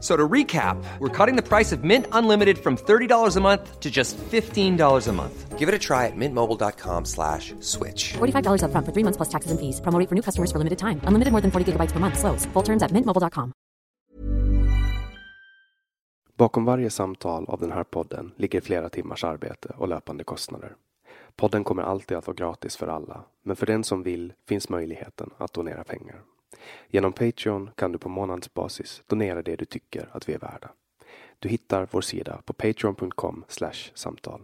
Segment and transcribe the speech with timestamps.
[0.00, 3.90] So to recap, we're cutting the price of Mint Unlimited from $30 a month to
[3.90, 5.58] just $15 a month.
[5.58, 8.12] Give it a try at mintmobile.com slash switch.
[8.18, 9.80] $45 upfront for three months plus taxes and fees.
[9.80, 11.00] Promo rate for new customers for limited time.
[11.08, 12.18] Unlimited more than 40 gigabytes per month.
[12.18, 12.44] Slows.
[12.52, 13.52] Full terms at mintmobile.com.
[16.36, 20.76] Bakom varje samtal av den här podden ligger flera timmars arbete och löpande kostnader.
[21.36, 25.30] Podden kommer alltid att vara gratis för alla, men för den som vill finns möjligheten
[25.38, 26.22] att donera pengar.
[26.88, 30.70] Genom Patreon kan du på månadsbasis donera det du tycker att vi är värda.
[31.38, 33.44] Du hittar vår sida på patreon.com
[33.94, 34.42] samtal.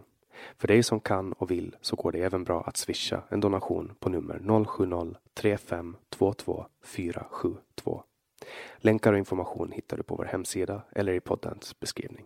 [0.57, 3.95] För dig som kan och vill så går det även bra att swisha en donation
[3.99, 8.03] på nummer 070-3522 472.
[8.77, 12.25] Länkar och information hittar du på vår hemsida eller i poddens beskrivning.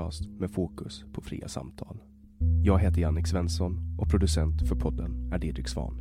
[0.00, 1.98] Podcast med fokus på fria samtal.
[2.64, 5.94] Jag heter Jannik Svensson och producent för podden är Didrik Svan.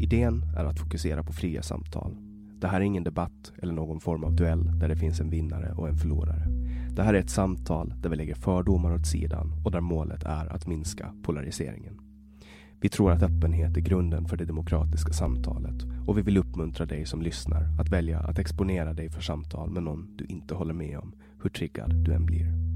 [0.00, 2.16] Idén är att fokusera på fria samtal.
[2.60, 5.74] Det här är ingen debatt eller någon form av duell där det finns en vinnare
[5.76, 6.46] och en förlorare.
[6.90, 10.46] Det här är ett samtal där vi lägger fördomar åt sidan och där målet är
[10.46, 12.00] att minska polariseringen.
[12.80, 17.06] Vi tror att öppenhet är grunden för det demokratiska samtalet och vi vill uppmuntra dig
[17.06, 20.98] som lyssnar att välja att exponera dig för samtal med någon du inte håller med
[20.98, 21.12] om,
[21.42, 22.74] hur triggad du än blir.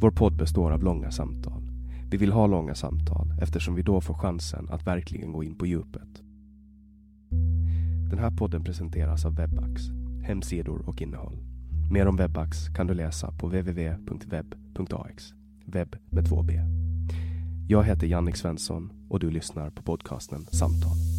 [0.00, 1.62] Vår podd består av långa samtal.
[2.10, 5.66] Vi vill ha långa samtal eftersom vi då får chansen att verkligen gå in på
[5.66, 6.22] djupet.
[8.10, 9.82] Den här podden presenteras av Webax,
[10.22, 11.36] hemsidor och innehåll.
[11.90, 16.60] Mer om Webax kan du läsa på www.webb.ax, webb med två b.
[17.68, 21.17] Jag heter Jannik Svensson och du lyssnar på podcasten Samtal.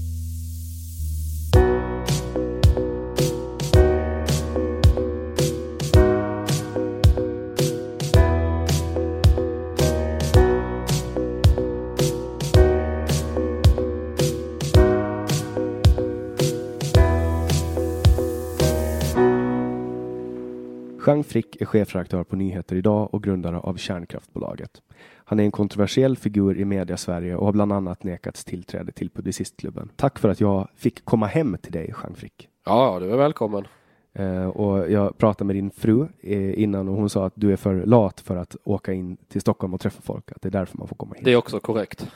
[21.29, 24.81] Frick är chefredaktör på Nyheter Idag och grundare av Kärnkraftbolaget.
[25.15, 29.09] Han är en kontroversiell figur i media Sverige och har bland annat nekats tillträde till
[29.09, 29.91] Publicistklubben.
[29.95, 32.49] Tack för att jag fick komma hem till dig, Jean Frick.
[32.65, 33.67] Ja, du är välkommen.
[34.13, 37.55] Eh, och jag pratade med din fru eh, innan och hon sa att du är
[37.57, 40.31] för lat för att åka in till Stockholm och träffa folk.
[40.31, 41.25] Att det är därför man får komma hit.
[41.25, 42.11] Det är också korrekt.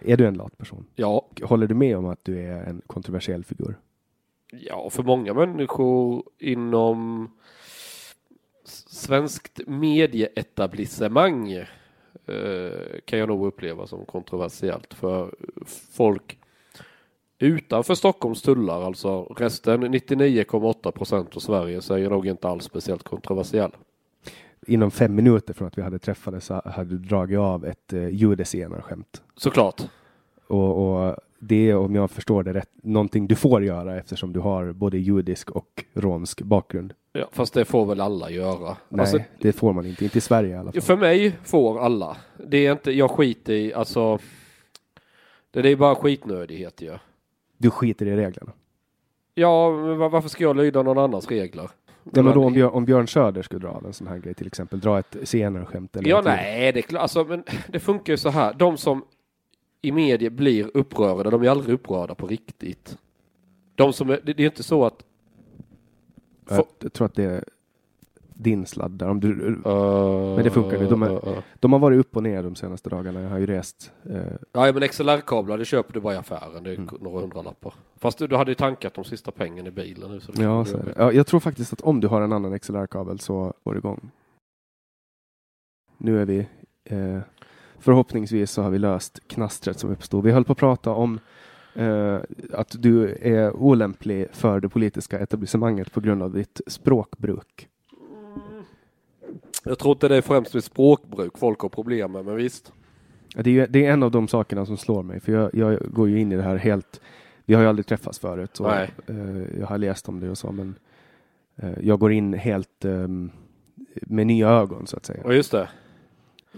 [0.00, 0.86] Är du en lat person?
[0.94, 3.78] Ja, Håller du med om att du är en kontroversiell figur?
[4.52, 7.30] ja, för många människor inom
[8.68, 11.66] svenskt medieetablissemang eh,
[13.04, 15.34] kan jag nog uppleva som kontroversiellt för
[15.92, 16.38] folk
[17.38, 22.64] utanför Stockholms tullar, alltså resten 99,8 procent av Sverige så är jag nog inte alls
[22.64, 23.70] speciellt kontroversiell.
[24.66, 28.08] Inom fem minuter från att vi hade träffats så hade du dragit av ett eh,
[28.08, 29.22] judescenarskämt.
[29.36, 29.82] Såklart.
[30.46, 34.40] Och, och det är, om jag förstår det rätt, någonting du får göra eftersom du
[34.40, 36.94] har både judisk och romsk bakgrund.
[37.18, 38.76] Ja, fast det får väl alla göra.
[38.88, 40.04] Nej, Alltså, det får man inte.
[40.04, 40.80] Inte i Sverige i alla fall.
[40.82, 42.16] För mig får alla.
[42.46, 44.18] Det är inte, jag skiter i, alltså.
[45.50, 46.98] Det är bara skitnödighet ju.
[47.58, 48.52] Du skiter i reglerna.
[49.34, 51.70] Ja, men va- varför ska jag lyda någon annans regler?
[52.12, 54.34] Ja, men då, om, Björn, om Björn Söder skulle dra av en sån här grej,
[54.34, 57.02] till exempel dra ett senare skämt eller Ja, nej, det är klart.
[57.02, 58.54] Alltså, men det funkar ju så här.
[58.54, 59.04] De som
[59.82, 62.98] i media blir upprörda, de är aldrig upprörda på riktigt.
[63.74, 65.02] De som är, det, det är inte så att
[66.48, 67.44] Jag, jag tror att det
[68.40, 69.08] din sladd där.
[69.08, 69.28] Om du,
[69.66, 70.86] Uh, Men det funkar ju.
[70.88, 71.38] De är- uh, uh.
[71.60, 73.20] de har varit upp och ner de senaste dagarna.
[73.20, 73.92] Jag har ju rest.
[74.10, 74.16] Eh,
[74.52, 76.62] Ja, men XLR-kablar det köper du bara i affären.
[76.62, 76.94] Det är Mm.
[77.00, 77.74] några hundralappar.
[77.96, 80.20] Fast du, du hade ju tankat de sista pengarna i bilen nu.
[80.20, 83.18] Så ja, så är ja, jag tror faktiskt att om du har en annan XLR-kabel
[83.20, 84.10] så går det igång.
[85.98, 86.46] Nu är vi
[86.84, 87.18] eh,
[87.78, 90.24] förhoppningsvis så har vi löst knastret som uppstod.
[90.24, 91.18] Vi höll på att prata om
[91.78, 92.20] eh,
[92.52, 97.68] att du är olämplig för det politiska etablissemanget på grund av ditt språkbruk.
[99.64, 102.72] Jag tror inte det är främst med språkbruk folk har problem med, men visst.
[103.34, 105.92] Ja, Det är, det är en av de sakerna som slår mig, för jag, jag
[105.92, 107.00] går ju in i det här helt...
[107.44, 108.88] Vi har ju aldrig träffats förut och eh,
[109.58, 110.74] jag har läst om det och så, men
[111.56, 113.30] eh, jag går in helt ehm,
[113.94, 115.22] med nya ögon så att säga.
[115.24, 115.68] Och just det.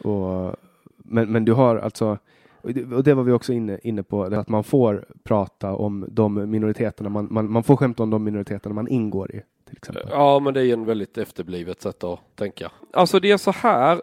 [0.03, 0.57] Och,
[0.97, 2.19] men, men du har alltså,
[2.63, 7.09] och det, var vi också inne, inne på, att man får prata om de minoriteterna,
[7.11, 9.41] man, man, man får skämta om de minoriteterna man ingår i.
[9.67, 10.07] Till exempel.
[10.11, 12.71] Ja, men det är en väldigt efterblivet sätt att tänka.
[12.93, 14.01] Alltså det är så här.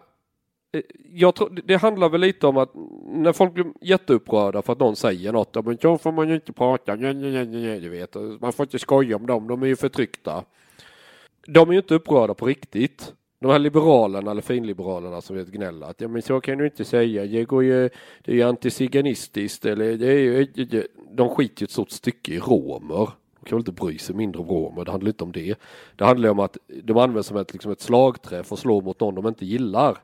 [0.73, 0.81] eh,
[1.13, 2.71] Jag tror, det- handlar väl lite om att
[3.05, 6.53] när folk blir jätteupprörda för att någon säger något, men så får man ju inte
[6.53, 9.75] prata, ja, ja, ja, du vet, man får inte skoja om dem, de är ju
[9.75, 10.43] förtryckta.
[11.47, 13.13] De är ju inte upprörda på riktigt.
[13.39, 16.85] De här liberalerna eller finliberalerna som vet gnälla att ja men så kan du inte
[16.85, 17.89] säga, det går ju,
[18.23, 20.47] det är ju antiziganistiskt eller det är ju,
[21.11, 23.09] de skiter ju ett stort stycke i romer.
[23.39, 25.55] De kan väl inte bry sig mindre om romer, det handlar inte om det.
[25.95, 28.99] Det handlar om att de används som ett, liksom ett slagträ för att slå mot
[28.99, 29.97] någon de inte gillar.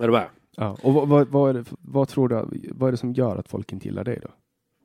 [0.00, 0.26] Är du med?
[0.56, 0.76] Ja.
[0.82, 3.48] Och vad, vad, vad, är det, vad tror du, vad är det som gör att
[3.48, 4.28] folk inte gillar dig då?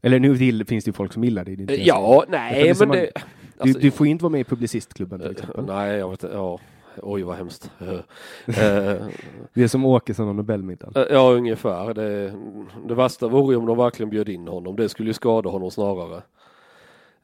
[0.02, 1.56] Eller nu till, finns det ju folk som gillar dig.
[1.56, 3.12] det det jag Ja, nej Etablissemang- men det...
[3.16, 5.66] Du, alltså- du får inte vara med i Publicistklubben till exempel.
[5.66, 6.36] Nej, jag vet inte.
[6.36, 6.60] Ja.
[7.02, 7.72] Oj, vad hemskt.
[8.48, 9.08] Eh,
[9.54, 11.04] Det är som Åkesson och Nobelmiddagen.
[11.04, 11.94] Eh, Ja, ungefär.
[11.94, 12.34] Det,
[12.88, 14.76] det värsta vore om de verkligen bjöd in honom.
[14.76, 16.22] Det skulle ju skada honom snarare.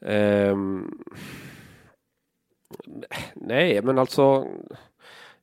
[0.01, 0.97] Ehm,
[3.33, 4.47] nej, men alltså.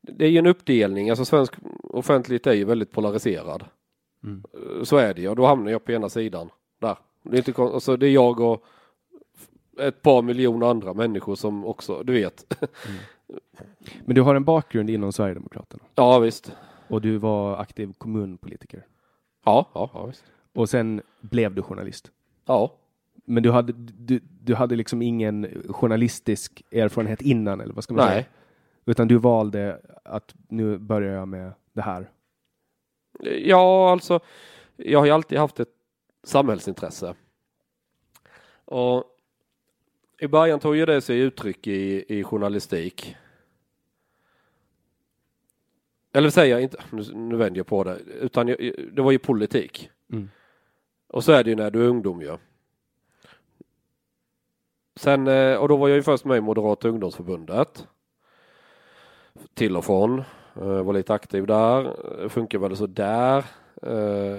[0.00, 1.11] Det är ju en uppdelning.
[1.11, 3.64] Alltså svensk offentlighet är ju väldigt polariserad.
[4.25, 4.43] Mm.
[4.55, 5.29] Eh, Så är det ju.
[5.29, 6.50] Och då hamnar jag på ena sidan.
[6.81, 6.96] Där.
[7.22, 8.64] Det är, inte, alltså, det är jag och
[9.81, 12.55] ett par miljoner andra människor som också, du vet.
[14.05, 16.56] Men du har en bakgrund inom Sverigedemokraterna ja, visst.
[16.88, 18.87] och du var aktiv kommunpolitiker.
[19.44, 20.25] Ja, ja, ja visst.
[20.52, 22.11] Och sen blev du journalist.
[22.46, 22.73] Ja.
[23.25, 28.05] Men du hade, du, du hade liksom ingen journalistisk erfarenhet innan, eller vad ska man
[28.06, 28.14] säga?
[28.14, 28.28] Nej.
[28.84, 32.11] Utan du valde att nu börjar jag med det här.
[33.38, 34.20] Ja, alltså,
[34.76, 35.69] jag har ju alltid haft ett
[36.25, 37.14] samhällsintresse.
[38.64, 39.05] Och
[40.19, 43.17] i början tog ju det sig uttryck i, i journalistik.
[46.13, 48.59] Eller säger jag inte, nu, nu vänder jag på det, utan jag,
[48.93, 49.91] det var ju politik.
[50.13, 50.31] Mm.
[51.09, 52.37] Och så är det ju när du är ungdom ju.
[54.97, 57.87] Sen, eh, och då var jag ju först med i Moderata ungdomsförbundet.
[59.55, 60.19] Till och från.
[60.57, 61.85] Eh, Var lite aktiv där.
[62.23, 63.45] Eh, Funkar väl så där.
[63.82, 64.38] Eh,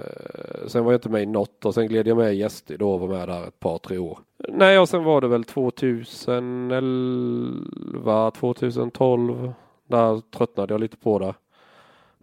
[0.66, 2.92] Sen var jag inte med i något och sen gled jag med i SD då
[2.92, 4.18] och var med där ett par tre år.
[4.48, 9.52] Nej och sen var det väl 2011, 2012.
[9.86, 11.34] Där tröttnade jag lite på det.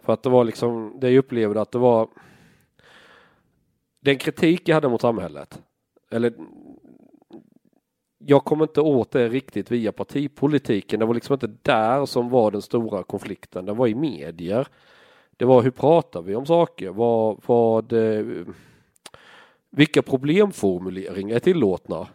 [0.04, 2.08] För att det var liksom, det jag upplevde att det var
[4.02, 5.62] den kritik jag hade mot samhället.
[6.12, 6.34] Eller
[8.18, 11.00] jag kom inte åt det riktigt via partipolitiken.
[11.00, 13.66] Det var liksom inte där som var den stora konflikten.
[13.66, 14.68] Det var i medier.
[15.38, 16.90] Det var hur pratar vi om saker?
[16.90, 18.26] Vad, vad, eh,
[19.70, 22.08] vilka problemformuleringar är tillåtna?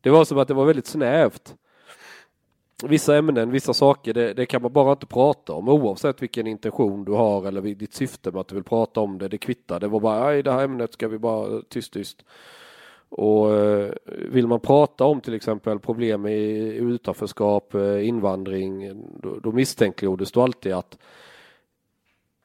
[0.00, 1.54] Det var som att det var väldigt snävt.
[2.84, 7.04] Vissa ämnen, vissa saker, det, det kan man bara inte prata om oavsett vilken intention
[7.04, 9.28] du har eller ditt syfte med att du vill prata om det.
[9.28, 9.80] Det kvittar.
[9.80, 12.24] Det var bara, nej det här ämnet ska vi bara tyst tyst.
[13.08, 19.52] Och eh, vill man prata om till exempel problem i utanförskap, eh, invandring, då, då
[19.52, 20.98] misstänkliggjordes du alltid att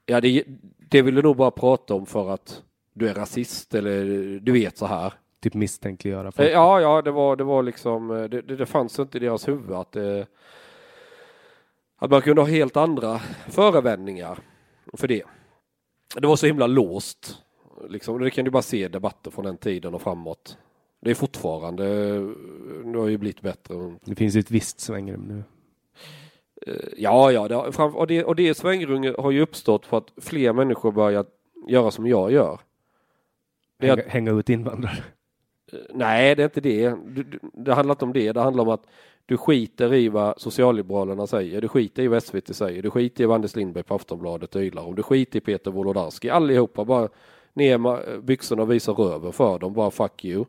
[0.05, 0.43] ja, det,
[0.89, 4.05] det vill du nog bara prata om för att du är rasist eller
[4.39, 5.13] du vet så här.
[5.39, 6.49] Typ misstänkliggöra Eh, folk.
[6.51, 9.47] Ja, ja, det var, det var liksom, eh, det, det, det fanns inte i deras
[9.47, 10.27] huvud att, det,
[11.97, 13.19] att man kunde ha helt andra
[13.49, 14.39] förevändningar
[14.93, 15.23] för det.
[16.15, 17.37] Det var så himla låst.
[17.89, 20.57] Liksom, det kan du bara se i debatter från den tiden och framåt.
[21.01, 21.85] Det är fortfarande,
[22.91, 23.95] det har ju blivit bättre.
[24.05, 25.43] Det finns ju ett visst svängrum nu.
[26.67, 30.11] Eh, Ja, ja, det, har- och det, och det svängrummet har ju uppstått för att
[30.21, 31.25] fler människor börjar
[31.67, 32.59] göra som jag gör.
[33.79, 35.03] Det är att- Hänga, hänga ut invandrare.
[35.93, 36.95] Nej, det är inte det.
[37.53, 38.31] Det handlar inte om det.
[38.31, 38.83] Det handlar om att
[39.25, 41.61] du skiter i vad socialliberalerna säger.
[41.61, 42.83] Du skiter i vad SVT säger.
[42.83, 44.95] Du skiter i vad Anders Lindberg på Aftonbladet ylar om.
[44.95, 46.29] Du skiter i Peter Wolodarski.
[46.29, 47.09] Allihopa bara
[47.53, 49.73] ner med byxorna och visa röven för dem.
[49.73, 50.45] Bara fuck you.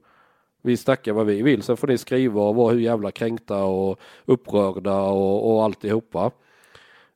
[0.67, 1.63] Vi snackar vad vi vill.
[1.63, 6.31] Sen får ni skriva och vara hur jävla kränkta och upprörda och, och alltihopa.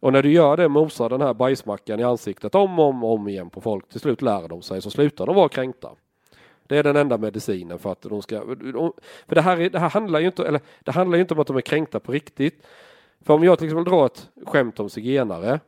[0.00, 3.28] Och när du gör det, mosar den här bajsmackan i ansiktet om och om, om
[3.28, 5.90] igen på folk, till slut lär de sig, så slutar de vara kränkta.
[6.66, 8.40] Det är den enda medicinen för att de ska,
[9.26, 11.40] för det här, är, det här handlar ju inte, eller det handlar ju inte om
[11.40, 12.66] att de är kränkta på riktigt.
[13.20, 15.60] För om jag till exempel drar ett skämt om zigenare,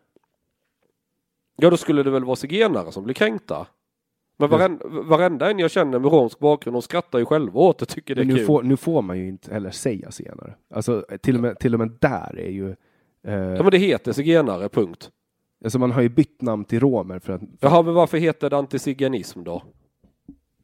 [1.57, 3.67] ja då skulle det väl vara zigenare som blir kränkta.
[4.37, 7.87] Men varenda, varenda en jag känner med romsk bakgrund, de skrattar ju själva åt det,
[7.87, 8.47] tycker det är nu kul.
[8.47, 10.55] får, nu får man ju inte heller säga senare.
[10.75, 12.71] Alltså till och med, till och med där är ju...
[13.27, 15.11] Eh, Ja men det heter zigenare, punkt.
[15.65, 17.41] alltså man har ju bytt namn till romer för att...
[17.41, 19.62] För, Jaha, men varför heter det antiziganism då?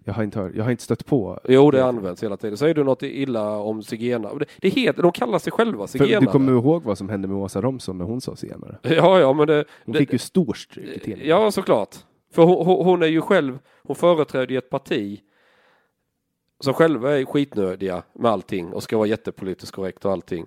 [0.08, 1.40] jag, har inte hört, jag har inte stött på...
[1.48, 2.56] Jo, det används hela tiden.
[2.56, 4.38] Säger du något illa om zigenare?
[4.38, 6.20] Det, det heter, de kallar sig själva zigenare.
[6.20, 8.78] du kommer ihåg vad som hände med Åsa Romson när hon sa senare?
[8.82, 9.64] Ja, ja, men det...
[9.84, 11.28] Hon det fick ju stor stryk i tidningen.
[11.28, 11.96] Ja, såklart.
[12.30, 15.20] För hon, hon- är ju själv, hon företräder ju ett parti
[16.60, 20.46] som själva är skitnödiga med allting och ska vara jättepolitiskt korrekt och allting.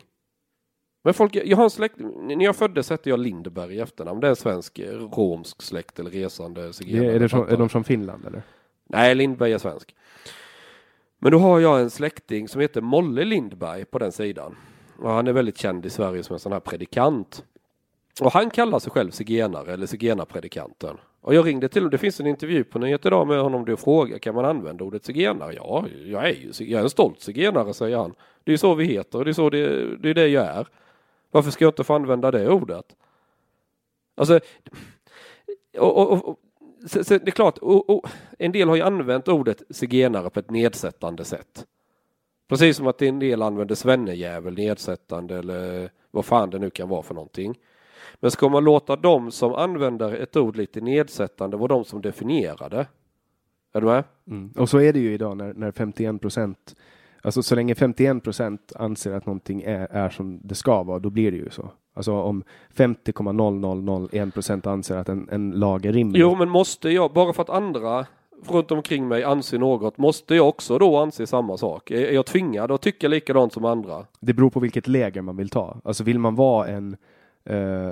[1.04, 4.20] Men folk, jag har en släkt, när jag föddes hette jag Lindberg i efternamn.
[4.20, 7.16] Det är en svensk eh, romsk släkt eller resande zigenare.
[7.16, 8.44] är, det fattar är de från Finland eller?
[8.90, 9.96] Nej, Lindberg är svensk.
[11.20, 14.56] Men då har jag en släkting som heter Molle Lindberg på den sidan.
[14.98, 17.46] Och han är väldigt känd i Sverige som en sån här predikant.
[18.20, 20.98] Och han kallar sig själv zigenare eller zigenarpredikanten.
[21.22, 23.72] Och jag ringde till honom, det finns en intervju på Nyheter idag med honom där
[23.72, 25.54] jag frågar kan man använda ordet zigenare?
[25.54, 28.14] Ja, jag är ju jag är en stolt zigenare säger han.
[28.44, 30.68] Det är så vi heter och det är så det, det är det jag är.
[31.32, 32.86] Varför ska jag inte få använda det ordet?
[34.16, 34.40] Alltså,
[35.78, 36.40] och, och, och,
[36.88, 38.08] så, så det är klart, och, och,
[38.40, 41.66] en del har ju använt ordet zigenare på ett nedsättande sätt.
[42.50, 47.04] Precis som att en del använder svennejävel nedsättande eller vad fan det nu kan vara
[47.04, 47.60] för någonting.
[48.16, 52.70] Men ska man låta dem som använder ett ord lite nedsättande vara de som definierar
[52.70, 52.88] det?
[53.74, 54.04] Är du med?
[54.28, 54.54] Mm.
[54.58, 56.76] Och så är det ju idag när, när 51 procent,
[57.22, 61.10] alltså så länge 51 procent anser att någonting är, är som det ska vara, då
[61.10, 61.72] blir det ju så.
[61.94, 62.44] Alltså om
[62.76, 66.20] 50,0001 procent anser att en, en lag är rimlig.
[66.20, 68.06] Jo, men måste jag, bara för att andra
[68.48, 71.92] runt omkring mig anser något, måste jag också då anse samma sak?
[71.92, 74.06] Är är jag tvingad att tycka likadant som andra?
[74.20, 75.78] Det beror på vilket läger man vill ta.
[75.84, 76.98] Alltså vill man vara en
[77.52, 77.92] eh,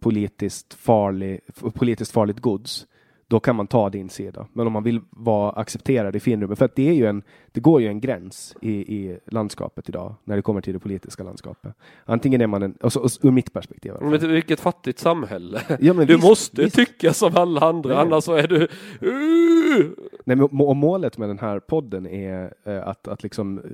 [0.00, 1.40] politiskt, farlig,
[1.74, 2.86] politiskt farligt gods,
[3.28, 4.46] då kan man ta din sida.
[4.52, 7.60] Men om man vill vara accepterad i finrummet, för att det är ju en, det
[7.60, 11.74] går ju en gräns i, i landskapet idag, när det kommer till det politiska landskapet.
[12.04, 13.88] Antingen är man en, alltså, ur mitt perspektiv.
[13.88, 14.20] i alla fall.
[14.20, 15.62] Men vilket fattigt samhälle.
[15.80, 16.76] Ja, men du visst, måste visst.
[16.76, 17.98] tycka som alla andra, Nej.
[17.98, 18.68] annars så är du...
[19.02, 19.88] Uh!
[20.24, 23.64] Nej, men, och målet med den här podden är eh, att, att liksom eh,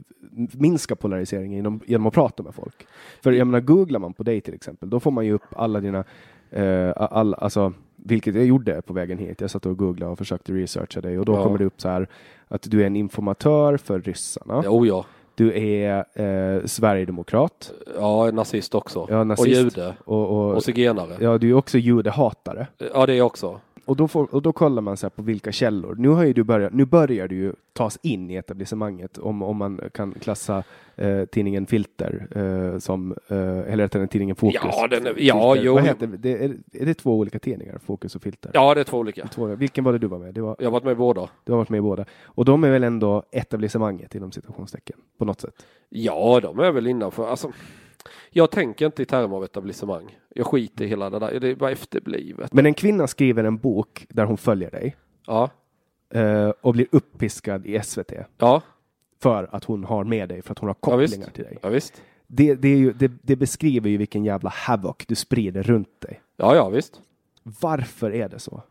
[0.52, 2.86] minska polariseringen genom, genom att prata med folk.
[3.22, 5.80] För jag menar, googlar man på dig till exempel, då får man ju upp alla
[5.80, 6.04] dina,
[6.50, 7.72] eh, all, alltså,
[8.04, 9.40] vilket jag gjorde på vägen hit.
[9.40, 11.42] Jag satt och googlade och försökte researcha dig och då Ja.
[11.44, 12.08] kommer det upp så här
[12.48, 14.62] att du är en informatör för ryssarna.
[14.64, 15.04] Jo, ja.
[15.34, 17.72] Du är eh, sverigedemokrat.
[17.98, 19.06] Ja, nazist också.
[19.10, 19.60] Ja, Och nazist.
[19.60, 19.94] jude.
[20.04, 21.16] Och, och, Och zigenare.
[21.20, 22.66] ja, du är också judehatare.
[22.94, 23.60] Ja, det är jag också.
[23.84, 25.94] Och då, får, och då kollar man så på vilka källor.
[25.98, 29.56] Nu har ju du börjat, nu börjar du ju tas in i etablissemanget om, om
[29.56, 30.62] man kan klassa
[30.96, 33.36] eh, tidningen Filter eh, som, eh,
[33.72, 34.60] eller heter den tidningen Fokus?
[34.64, 35.66] Ja, den är- ja, Filter.
[35.66, 35.74] jo.
[35.74, 36.44] Vad heter det?
[36.44, 37.78] Är, är det två olika tidningar?
[37.78, 38.50] Fokus och Filter?
[38.54, 39.26] Ja, det är två olika.
[39.28, 40.38] Två, vilken var det du var med?
[40.38, 41.28] Var, Jag har varit med i båda.
[41.44, 42.04] du har varit med i båda.
[42.24, 45.66] Och de är väl ändå etablissemanget inom citationstecken på något sätt?
[45.88, 47.28] Ja, de är väl innanför.
[47.30, 47.52] Alltså,
[48.30, 50.18] jag tänker inte i termer av etablissemang.
[50.34, 51.40] Jag skiter i hela det där.
[51.40, 52.52] Det är bara efterblivet.
[52.52, 55.50] Men en kvinna skriver en bok där hon följer dig Ja,
[56.14, 58.62] eh, och blir uppiskad i SVT ja,
[59.22, 61.58] för att hon har med dig, för att hon har ja kopplingar till dig.
[61.62, 62.02] Ja, visst.
[62.26, 66.20] Det, det, ju, det, det beskriver ju vilken jävla havoc du sprider runt dig.
[66.36, 67.00] Ja, ja, visst.
[67.42, 68.62] Varför är det så?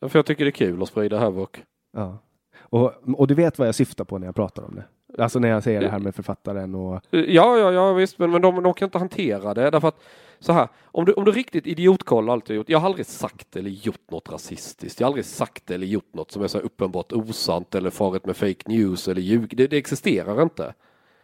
[0.00, 1.50] För jag tycker det är kul att sprida havoc.
[1.92, 2.18] Ja.
[2.58, 4.84] Och, och du vet vad jag syftar på när jag pratar om det?
[5.18, 7.00] Alltså när jag säger det här med författaren och...
[7.10, 10.02] Ja, ja, ja visst, men, men de, de kan inte hantera det därför att
[10.42, 12.68] så här, om du, om du riktigt idiotkollar allt jag gjort.
[12.68, 15.00] Jag har aldrig sagt eller gjort något rasistiskt.
[15.00, 18.36] Jag har aldrig sagt eller gjort något som är så uppenbart osant eller farit med
[18.36, 19.56] fake news eller ljug.
[19.56, 20.74] Det, det existerar inte.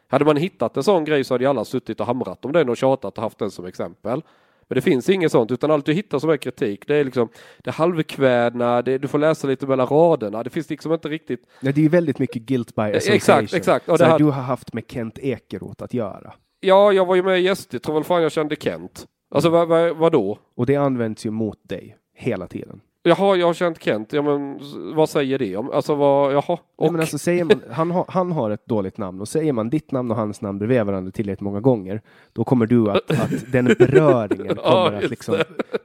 [0.09, 2.69] Hade man hittat en sån grej så hade ju alla suttit och hamrat om den
[2.69, 4.23] och tjatat och haft den som exempel.
[4.69, 7.29] Men det finns inget sånt, utan allt du hittar som är kritik, det är liksom
[7.65, 10.43] det halvkvädna, det, du får läsa lite mellan raderna.
[10.43, 13.15] Det finns liksom inte riktigt Nej, det är ju väldigt mycket guilt by association.
[13.17, 13.89] exakt, exakt.
[13.89, 16.33] Och Så det här- Du har haft med Kent Ekeroth att göra.
[16.61, 19.07] Ja, jag var ju med i SD, tror väl fan jag kände Kent.
[19.35, 20.39] Alltså vad, vad, vadå?
[20.57, 22.81] Och det används ju mot dig hela tiden.
[23.03, 24.13] Jaha, jag har känt Kent.
[24.13, 24.61] Ja, men
[24.95, 25.71] vad säger det om?
[25.71, 26.43] Alltså vad, jaha.
[26.49, 29.53] Nej, Och, men alltså, säger man, han, har, han har ett dåligt namn och säger
[29.53, 32.03] man ditt namn och hans namn bredvid varandra tillräckligt många gånger,
[32.33, 35.37] då kommer du att, att den beröringen Ja, kommer att just liksom,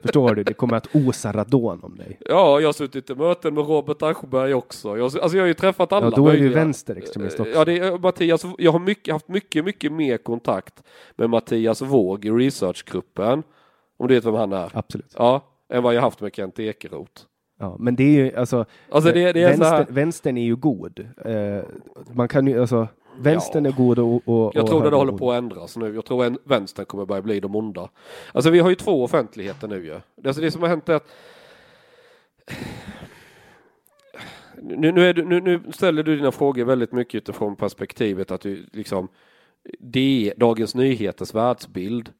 [0.02, 2.18] förstår du, det kommer att osa radon om dig.
[2.28, 4.88] Ja, jag har suttit i möten med Robert Aschberg också.
[4.88, 7.52] Jag, alltså jag har ju träffat alla Ja, då är du vänsterextremist också.
[7.52, 8.44] Ja, det är Mattias.
[8.58, 10.82] Jag har mycket, haft mycket, mycket mer kontakt
[11.16, 13.42] med Mattias Våg i researchgruppen.
[13.96, 14.70] Om du vet vem han är?
[14.72, 15.14] Absolut.
[15.18, 17.22] Ja, än vad jag haft med Kent Ekeroth.
[17.58, 21.08] Ja, men det är ju alltså, Alltså det, det är vänster, vänstern är ju god.
[21.24, 21.64] Eh,
[22.12, 22.88] man kan ju alltså,
[23.18, 23.70] vänstern Ja.
[23.70, 25.94] är god och, och jag och tror det är håller på att ändras nu.
[25.94, 27.88] Jag tror en vänstern kommer börja bli de onda.
[28.32, 30.00] Alltså vi har ju två offentligheter nu ju.
[30.26, 31.08] Alltså det som har hänt är att
[34.62, 38.66] nu, nu, du, nu, nu ställer du dina frågor väldigt mycket utifrån perspektivet att du
[38.72, 39.08] liksom
[39.78, 42.12] det är Dagens Nyheters världsbild.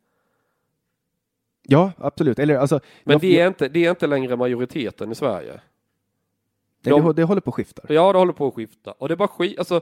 [1.69, 2.39] Ja, absolut.
[2.39, 5.61] Eller alltså, Men jag, det är, inte, det är inte längre majoriteten i Sverige.
[6.83, 7.83] de- det, det håller på att skifta.
[7.89, 8.93] Ja, det håller på att skifta.
[8.93, 9.81] Och det är bara skit, alltså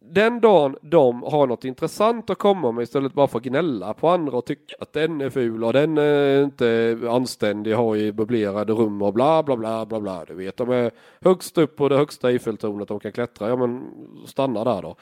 [0.00, 4.08] den dagen de har något intressant att komma med istället bara för att gnälla på
[4.08, 8.72] andra och tycka att den är ful och den är inte anständig, har i möblerade
[8.72, 10.24] rum och bla bla bla bla bla.
[10.24, 13.48] Du vet, de är högst upp på det högsta Eiffeltornet de kan klättra.
[13.48, 13.90] Ja, men
[14.26, 14.96] stanna där då.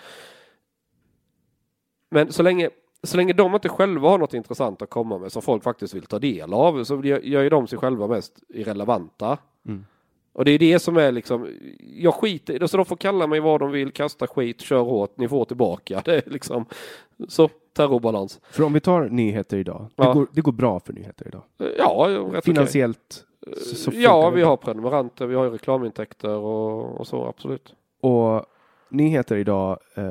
[2.11, 2.71] Men så länge,
[3.03, 6.07] så länge de inte själva har något intressant att komma med som folk faktiskt vill
[6.07, 9.39] ta del av så gör ju de sig själva mest irrelevanta.
[9.67, 9.85] Mm.
[10.33, 11.49] Och det är det som är liksom,
[11.81, 15.17] jag skiter i- så de får kalla mig vad de vill, kasta skit, kör hårt,
[15.17, 16.03] ni får tillbaka.
[16.05, 16.65] Det är liksom
[17.29, 18.41] så, terrorbalans.
[18.51, 19.87] För om vi tar nyheter idag.
[19.97, 20.13] Det, Ja.
[20.13, 21.43] går, det går bra för nyheter idag.
[21.79, 22.45] Ja, rätt.
[22.45, 23.25] Finansiellt
[23.57, 27.25] så, så funkar Ja, det vi har prenumeranter, vi har ju reklamintäkter och, och så,
[27.27, 27.75] absolut.
[28.01, 28.45] Och
[28.89, 30.05] nyheter idag, eh,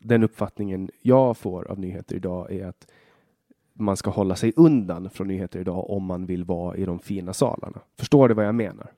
[0.00, 2.86] den uppfattningen jag får av nyheter idag är att
[3.72, 7.32] man ska hålla sig undan från nyheter idag om man vill vara i de fina
[7.32, 7.80] salarna.
[7.98, 8.92] Förstår du vad jag menar?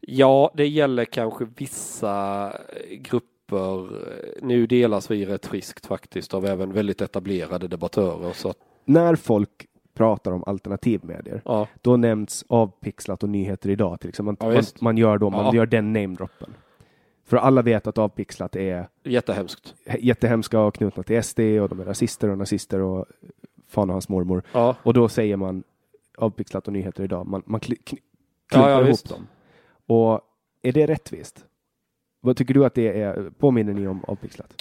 [0.00, 2.52] Ja, det gäller kanske vissa
[2.90, 3.88] grupper.
[4.42, 8.32] Nu delas vi rätt friskt faktiskt av även väldigt etablerade debattörer.
[8.32, 14.08] Så att, När folk pratar om alternativmedier, ja, då nämns avpixlat och nyheter idag till
[14.08, 14.36] exempel.
[14.40, 15.54] Ja, Man, man, man gör då, man Ja.
[15.54, 16.54] gör den namedroppen.
[17.28, 19.74] För alla vet att avpixlat är jättehemskt.
[19.98, 23.06] jättehemska och knutna till SD och de är rasister och nazister och
[23.68, 24.42] fan och hans mormor.
[24.52, 25.62] Ja, Och då säger man
[26.18, 27.26] avpixlat och nyheter idag.
[27.26, 29.08] Man, man kli, kn, Ja, klumpar ja, ihop visst.
[29.08, 29.26] dem.
[29.86, 30.20] Och
[30.62, 31.44] är det rättvist?
[32.20, 33.30] Vad tycker du att det är?
[33.38, 34.52] Påminner ni om avpixlat?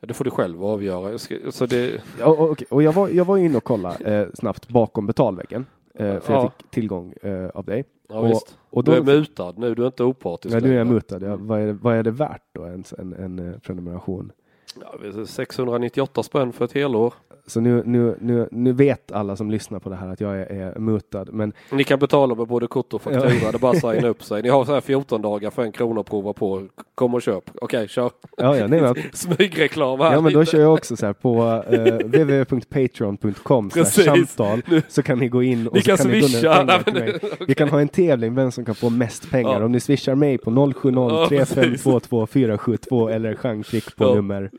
[0.00, 1.10] det får du själv avgöra.
[1.10, 2.66] Jag ska, så det, Ja, och, okej.
[2.70, 5.66] och jag var, jag var inne och kollade eh, snabbt bakom betalväggen.
[5.94, 6.52] Eh, för jag Ja.
[6.58, 7.84] fick tillgång eh, av dig.
[8.10, 8.58] Ja, Och- visst.
[8.70, 11.18] Och Du då, är mutad nu, du är inte opartisk ja, nu är jag mutad.
[11.22, 14.32] Ja, vad, är, det- vad är det värt då, en, en, en eh, prenumeration?
[14.80, 17.14] Ja, det är 698 spänn för ett helår.
[17.46, 20.46] Så nu, nu, nu, nu vet alla som lyssnar på det här att jag är,
[20.46, 21.24] är mutad.
[21.32, 23.24] Men Ni kan betala med både kort och faktura.
[23.34, 23.50] Ja.
[23.50, 24.42] Det är bara att signa upp sig.
[24.42, 26.62] Ni har så här 14 dagar för en krona att prova på.
[26.94, 27.50] Kom och köp.
[27.62, 28.10] Okej, kör.
[28.36, 30.12] ja, ja, nej, men, Smygreklam här.
[30.12, 35.28] Ja men då kör jag också så här på uh, www.patreon.com samtal så kan ni
[35.28, 36.62] gå in och Ni så kan kan ni swisha.
[36.64, 39.58] Nej, men det- Vi kan ha en tävling vem som kan få mest pengar.
[39.60, 39.64] Ja.
[39.64, 44.14] Om ni swishar mig på 070 Ja, 3522 472 eller Jean-Klick på Ja.
[44.14, 44.50] nummer.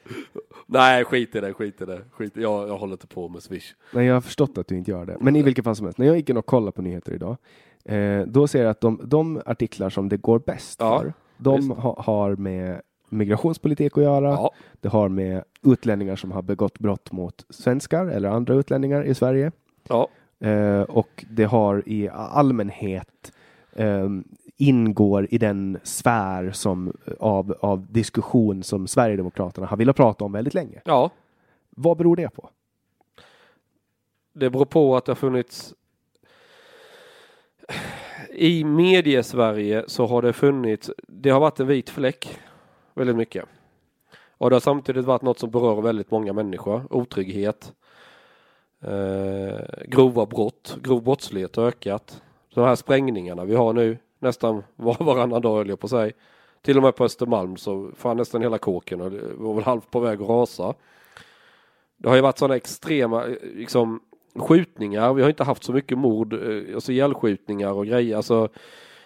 [0.65, 2.01] Nej, skit i det, skit i det.
[2.11, 3.73] Skit jag, jag håller inte på med Swish.
[3.93, 5.17] Nej jag har förstått att du inte gör det.
[5.19, 7.37] Men i vilket fall som helst, när jag gick in och kollade på nyheter idag,
[7.85, 11.71] eh, då ser jag att de, de artiklar som det går bäst Ja, för, de
[11.71, 14.29] ha, har med migrationspolitik att göra.
[14.29, 19.13] Ja, Det har med utlänningar som har begått brott mot svenskar eller andra utlänningar i
[19.13, 19.51] Sverige.
[19.87, 20.07] ja,
[20.43, 23.31] Eh, och det har i allmänhet
[23.75, 24.23] ehm,
[24.57, 30.53] ingår i den sfär som, av, av diskussion som Sverigedemokraterna har velat prata om väldigt
[30.53, 30.81] länge.
[30.85, 31.09] ja.
[31.75, 32.49] Vad beror det på?
[34.33, 35.73] Det beror på att det har funnits
[38.29, 42.39] i mediesverige så har det funnits, det har varit en vit fläck
[42.93, 43.45] väldigt mycket.
[44.37, 47.73] Och det har samtidigt varit något som berör väldigt många människor, otrygghet,
[48.81, 52.21] eh, grova brott, grov brottslighet har ökat.
[52.53, 56.13] De här sprängningarna vi har nu, nästan var varannan dag höll jag på sig.
[56.61, 59.99] Till och med på Östermalm så fan nästan hela kåken och var väl halvt på
[59.99, 60.73] väg att rasa.
[61.97, 63.99] Det har ju varit sådana extrema eh, liksom,
[64.35, 65.13] skjutningar.
[65.13, 66.33] Vi har inte haft så mycket mord,
[66.73, 68.15] alltså ihjälskjutningar och grejer.
[68.15, 68.49] Alltså,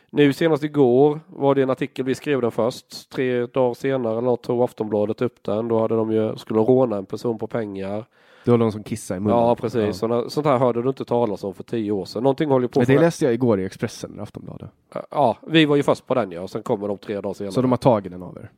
[0.10, 3.10] nu senast igår var det en artikel, vi skrev den först.
[3.10, 5.68] Tre dagar senare eller något tog Aftonbladet upp den.
[5.68, 8.06] Då hade de ju, skulle de råna en person på pengar.
[8.46, 9.38] Det var någon som kissade i munnen.
[9.38, 12.24] Ja precis, Såna, sånt här hörde du inte talas om för tio år sedan.
[12.24, 14.70] Någonting håller på Men det läste jag igår i Expressen, Aftonbladet.
[15.12, 17.52] Ja, vi var ju först på den ja, och sen kommer de tre dagar senare.
[17.52, 18.50] Så de har tagit den av er.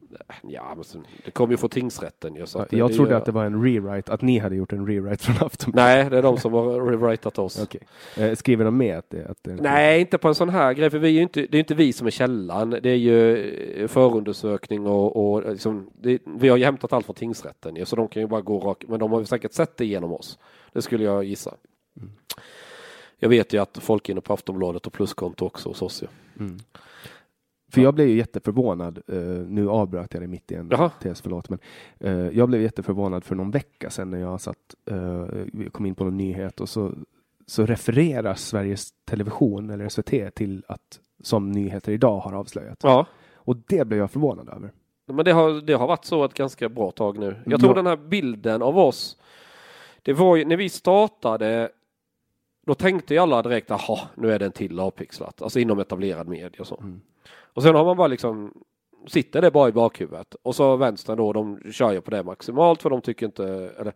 [0.43, 2.45] Ja, men sen, det kom ju från tingsrätten ju.
[2.45, 4.73] Så det, jag det trodde gör- att det var en rewrite, att ni hade gjort
[4.73, 5.95] en rewrite från Aftonbladet.
[5.95, 7.63] Nej, det är de som har rewritat oss.
[7.63, 7.82] Okej.
[8.17, 9.26] Eh, skriver de med att det...
[9.30, 11.58] Att det Nej, inte på en sån här grej, för vi är ju inte, det
[11.58, 12.69] är inte vi som är källan.
[12.69, 13.38] Det är ju
[13.84, 17.95] eh, förundersökning och, och liksom, det, vi har ju hämtat allt från tingsrätten ju, så
[17.95, 20.39] de kan ju bara gå rakt, men de har ju säkert sett det genom oss.
[20.73, 21.54] Det skulle jag gissa.
[23.19, 26.08] Jag vet ju att folk är inne på Aftonbladet och pluskonto också hos oss ju.
[26.39, 26.58] Mm.
[27.71, 30.91] För jag blev ju jätteförvånad, eh, nu avbröt jag det mitt i en Jaha.
[31.02, 31.60] tes, förlåt, men
[32.00, 34.58] eh, jag blev jätteförvånad för någon vecka sedan när jag satt,
[35.54, 36.93] vi kom in på någon nyhet och så
[37.47, 42.80] så refererar Sveriges Television eller SVT till att som Nyheter idag har avslöjat.
[42.84, 43.06] Ja.
[43.36, 44.71] Och det blev jag förvånad över.
[45.06, 47.36] Men det har, det har varit så ett ganska bra tag nu.
[47.45, 47.76] Jag tror Ja.
[47.76, 49.17] den här bilden av oss,
[50.02, 51.69] det var ju när vi startade,
[52.68, 56.28] då tänkte ju alla direkt, jaha, nu är det en till avpixlat, alltså inom etablerad
[56.28, 56.78] media och så.
[56.78, 57.02] Mm.
[57.30, 58.54] Och sen har man bara liksom,
[59.08, 60.36] sitter det bara i bakhuvudet.
[60.42, 63.46] Och så vänstern då, de kör ju på det maximalt för de tycker inte,
[63.80, 63.94] eller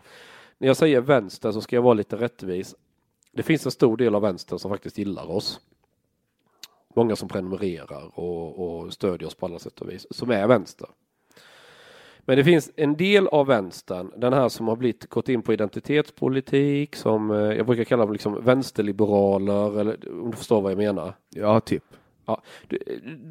[0.58, 2.76] när jag säger vänster så ska jag vara lite rättvis.
[3.32, 5.60] Det finns en stor del av vänstern som faktiskt gillar oss.
[6.96, 10.88] Många som prenumererar och, och stödjer oss på alla sätt och vis, som är vänster.
[12.26, 15.54] Men det finns en del av vänstern, den här som har blivit gått in på
[15.54, 20.78] identitetspolitik, som eh, jag brukar kalla dem liksom vänsterliberaler, eller om du förstår vad jag
[20.78, 21.14] menar.
[21.30, 21.84] Ja, typ.
[22.26, 22.80] Ja, du-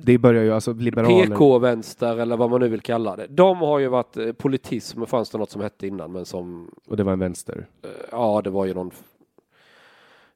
[0.05, 1.27] Det börjar ju alltså liberaler.
[1.27, 3.27] PK-vänster eller vad man nu vill kalla det.
[3.27, 6.97] De har ju varit eh, politism, fanns det något som hette innan, men som, Och
[6.97, 7.67] det var en vänster.
[7.83, 8.91] eh, ja det var ju någon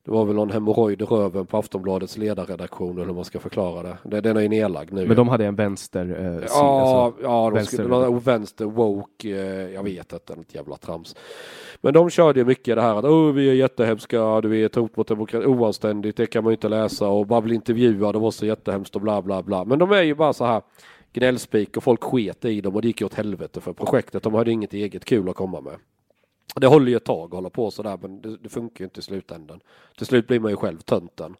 [0.05, 3.97] det var väl någon hemorrojd i röven på Aftonbladets ledarredaktion eller hur man ska förklara
[4.03, 4.21] det.
[4.21, 5.07] den är ju nedlagd nu.
[5.07, 6.17] Men de hade en vänster.
[6.21, 10.55] Eh, Ja, alltså, ja de vänster- skulle, någon vänster woke, eh, jag vet inte, något
[10.55, 11.17] jävla trams.
[11.81, 14.75] Men de körde ju mycket det här att oh, vi är jättehemska, du är ett
[14.75, 18.31] hot mot demokrati, oanständigt, det kan man ju inte läsa och bara bli intervjuad, var
[18.31, 19.65] så jättehemskt och bla bla bla.
[19.65, 20.63] Men de är ju bara så här
[21.13, 24.23] gnällspik och folk sket i dem och det gick ju åt helvete för projektet.
[24.23, 25.75] De hade inget eget kul att komma med.
[26.55, 29.01] Det håller ju ett tag att hålla på sådär men det, det funkar ju inte
[29.01, 29.61] i slutändan.
[29.97, 31.37] Till slut blir man ju själv tönten.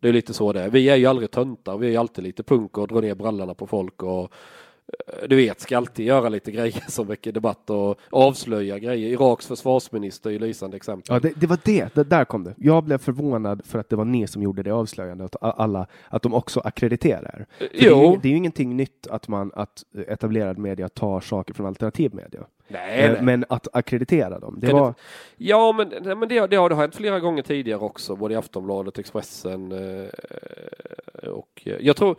[0.00, 0.70] Det är lite så det är.
[0.70, 3.54] Vi är ju aldrig töntar, vi är ju alltid lite punk och drar ner brallorna
[3.54, 7.98] på folk och eh, du vet, ska alltid göra lite grejer som väcker debatt och
[8.10, 9.08] avslöja grejer.
[9.10, 11.14] Iraks försvarsminister är ju lysande exempel.
[11.14, 11.94] Ja, det, det var det.
[11.94, 12.04] det.
[12.04, 12.54] Där kom det.
[12.56, 15.36] Jag blev förvånad för att det var ni som gjorde det avslöjandet.
[15.40, 17.46] Att alla, att de också akkrediterar.
[17.58, 18.12] För Det, är jo.
[18.12, 22.14] ju, det är ju ingenting nytt att man, att etablerad media tar saker från alternativ
[22.14, 22.46] media.
[22.68, 23.22] Nej, Eh, nej.
[23.22, 24.94] Men att akkreditera dem, det Kan var...
[25.36, 28.34] Ja, men, nej, men det, det har det har hänt flera gånger tidigare också, både
[28.34, 32.16] i Aftonbladet, Expressen eh, och eh, jag tror,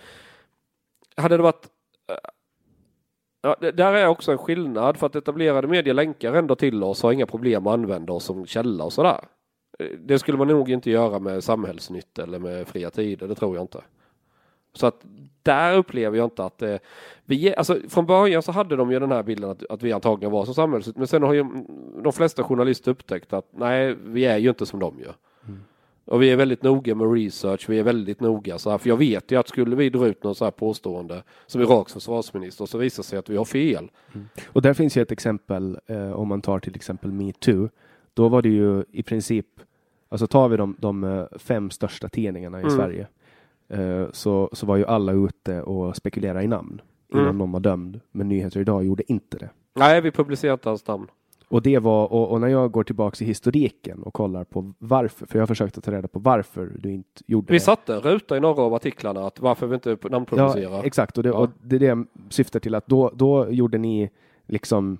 [1.18, 1.66] hade det varit
[2.10, 2.16] eh,
[3.42, 7.04] Ja, det- där är också en skillnad för att etablerade medier länkar ändå till oss
[7.04, 9.20] och har inga problem att använda oss som källa och sådär.
[9.80, 13.56] Eh, Det skulle man nog inte göra med samhällsnytt eller med fria tider, det tror
[13.56, 13.82] jag inte.
[14.76, 15.06] Så att
[15.44, 16.80] där upplever jag inte att det,
[17.26, 20.32] vi, alltså från början så hade de ju den här bilden att, att vi antagligen
[20.32, 21.46] var som samhället, men sen har ju
[22.04, 25.16] de flesta journalister upptäckt att nej, vi är ju inte som de gör.
[26.08, 28.98] Och vi är väldigt noga med research, vi är väldigt noga så här, för jag
[28.98, 32.78] vet ju att skulle vi dra ut någon så här påstående som Iraks försvarsminister så
[32.78, 33.92] visar det sig att vi har fel.
[34.48, 37.70] Och där finns ju ett exempel eh, om man tar till exempel metoo.
[38.14, 39.46] Då var det ju i princip,
[40.10, 42.76] alltså tar vi de, de eh, fem största tidningarna i Mm.
[42.76, 43.08] Sverige,
[43.70, 46.82] eh, så, så var ju alla ute och spekulerade i namn
[47.14, 47.38] innan Mm.
[47.38, 48.00] någon var dömd.
[48.12, 49.50] Men Nyheter idag gjorde inte det.
[49.76, 51.08] Nej, vi publicerar inte hans namn.
[51.48, 55.26] Och det var, och, och när jag går tillbaks i historiken och kollar på varför,
[55.26, 57.60] för jag försökte ta reda på varför du inte gjorde Vi det.
[57.64, 60.62] satte en ruta i några av artiklarna att varför vi inte namnpublicerar.
[60.72, 61.18] Ja, exakt.
[61.18, 61.36] Och det, Ja.
[61.38, 64.10] och det är det jag syftar till att då, då gjorde ni
[64.48, 64.98] liksom,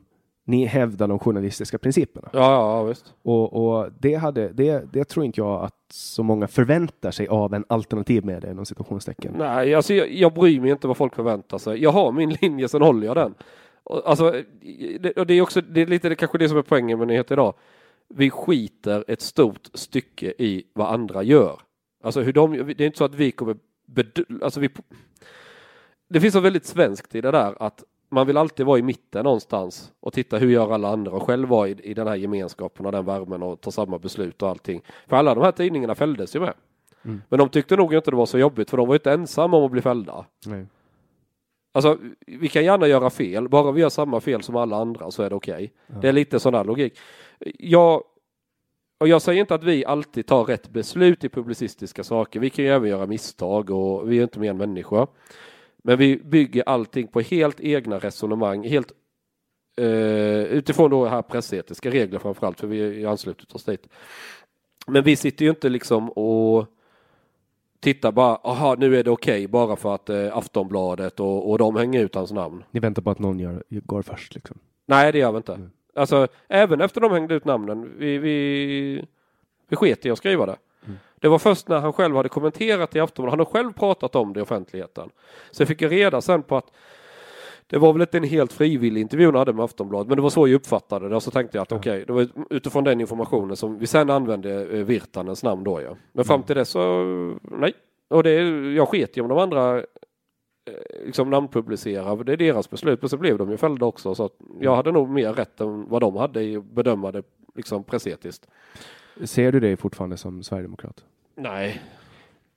[0.48, 2.30] ni hävdade de journalistiska principerna.
[2.34, 3.14] Ja, ja, ja, visst.
[3.24, 7.54] Och, och det, hade, det, det tror inte jag att så många förväntar sig av
[7.54, 9.34] en alternativ media inom situationstecken.
[9.38, 11.84] Nej, alltså jag, jag bryr mig inte vad folk förväntar sig.
[11.84, 13.34] Jag har min linje, sen håller jag den.
[13.84, 14.42] Och, alltså,
[15.00, 17.08] det, och det är också, det är lite det, kanske det som är poängen med
[17.08, 17.54] nyheter idag.
[18.10, 21.60] Vi skiter ett stort stycke i vad andra gör.
[22.04, 23.56] Alltså hur de, det är inte så att vi kommer
[23.88, 24.70] bedö- alltså vi,
[26.10, 27.84] det finns något väldigt svenskt i det där att
[28.16, 31.50] man vill alltid vara i mitten någonstans och titta hur gör alla andra och själv
[31.50, 34.82] vara i, i den här gemenskapen och den värmen och ta samma beslut och allting.
[35.08, 36.54] För alla de här tidningarna fälldes ju med.
[37.30, 39.66] Men de tyckte nog inte det var så jobbigt för de var inte ensamma om
[39.66, 40.26] att bli fällda.
[40.46, 40.66] Nej.
[41.74, 41.98] Alltså,
[42.28, 45.30] vi kan gärna göra fel, bara vi gör samma fel som alla andra så är
[45.30, 45.74] det okej.
[46.02, 47.00] Det är lite sån här logik.
[47.60, 48.04] Jag,
[49.00, 52.40] och jag säger inte att vi alltid tar rätt beslut i publicistiska saker.
[52.40, 55.08] Vi kan ju även göra misstag och vi är inte mer än människor.
[55.88, 58.92] Men vi bygger allting på helt egna resonemang, helt
[59.78, 63.88] eh, utifrån då här pressetiska regler framförallt, för vi är ju anslutit oss dit.
[64.88, 66.66] Men vi sitter ju inte liksom och
[67.80, 71.76] tittar bara, aha nu är det okej bara för att eh, Aftonbladet och, och de
[71.76, 72.64] hänger ut hans namn.
[72.72, 74.58] Ni väntar på att någon gör, går först liksom.
[74.86, 75.70] Nej, det gör vi inte.
[75.96, 79.06] Alltså, även efter de hängde ut namnen, vi, vi,
[79.68, 80.58] vi sket i att skriva det.
[81.20, 84.34] Det var först när han själv hade kommenterat i Aftonbladet, han har själv pratat om
[84.34, 85.10] det i offentligheten.
[85.52, 86.72] Så jag fick ju reda sen på att
[87.68, 90.30] det var väl inte en helt frivillig intervju han hade med Aftonbladet, men det var
[90.30, 91.16] så jag uppfattade det.
[91.16, 94.78] Och så tänkte jag att okej, det var utifrån den informationen som vi sen använde
[94.78, 95.96] eh, Virtanens namn då ja.
[96.12, 97.04] Men fram till det så,
[97.42, 97.74] nej.
[98.08, 98.32] Och det,
[98.74, 99.84] jag sket ju om de andra eh,
[101.06, 103.02] liksom namnpublicerar, det är deras beslut.
[103.02, 104.16] Men så blev de ju fällda också.
[104.16, 107.24] Så jag hade nog mer rätt än vad de hade i att bedöma det
[107.56, 108.48] liksom pressetiskt.
[109.24, 111.06] Ser du dig fortfarande som sverigedemokrat?
[111.36, 111.82] Nej,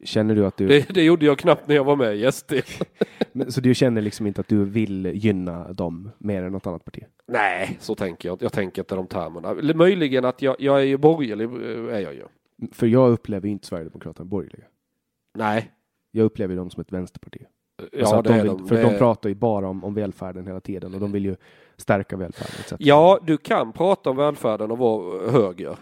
[0.04, 0.66] Känner du att du...
[0.66, 2.52] det, det gjorde jag knappt när jag var med i SD.
[3.32, 6.84] Men, så du känner liksom inte att du vill gynna dem mer än något annat
[6.84, 7.04] parti?
[7.26, 8.44] Nej, så tänker jag inte.
[8.44, 9.50] Jag tänker inte de termerna.
[9.50, 12.22] Eller Möjligen att jag, jag är ju borgerlig, eh, är jag ju.
[12.72, 14.64] För jag upplever inte Sverigedemokraterna borgerliga.
[15.38, 15.70] Nej.
[16.10, 17.40] Jag upplever dem som ett vänsterparti.
[17.92, 18.68] Ja, Alltså de vill, de.
[18.68, 21.36] För de är- pratar ju bara om, om välfärden hela tiden och de vill ju
[21.76, 22.54] stärka välfärden.
[22.60, 22.72] etc.
[22.78, 25.76] Ja, du kan prata om välfärden och vara höger.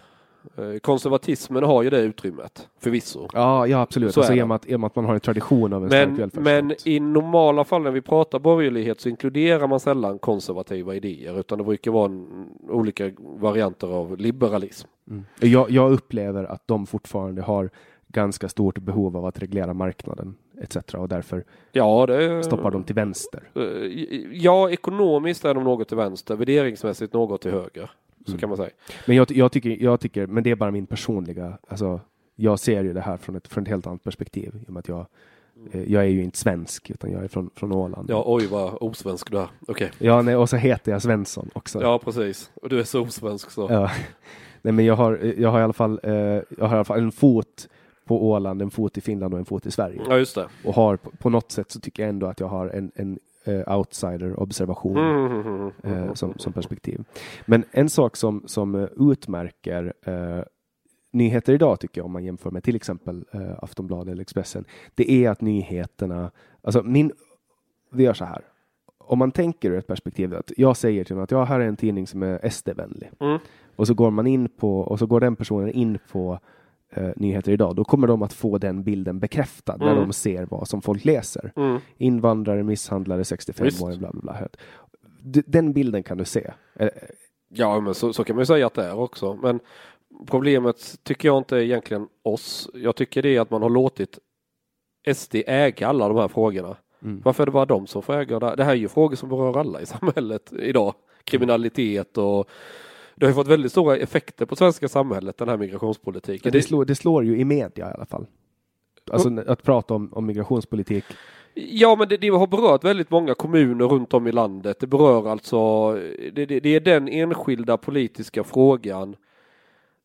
[0.57, 3.29] Eh, Konservatismen har ju det utrymmet, förvisso.
[3.33, 4.15] Ja, ja absolut.
[4.15, 4.43] Så alltså, är i det.
[4.43, 6.17] och med att, i och med att man har en tradition av en stark Men,
[6.17, 6.43] välfärdsstat.
[6.45, 11.59] men i normala fall när vi pratar borgerlighet så inkluderar man sällan konservativa idéer utan
[11.59, 14.89] det brukar vara en, olika varianter av liberalism.
[15.11, 15.25] Mm.
[15.41, 17.71] Jag, jag upplever att de fortfarande har
[18.09, 20.77] ganska stort behov av att reglera marknaden etc.
[20.95, 23.43] och därför Ja, det stoppar de till vänster.
[23.55, 23.63] Eh,
[24.33, 27.91] Ja, ekonomiskt är de något till vänster, värderingsmässigt något till höger.
[28.27, 28.41] Så Mm.
[28.41, 28.71] kan man säga.
[29.07, 32.01] Men jag, jag, tycker, jag tycker, men det är bara min personliga, alltså
[32.37, 34.53] jag ser ju det här från ett, från ett helt annat perspektiv.
[34.63, 35.07] I och med att jag,
[35.73, 38.11] eh, jag är ju inte svensk utan jag är från, från Åland.
[38.11, 39.49] Ja, oj vad osvensk du är.
[39.69, 39.91] Okej.
[39.99, 41.83] Ja, nej, och så heter jag Svensson också.
[41.83, 42.51] Ja, precis.
[42.63, 43.67] Och du är så osvensk så.
[43.71, 43.91] Ja.
[44.63, 46.99] Nej, men jag har, jag har i alla fall, eh, jag har i alla fall
[46.99, 47.69] en fot
[48.05, 50.01] på Åland, en fot i Finland och en fot i Sverige.
[50.09, 50.47] Ja, just det.
[50.65, 53.19] Och har på, på något sätt så tycker jag ändå att jag har en, en
[53.49, 57.05] eh, outsider-observation Mm, eh, som, som perspektiv.
[57.47, 60.45] Men en sak som, som eh, utmärker eh,
[61.13, 64.65] nyheter idag tycker jag om man jämför med till exempel eh, Aftonbladet eller Expressen.
[64.95, 66.31] Det är att nyheterna,
[66.63, 67.13] alltså min,
[67.91, 68.43] vi gör så här.
[68.99, 71.69] Om man tänker ur ett perspektiv att jag säger till någon att ja, här är
[71.69, 73.11] en tidning som är SD-vänlig.
[73.21, 73.39] Mm.
[73.77, 76.39] Och så går man in på, och så går den personen in på
[76.97, 80.05] eh, nyheter idag, då kommer de att få den bilden bekräftad när Mm.
[80.07, 81.53] de ser vad som folk läser.
[81.57, 81.79] Mm.
[81.99, 83.83] Invandrare, misshandlare, 65 Visst.
[83.83, 84.49] år, bla bla bla.
[85.47, 86.51] Den bilden kan du se.
[86.79, 86.89] Eh,
[87.49, 89.39] Ja, men så, så kan man ju säga att det är också.
[89.43, 89.61] Men
[90.27, 92.71] problemet tycker jag inte är egentligen oss.
[92.75, 94.19] Jag tycker det är att man har låtit
[95.15, 96.77] SD äga alla de här frågorna.
[97.03, 97.21] Mm.
[97.25, 98.57] Varför är det bara de som får äga det?
[98.57, 100.95] Det här är ju frågor som berör alla i samhället idag.
[101.25, 102.49] Kriminalitet och
[103.17, 106.53] det har fått väldigt stora effekter på svenska samhället, den här migrationspolitiken.
[106.53, 108.27] Det slår, det slår ju i media i alla fall.
[109.11, 111.05] Alltså att prata om, om migrationspolitik.
[111.55, 114.81] Ja, men det, det har berört väldigt många kommuner runt om i landet.
[114.81, 115.93] Det berör alltså,
[116.33, 119.17] det, det, det är den enskilda politiska frågan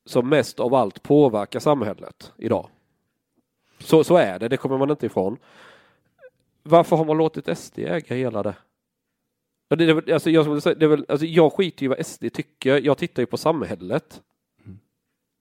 [0.06, 2.68] som mest av allt påverkar samhället idag.
[3.80, 5.38] Så, så är det, det kommer man inte ifrån.
[6.64, 8.56] Varför har man låtit SD äga hela det?
[9.72, 12.06] Ja, det, det, alltså, jag, skulle säga, det är väl, alltså, jag skiter ju vad
[12.06, 14.22] SD tycker, jag tittar ju på samhället.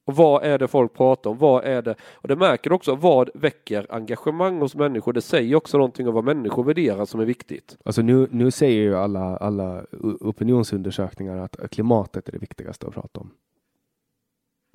[0.06, 1.38] Och vad är det folk pratar om?
[1.38, 1.94] Vad är det?
[2.12, 5.12] Och det märker också, vad väcker engagemang hos människor?
[5.12, 7.76] Det säger också någonting om vad människor värderar som är viktigt.
[7.84, 9.84] Alltså nu, nu säger ju alla, alla
[10.20, 13.30] opinionsundersökningar att klimatet är det viktigaste att prata om.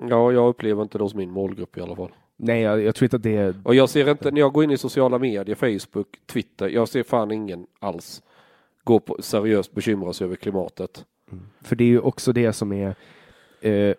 [0.08, 2.10] Ja, jag upplever inte det hos min målgrupp i alla fall.
[2.36, 3.54] Nej, jag, jag tror inte att det är...
[3.64, 7.02] Och jag ser inte, när jag går in i sociala medier, Facebook, Twitter, jag ser
[7.02, 8.22] fan ingen alls
[8.86, 11.04] gå på seriöst bekymra sig över klimatet.
[11.62, 12.94] För det är ju också det som är
[13.60, 13.94] eh,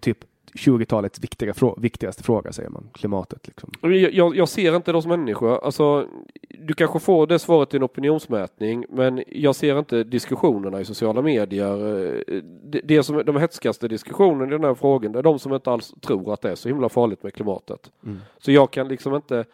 [0.00, 0.18] typ
[0.54, 2.88] 20-talets viktiga frå- viktigaste fråga, säger man.
[2.94, 3.70] Klimatet liksom.
[3.82, 5.64] Jag, jag, ser inte det hos människor.
[5.64, 6.06] Alltså,
[6.48, 11.22] du kanske får det svaret i en opinionsmätning, men jag ser inte diskussionerna i sociala
[11.22, 12.04] medier.
[12.06, 15.54] Eh, Det, det som, de hetskaste diskussionerna i den här frågan, det är de som
[15.54, 17.90] inte alls tror att det är så himla farligt med klimatet.
[18.38, 19.44] Så jag kan liksom inte,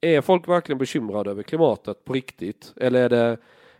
[0.00, 2.72] är folk verkligen bekymrade över klimatet på riktigt?
[2.76, 3.36] Eller är det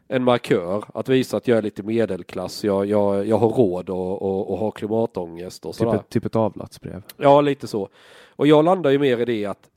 [0.09, 4.23] en markör att visa att jag är lite medelklass, jag, jag, jag har råd och,
[4.23, 5.95] och, och har klimatångest och Typ sådär.
[5.99, 7.03] ett, typ ett avlatsbrev.
[7.17, 7.89] Ja, lite så.
[8.29, 9.71] Och jag landar ju mer i det att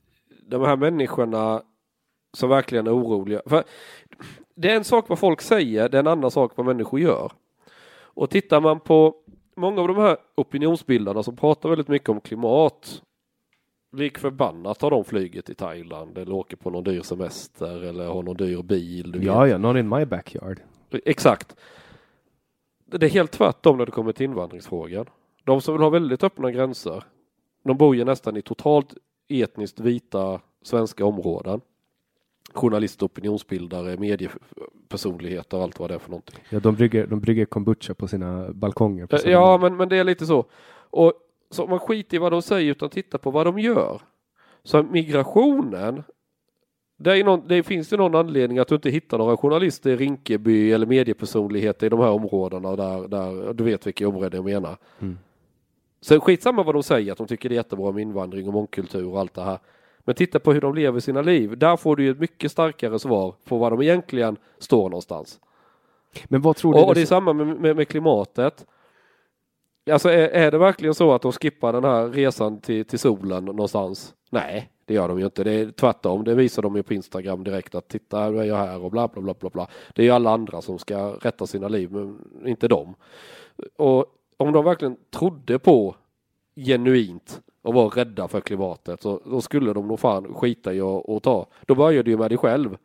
[0.46, 1.62] de här människorna
[2.36, 3.40] som verkligen är oroliga.
[3.46, 3.64] För
[4.54, 7.32] det är en sak vad folk säger, det är en annan sak vad människor gör.
[8.14, 9.14] Och tittar man på
[9.56, 13.02] många av de här opinionsbildarna som pratar väldigt mycket om klimat.
[13.92, 18.22] Lik förbannat har de flyget i Thailand eller åker på någon dyr semester eller har
[18.22, 19.12] någon dyr bil.
[19.12, 19.26] Du vet.
[19.26, 20.60] Ja, ja, not in my backyard.
[21.04, 21.56] Exakt.
[22.86, 25.06] Det är helt tvärtom när det kommer till invandringsfrågan.
[25.44, 27.04] De som vill ha väldigt öppna gränser,
[27.64, 28.94] de bor ju nästan i totalt
[29.28, 31.60] etniskt vita svenska områden.
[32.54, 36.38] Journalister, opinionsbildare, mediepersonligheter och allt vad det är för någonting.
[36.50, 39.06] Ja, de brygger, de brygger kombucha på sina balkonger.
[39.06, 40.44] På Eh, sina- Ja, men, men det är lite så.
[40.90, 41.12] Och
[41.52, 44.00] så man skiter i vad de säger utan tittar på vad de gör.
[44.62, 46.02] Så migrationen,
[46.96, 49.96] det, är någon, det finns det någon anledning att du inte hittar några journalister i
[49.96, 54.76] Rinkeby eller mediepersonligheter i de här områdena där, där du vet vilka områden jag menar.
[55.00, 55.18] Mm.
[56.00, 59.08] Så skitsamma vad de säger, att de tycker det är jättebra med invandring och mångkultur
[59.08, 59.58] och allt det här.
[60.04, 61.58] Men titta på hur de lever sina liv.
[61.58, 65.40] Där får du ju ett mycket starkare svar på var de egentligen står någonstans.
[66.24, 66.80] Men vad tror du?
[66.80, 68.66] Och, och det är samma med, med, med klimatet.
[69.90, 73.44] Alltså är, är det verkligen så att de skippar den här resan till, till solen
[73.44, 74.14] någonstans?
[74.30, 75.44] Nej, det gör de ju inte.
[75.44, 76.24] Det är tvärtom.
[76.24, 79.08] Det visar de ju på Instagram direkt att titta, nu är jag här och bla
[79.08, 79.68] bla bla bla bla.
[79.94, 82.94] Det är ju alla andra som ska rätta sina liv, men inte dem.
[83.76, 85.96] Och om de verkligen trodde på
[86.56, 91.08] genuint och var rädda för klimatet så då skulle de nog fan skita i att
[91.08, 91.46] att ta.
[91.66, 92.76] Då börjar du ju med dig själv.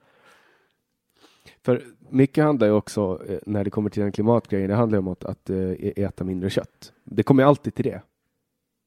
[1.68, 5.08] För mycket handlar ju också, eh, när det kommer till den klimatgrejen, det handlar om
[5.08, 6.94] att, att eh, äta mindre kött.
[7.04, 8.02] Det kommer ju alltid till det.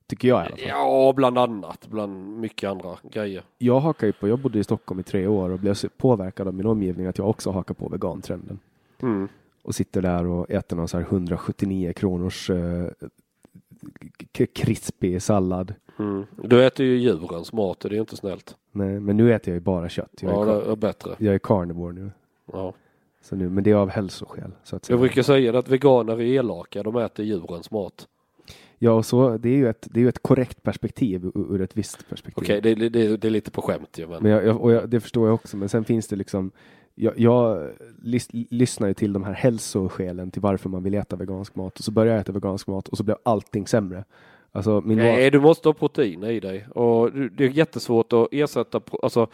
[0.07, 0.65] Tycker jag i alla fall.
[0.69, 1.87] Ja, bland annat.
[1.91, 3.43] Bland mycket andra grejer.
[3.59, 6.49] Jag hakar ju på, jag bodde i Stockholm i tre år och blev så påverkad
[6.49, 8.59] av min omgivning att jag också hakar på vegantrenden.
[9.03, 9.29] Mm.
[9.63, 12.87] Och sitter där och äter någon så här 179 kronors eh,
[14.53, 15.75] krispig sallad.
[15.99, 16.27] Mm.
[16.43, 18.57] Du äter ju djurens mat och det är inte snällt.
[18.73, 20.13] Nej, men nu äter jag ju bara kött.
[20.21, 21.15] Jag är, Ja, kar- det är bättre.
[21.19, 22.11] jag är carnivore nu.
[22.53, 22.75] Ja.
[23.21, 23.49] Så nu.
[23.49, 24.51] Men det är av hälsoskäl.
[24.63, 24.95] Så att säga.
[24.95, 28.09] Jag brukar säga att veganer är elaka, de äter djurens mat.
[28.79, 31.77] Ja, och så, det är ju ett, det är ju ett korrekt perspektiv ur, ett
[31.77, 32.45] visst perspektiv.
[32.45, 34.07] Okej, det, det, det är lite på skämt ju.
[34.07, 34.23] Men...
[34.23, 36.53] Men jag, jag, och jag, det förstår jag också, men sen finns det liksom
[36.95, 37.71] jag, jag
[38.03, 41.85] lys, lyssnar ju till de här hälsoskälen till varför man vill äta vegansk mat och
[41.85, 44.05] så börjar jag äta vegansk mat och så blev allting sämre.
[44.53, 48.29] Alltså min mat, Nej, du måste ha protein i dig och det är jättesvårt att
[48.31, 48.81] ersätta.
[49.03, 49.27] Alltså,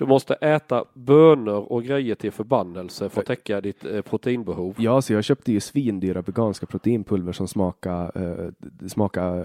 [0.00, 4.74] du måste äta bönor och grejer till förbannelse för att täcka ditt eh, proteinbehov.
[4.78, 8.48] Ja, så jag köpte ju svindyra veganska proteinpulver som smakar, eh,
[8.88, 9.44] smakar eh,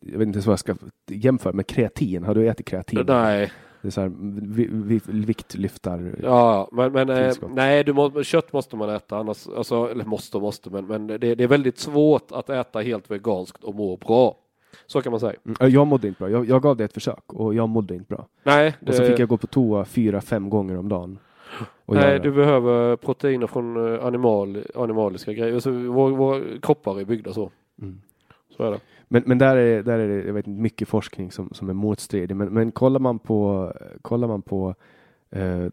[0.00, 0.74] jag vet inte ens vad jag ska
[1.06, 2.24] jämföra med kreatin.
[2.24, 3.04] Har du ätit kreatin?
[3.06, 6.14] Nej, Det är så här, vi, vi, viktlyftar.
[6.22, 10.36] ja, men, men eh, nej, du må, kött måste man äta annars, alltså, eller måste
[10.36, 13.96] och måste, men, men det, det är väldigt svårt att äta helt veganskt och må
[13.96, 14.36] bra.
[14.86, 15.32] Så kan man säga.
[15.44, 16.30] Mm, ja, Jag mådde inte bra.
[16.30, 18.26] Jag, jag gav det ett försök och jag mådde inte bra.
[18.42, 21.18] Nej, Och så det- fick jag gå på toa fyra, fem gånger om dagen.
[21.86, 25.54] Nej, du behöver proteiner från eh, animal, animaliska grejer.
[25.54, 27.50] Alltså, vår, våra kroppar är byggda så.
[27.82, 28.00] Mm.
[28.56, 28.80] Så är det.
[29.08, 32.36] Men, men där är, där är det jag vet, mycket forskning som, som är motstridig.
[32.36, 34.74] Men, men kollar man på, kollar man på
[35.30, 35.66] eh,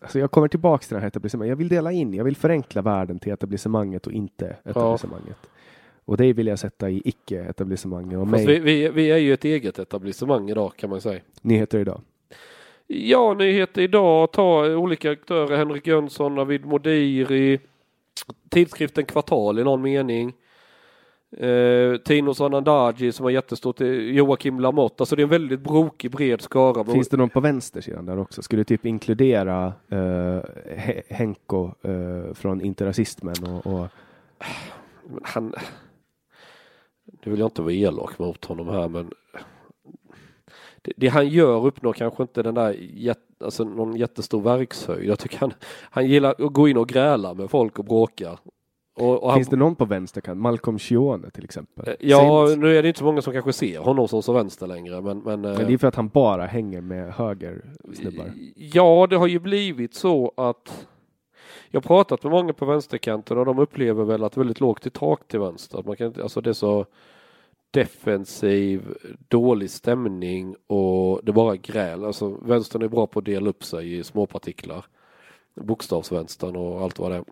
[0.00, 1.50] alltså jag kommer tillbaka till det här etablissemanget.
[1.50, 5.50] Jag vill dela in, jag vill förenkla världen till etablissemanget och inte etablissemanget.
[6.06, 8.18] Och det vill jag sätta i icke-etablissemanget.
[8.18, 11.20] Och Fast mig, vi, vi, vi är ju ett eget etablissemang idag kan man säga.
[11.42, 12.00] nyheter idag.
[12.86, 14.32] Ja, nyheter idag.
[14.32, 15.56] Ta olika aktörer.
[15.56, 17.58] Henrik Jönsson, Navid Modiri.
[18.50, 20.32] Tidskriften Kvartal i någon mening.
[21.36, 23.80] Eh, Tino Sanandaji som var jättestort.
[23.80, 25.02] eh, Joakim Lamotte.
[25.02, 26.84] Alltså det är en väldigt brokig bred skara.
[26.84, 28.42] Finns det någon på vänstersidan där också?
[28.42, 33.86] Skulle typ inkludera eh, He- Henko eh, från Interrasismen och, och
[35.22, 35.54] han...
[37.24, 39.10] Nu vill jag inte vara elak mot honom här men
[40.82, 45.08] det, det han gör uppnår kanske inte den där jätt, alltså någon jättestor verkshöjd.
[45.08, 45.52] Jag tycker han,
[45.90, 48.38] han gillar att gå in och gräla med folk och bråka.
[48.96, 50.40] Och, och han, Finns det någon på vänsterkant?
[50.40, 51.88] Malcolm Schione till exempel?
[51.88, 54.32] Eh, Ja, Säg- nu är det inte så många som kanske ser honom som så
[54.32, 57.64] vänster längre men, men, eh, Men det är för att han bara hänger med höger
[57.94, 58.32] snubbar.
[58.56, 60.86] Ja, det har ju blivit så att
[61.70, 64.60] jag har pratat med många på vänsterkanten och de upplever väl att det är väldigt
[64.60, 65.78] lågt i tak till vänster.
[65.78, 66.86] Att man kan alltså det är så
[67.70, 68.82] defensiv,
[69.28, 72.04] dålig stämning och det är bara gräl.
[72.04, 74.84] Alltså vänstern är bra på att dela upp sig i småpartiklar.
[75.60, 77.24] Bokstavsvänstern och allt vad det är.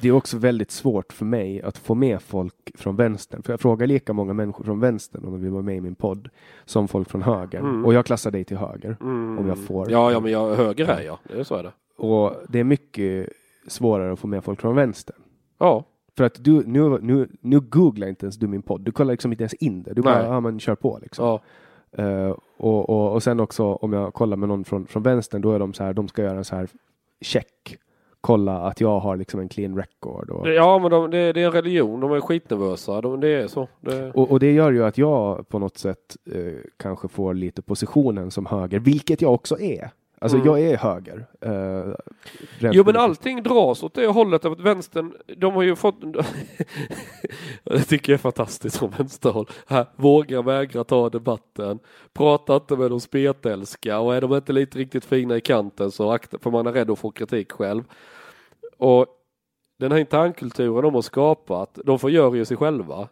[0.00, 3.42] Det är också väldigt svårt för mig att få med folk från vänstern.
[3.42, 5.94] För jag frågar lika många människor från vänstern om de vill vara med i min
[5.94, 6.28] podd
[6.64, 7.58] som folk från höger.
[7.58, 7.84] Mm.
[7.84, 8.96] Och jag klassar dig till höger.
[9.00, 9.90] Om jag får.
[9.90, 11.18] Ja, ja, men jag, höger är jag.
[11.22, 11.72] Det är så är det.
[11.96, 13.28] Och det är mycket
[13.66, 15.16] svårare att få med folk från vänstern.
[15.58, 15.84] Ja,
[16.16, 18.80] För att du, nu, nu, nu googlar inte ens du min podd.
[18.80, 19.94] Du kollar liksom inte ens in det.
[19.94, 21.24] Du bara, ja men kör på liksom.
[21.26, 21.40] ja.
[22.02, 25.52] Eh, och, och, och sen också om jag kollar med någon från, från vänstern, då
[25.52, 26.68] är de så här, de ska göra en så här
[27.20, 27.76] check.
[28.20, 30.30] Kolla att jag har liksom en clean record.
[30.30, 32.00] Och, Ja, men de, det, det är en religion.
[32.00, 33.00] De är skitnervösa.
[33.00, 33.68] De, det är så.
[33.80, 37.62] Det, och, och det gör ju att jag på något sätt eh, kanske får lite
[37.62, 39.90] positionen som höger, vilket jag också är.
[40.18, 40.46] Alltså Mm.
[40.48, 41.26] jag är höger.
[41.40, 41.94] eh,
[42.72, 46.00] Jo men allting dras åt det hållet av att vänstern, de har ju fått
[47.64, 49.50] Det tycker jag är fantastiskt från vänsterhåll.
[49.66, 51.78] Här, våga vägra ta debatten.
[52.12, 56.10] Prata inte med de spetälska och är de inte lite riktigt fina i kanten så
[56.10, 57.84] akta, för man är rädd att få kritik själv.
[58.78, 59.06] Och
[59.78, 63.08] den här internkulturen de har skapat, de förgör ju sig själva.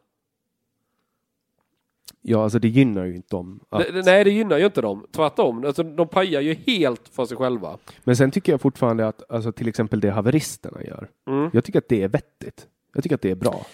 [2.25, 3.61] Ja, alltså det gynnar ju inte dem.
[3.69, 5.07] Att, Nej, det gynnar ju inte dem.
[5.13, 5.65] Tvärtom.
[5.65, 7.79] Alltså, de pajar ju helt för sig själva.
[8.05, 11.09] Men sen tycker jag fortfarande att alltså, till exempel det haveristerna gör.
[11.31, 11.51] Mm.
[11.53, 12.67] Jag tycker att det är vettigt.
[12.95, 13.67] Jag tycker att det är bra.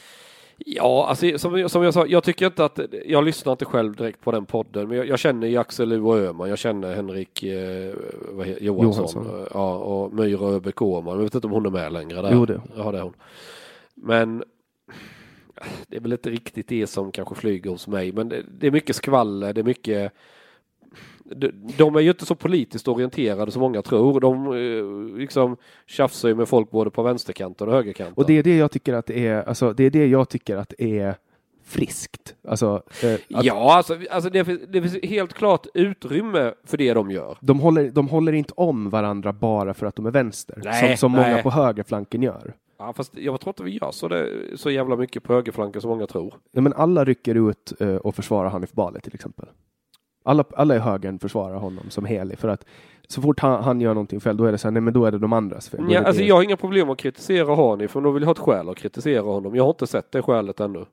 [0.58, 4.20] Ja, alltså, som, som jag sa, jag tycker inte att, jag lyssnar inte själv direkt
[4.20, 7.42] på den podden, men jag, jag känner ju Axel U och Öhman, jag känner Henrik
[7.42, 7.94] eh,
[8.44, 9.46] heter, Johansson, Johansson.
[9.54, 12.30] Ja, och Myra Öbeck Åhman, jag vet inte om hon är med längre där.
[12.32, 12.60] Jo, det.
[12.76, 13.14] Ja, det är hon.
[13.94, 14.44] Men
[15.88, 18.70] det är väl inte riktigt det som kanske flyger hos mig, men det, det är
[18.70, 20.12] mycket skvaller, det är mycket
[21.76, 24.20] de, är ju inte så politiskt orienterade som många tror.
[24.20, 25.56] De eh, liksom
[25.86, 28.14] tjafsar ju med folk både på vänsterkanten och högerkanten.
[28.16, 30.72] Och det är det jag tycker att är, alltså det är det jag tycker att
[30.78, 31.14] är
[31.64, 32.34] friskt.
[32.48, 36.94] Alltså, eh, att Ja, alltså, alltså det, finns, det finns helt klart utrymme för det
[36.94, 37.36] de gör.
[37.40, 40.96] de, håller, de håller inte om varandra bara för att de är vänster, Nej, som,
[40.96, 42.54] som många på högerflanken gör.
[42.78, 45.90] Ja, fast jag tror inte vi gör så, det, så jävla mycket på högerflanken som
[45.90, 46.34] många tror.
[46.52, 49.48] Ja, men alla rycker ut eh, och försvarar Hanif Bali till exempel.
[50.24, 52.64] Alla, alla i högern försvarar honom som helig för att
[53.08, 55.04] så fort han, han gör någonting fel, då är det så här, nej men då
[55.04, 55.86] är det de andras fel.
[55.88, 58.38] Ja, alltså jag har inga problem att kritisera Hanif, för då vill jag ha ett
[58.38, 59.54] skäl att kritisera honom.
[59.56, 60.84] Jag har inte sett det skälet ännu.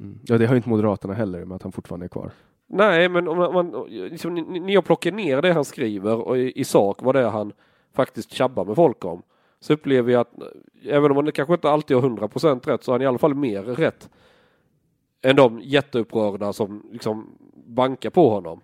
[0.00, 0.18] Mm.
[0.24, 2.30] Ja, det har inte Moderaterna heller, med att han fortfarande är kvar.
[2.68, 6.60] Nej, men om man, liksom, ni- ni har plockat ner det han skriver och i,
[6.60, 7.52] i sak vad det är han
[7.94, 9.22] faktiskt tjabbar med folk om.
[9.60, 10.32] Så upplever jag att
[10.84, 13.34] även om han kanske inte alltid har 100% rätt så har han i alla fall
[13.34, 14.10] mer rätt
[15.22, 18.60] än de jätteupprörda som liksom bankar på honom.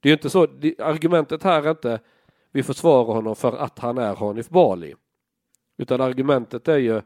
[0.00, 2.00] Det är ju inte så, det, argumentet här är inte
[2.52, 4.94] vi försvarar honom för att han är Hanif Bali.
[5.76, 7.02] Utan argumentet är ju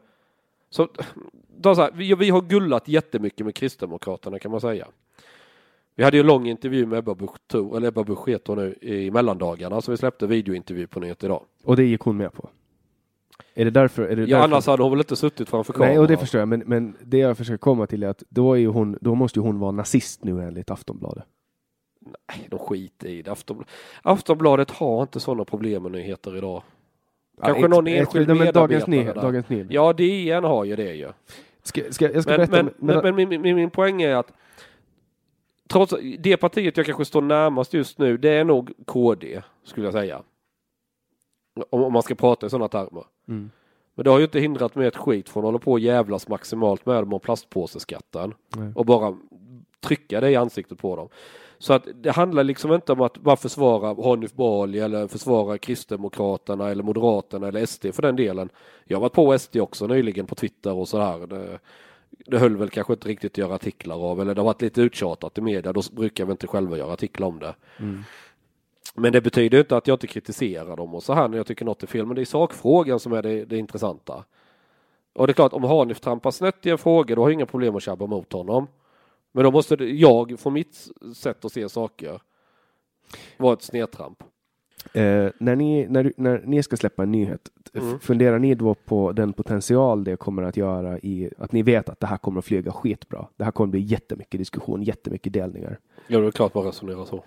[0.69, 0.87] så,
[1.63, 4.87] så här, vi, vi har gullat jättemycket med Kristdemokraterna kan man säga.
[5.95, 9.11] Vi hade ju en lång intervju med Ebba Busch, Thor- eller Ebba Busch nu, i
[9.11, 11.43] mellandagarna, så vi släppte videointervju på Nyhet idag.
[11.63, 12.49] Och det gick hon med på.
[13.59, 14.01] Är det därför?
[14.03, 14.43] Är det Ja, därför?
[14.43, 15.89] annars hade hon väl inte suttit framför kameran.
[15.91, 18.57] Nej, och det förstår jag, men, men det jag försöker komma till är att då,
[18.57, 21.23] är hon, då måste ju hon vara nazist nu enligt Aftonbladet.
[22.29, 23.31] Nej, de skiter i det.
[23.31, 23.65] Aftonbl-
[24.01, 26.63] Aftonbladet har inte sådana problem med nyheter idag.
[27.43, 29.13] Kanske Ja, någon ett- enskild ett- medarbetare Dagens Nyheter.
[29.15, 29.21] där.
[29.21, 29.73] Dagens Nyheter.
[29.75, 31.07] Ja, DN har ju det ju.
[31.63, 32.63] Ska, ska, jag ska Men, berätta.
[32.63, 34.33] men, men, men min, min, min poäng är att
[35.69, 39.93] trots det partiet jag kanske står närmast just nu, det är nog KD, skulle jag
[39.93, 40.21] säga.
[41.69, 43.03] Om, man ska prata i sådana termer.
[43.27, 43.49] Mm.
[43.95, 46.27] Men det har ju inte hindrat mig ett skit från att hålla på och jävlas
[46.27, 48.33] maximalt med dem om plastpåseskatten.
[48.55, 48.71] Nej.
[48.75, 49.17] Och bara
[49.79, 51.09] trycka det i ansiktet på dem.
[51.57, 56.69] Så att det handlar liksom inte om att bara försvara Hanif Bali eller försvara Kristdemokraterna
[56.69, 58.49] eller Moderaterna eller SD för den delen.
[58.85, 61.27] Jag har varit på SD också nyligen på Twitter och så här.
[61.27, 61.59] Det,
[62.09, 64.81] det höll väl kanske inte riktigt att göra artiklar av eller det har varit lite
[64.81, 65.73] uttjatat i media.
[65.73, 67.55] Då brukar vi inte själva göra artiklar om det.
[68.99, 71.65] Men det betyder inte att jag inte kritiserar dem och så här när jag tycker
[71.65, 72.05] något är fel.
[72.05, 74.23] Men det är sakfrågan som är det, det intressanta.
[75.13, 77.45] Och det är klart, om Hanif trampar snett i en fråga, då har jag inga
[77.45, 78.67] problem att tjabba mot honom.
[79.31, 82.21] Men då måste jag, från mitt sätt att se saker,
[83.37, 84.23] vara ett snedtramp.
[84.93, 87.99] Eh, när, ni, när, när ni ska släppa en nyhet, Mm.
[87.99, 91.99] funderar ni då på den potential det kommer att göra i att ni vet att
[91.99, 93.27] det här kommer att flyga skitbra?
[93.37, 95.79] Det här kommer bli jättemycket diskussion, jättemycket delningar.
[96.07, 97.23] Ja, det är klart man resonerar så.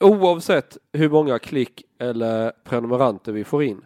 [0.00, 3.84] Oavsett hur många klick eller prenumeranter vi får in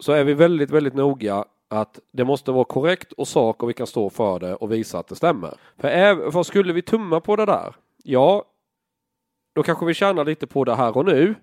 [0.00, 3.72] så är vi väldigt, väldigt noga att det måste vara korrekt och sak och vi
[3.72, 5.54] kan stå för det och visa att det stämmer.
[5.76, 8.44] För, äv- för skulle vi tumma på det där, ja,
[9.54, 11.34] då kanske vi tjänar lite på det här och nu.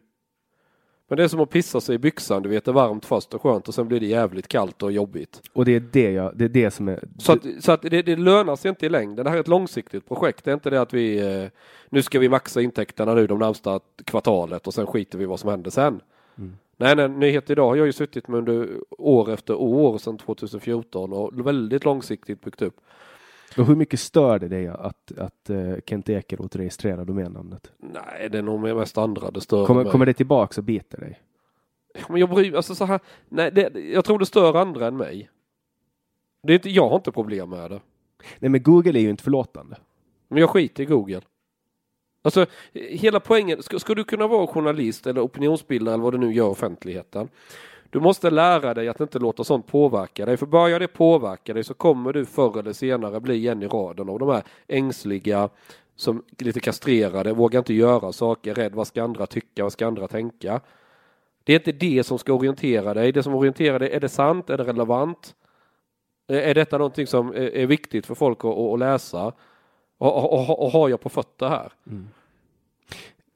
[1.07, 3.33] Men det är som att pissa sig i byxan, du vet det är varmt först
[3.33, 5.41] och skönt och sen blir det jävligt kallt och jobbigt.
[5.53, 7.03] Och det är det, jag, det, är det som är...
[7.19, 9.23] Så att, så att det, det lönar sig inte i längden.
[9.23, 10.45] Det här är ett långsiktigt projekt.
[10.45, 11.49] Det är inte det att vi eh,
[11.89, 15.49] nu ska vi maxa intäkterna nu de närmsta kvartalet och sen skiter vi vad som
[15.49, 16.01] händer sen.
[16.77, 21.13] Nej, nej, Nyhet idag har jag ju suttit med under år efter år sedan 2014
[21.13, 22.75] och väldigt långsiktigt byggt upp.
[23.57, 27.71] Och hur mycket stör det dig att, att uh, Kent Ekeroth registrerar domännamnet?
[27.77, 29.91] Nej, det är nog mest andra det stör Kommer, mig.
[29.91, 31.19] kommer det tillbaks och biter dig?
[32.09, 32.99] Men jag bryr alltså så här,
[33.29, 35.29] nej, det, jag tror det stör andra än mig.
[36.43, 37.81] Det är inte, jag har inte problem med det.
[38.39, 39.77] Nej, men Google är ju inte förlåtande.
[40.27, 41.21] Men jag skiter i Google.
[42.21, 46.33] Alltså, hela poängen, ska, ska du kunna vara journalist eller opinionsbildare eller vad du nu
[46.33, 47.29] gör i offentligheten.
[47.89, 50.37] Du måste lära dig att inte låta sånt påverka dig.
[50.37, 54.09] För börjar det påverka dig så kommer du förr eller senare bli en i raden
[54.09, 55.49] av de här ängsliga,
[55.95, 60.07] som lite kastrerade, vågar inte göra saker, rädd vad ska andra tycka, vad ska andra
[60.07, 60.61] tänka.
[61.43, 63.11] Det är inte det som ska orientera dig.
[63.11, 65.35] Det som orienterar dig, är det sant, är det relevant?
[66.27, 69.33] Är detta någonting som är viktigt för folk att, att läsa?
[69.97, 71.73] Och, och, och, och har jag på fötter här?
[71.87, 72.07] Mm.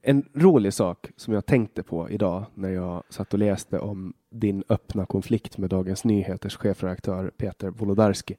[0.01, 4.63] En rolig sak som jag tänkte på idag när jag satt och läste om din
[4.69, 8.37] öppna konflikt med Dagens Nyheters chefredaktör Peter Wolodarski.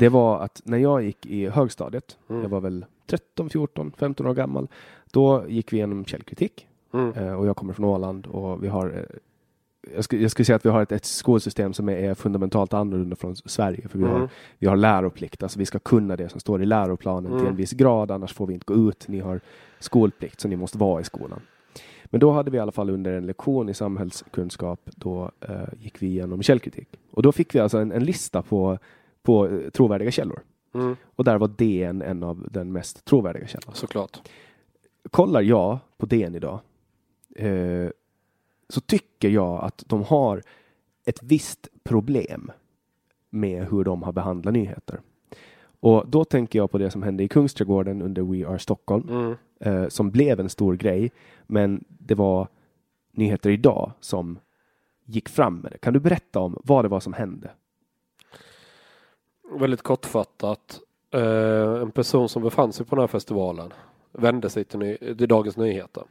[0.00, 4.34] Det var att när jag gick i högstadiet, jag var väl 13, 14, 15 år
[4.34, 4.68] gammal,
[5.12, 6.66] då gick vi igenom källkritik.
[6.94, 7.12] Mm.
[7.12, 9.16] Eh, och jag kommer från Åland och vi har eh,
[9.94, 12.74] jag skulle, jag skulle säga att vi har ett, ett skolsystem som är, är fundamentalt
[12.74, 13.88] annorlunda från Sverige.
[13.88, 14.28] För vi, har, Mm.
[14.58, 17.50] vi har läroplikt, alltså vi ska kunna det som står i läroplanen till Mm.
[17.50, 19.08] en viss grad, annars får vi inte gå ut.
[19.08, 19.40] Ni har
[19.78, 21.40] skolplikt, så ni måste vara i skolan.
[22.10, 26.02] Men då hade vi i alla fall under en lektion i samhällskunskap, då eh, gick
[26.02, 26.88] vi igenom källkritik.
[27.10, 28.78] Och då fick vi alltså en, en lista på,
[29.22, 30.40] på eh, trovärdiga källor.
[30.74, 33.74] Mm, Och där var DN en av den mest trovärdiga källan.
[33.74, 34.20] såklart.
[35.10, 36.60] Kollar jag på DN idag
[37.36, 37.88] eh,
[38.68, 40.42] så tycker jag att de har
[41.04, 42.50] ett visst problem
[43.30, 45.00] med hur de har behandlat nyheter.
[45.80, 49.34] Och då tänker jag på det som hände i Kungsträdgården under We Are Stockholm Mm.
[49.60, 51.10] Eh, som blev en stor grej.
[51.46, 52.48] Men det var
[53.12, 54.38] nyheter idag som
[55.04, 55.78] gick fram med det.
[55.78, 57.50] Kan du berätta om vad det var som hände?
[59.58, 60.80] Väldigt kortfattat.
[61.10, 63.72] Eh, en person som befann sig på den här festivalen
[64.12, 66.04] vände sig till, ny- till Dagens Nyheter.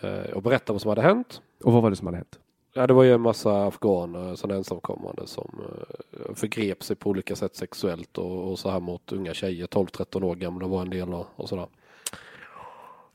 [0.00, 1.42] Eh, och berättade vad som hade hänt.
[1.64, 2.38] Och vad var det som hade hänt?
[2.78, 7.36] Ja, det var ju en massa afghaner, sådana ensamkommande som eh, förgrep sig på olika
[7.36, 11.14] sätt sexuellt och, och så här mot unga tjejer, 12-13 år gamla var en del
[11.14, 11.66] och, och sådär.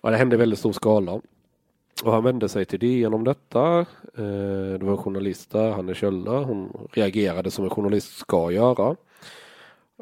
[0.01, 1.21] Ja, det hände i väldigt stor skala.
[2.03, 3.79] Och han vände sig till DN om detta.
[4.17, 6.43] Eh, det var en journalist där, Hanne Kjöller.
[6.43, 8.95] Hon reagerade som en journalist ska göra.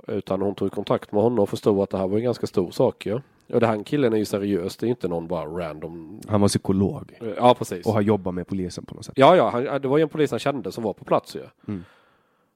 [0.07, 2.72] Utan hon tog kontakt med honom och förstod att det här var en ganska stor
[2.72, 3.20] sak ju.
[3.54, 6.22] Och det här killen är ju seriös, det är inte någon bara random.
[6.28, 7.86] Han var psykolog Ja, precis.
[7.86, 9.14] och har jobbat med polisen på något sätt.
[9.18, 11.43] Ja, ja, han, det var ju en polis han kände som var på plats ju.
[11.68, 11.84] Mm.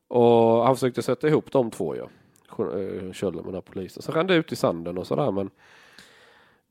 [0.08, 2.02] Och han försökte sätta ihop de två ju.
[2.02, 4.04] Eh, Kjöller med den här polisen.
[4.04, 5.50] Så rann det ut i sanden och sådär men.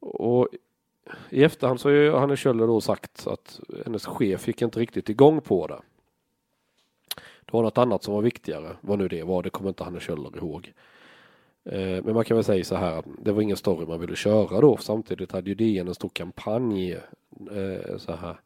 [0.01, 0.49] Och
[1.31, 5.09] i efterhand så har ju Hanne Kjöller då sagt att hennes chef gick inte riktigt
[5.09, 5.81] igång på det.
[7.45, 8.77] Det var något annat som var viktigare.
[8.81, 10.73] Vad nu det var, det kommer inte Hanne Kjöller ihåg.
[11.65, 14.17] Eh, Men man kan väl säga så här att det var ingen story man ville
[14.17, 14.77] köra då.
[14.77, 16.93] Samtidigt hade ju DN en stor kampanj.
[16.93, 18.37] eh, Så här.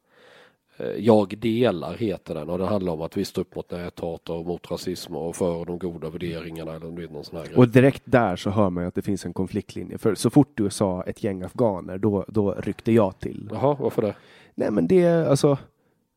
[0.76, 4.30] Eh, Jag delar heter den och det handlar om att vi står upp mot näthat
[4.30, 7.56] och mot rasism och för de goda värderingarna eller vet, någon sån här grej.
[7.56, 9.98] Och direkt där så hör man ju att det finns en konfliktlinje.
[9.98, 13.48] För så fort du sa ett gäng afghaner, då, då ryckte jag till.
[13.52, 14.14] Jaha, varför det?
[14.54, 15.58] Nej men det, alltså.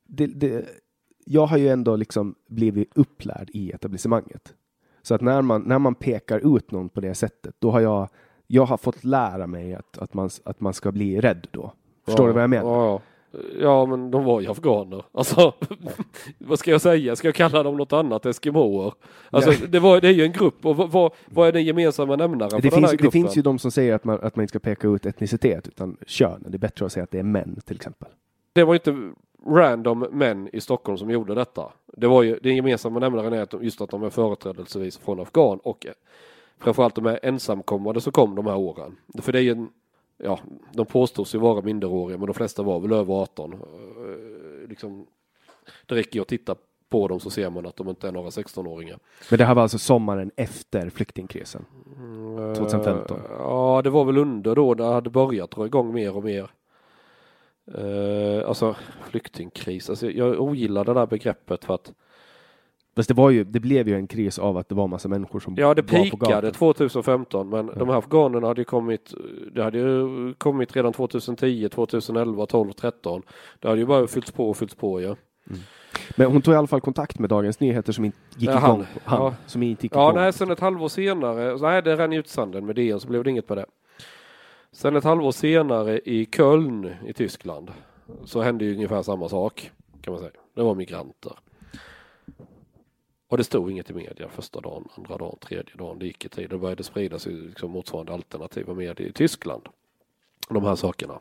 [0.07, 0.65] Det, det,
[1.25, 4.53] jag har ju ändå liksom blivit upplärd i etablissemanget.
[5.01, 8.09] Så att när man, när man pekar ut någon på det sättet, då har jag,
[8.47, 11.73] jag har fått lära mig att, att, man, att man ska bli rädd då.
[12.05, 12.71] Förstår ja, du vad jag menar?
[12.71, 13.39] Ja, ja.
[13.61, 15.03] ja, men de var ju afghaner.
[15.11, 15.53] Alltså,
[16.37, 17.15] vad ska jag säga?
[17.15, 18.25] Ska jag kalla dem något annat?
[18.25, 18.93] Eskimoer?
[19.29, 19.59] Alltså, Nej.
[19.69, 22.61] det, var, det är ju en grupp och vad, vad, är den gemensamma nämnaren för
[22.61, 23.21] Det den här finns, gruppen?
[23.21, 25.67] det finns ju de som säger att man, att man inte ska peka ut etnicitet
[25.67, 26.43] utan kön.
[26.47, 28.09] Det är bättre att säga att det är män till exempel.
[28.53, 29.11] Det var inte
[29.45, 31.71] random män i Stockholm som gjorde detta.
[31.87, 35.19] Det var ju, den gemensamma nämnaren är att de, just att de är företrädelsevis från
[35.19, 35.85] Afghan och
[36.59, 38.97] framförallt de är ensamkommande som kom de här åren.
[39.17, 39.69] För det är ju en,
[40.17, 40.39] ja,
[40.73, 43.53] de påstås ju vara minderåriga men de flesta var väl över 18.
[43.53, 43.59] Eh,
[44.69, 45.05] Liksom,
[45.85, 46.55] det räcker ju att titta
[46.89, 48.99] på dem så ser man att de inte är några 16-åringar.
[49.29, 51.65] Men det här var alltså sommaren efter flyktingkrisen.
[52.55, 53.17] 2015.
[53.17, 56.49] Eh, Ja, det var väl under då det hade börjat dra igång mer och mer.
[57.77, 58.75] Eh, alltså
[59.09, 61.91] flyktingkris, alltså, jag ogillar det där begreppet för att
[62.95, 65.39] Fast det var ju, det blev ju en kris av att det var massa människor
[65.39, 66.51] som Ja, det pikade gatan.
[66.51, 69.13] 2015, men de här afghanerna hade ju kommit,
[69.53, 73.21] det hade ju kommit redan 2010, 2011, 12, 13.
[73.59, 75.15] Det hade ju bara fyllts på och fyllts på ju.
[76.15, 78.71] Men hon tog i alla fall kontakt med Dagens Nyheter som inte gick Ja, han.
[78.75, 78.85] igång.
[79.03, 79.33] Han, Ja.
[79.45, 80.21] som inte gick Ja, igång.
[80.21, 83.29] nej, sen ett halvår senare, nej det rann ut sanden med DN så blev det
[83.29, 83.65] inget med det.
[84.73, 87.71] Sen ett halvår senare i Köln i Tyskland
[88.25, 90.31] så hände ju ungefär samma sak kan man säga.
[90.53, 91.33] Det var migranter.
[93.27, 95.99] Och det stod inget i media första dagen, andra dagen, tredje dagen.
[95.99, 96.49] Det gick i tid.
[96.49, 99.69] Det började spridas liksom motsvarande alternativa medier i Tyskland.
[100.49, 101.19] De här sakerna.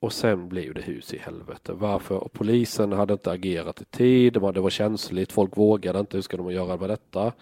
[0.00, 1.72] Och sen blev det hus i helvete.
[1.72, 2.16] Varför?
[2.16, 4.32] Och polisen hade inte agerat i tid.
[4.32, 5.32] Det var, det var känsligt.
[5.32, 6.16] Folk vågade inte.
[6.16, 7.32] Hur ska de göra med detta?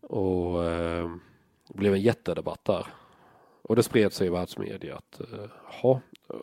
[0.00, 1.10] Och eh,
[1.68, 2.86] det blev en jättedebatt där.
[3.62, 5.50] Och det spred sig i världsmedia att eh,
[5.82, 6.00] jaha.
[6.30, 6.36] Eh,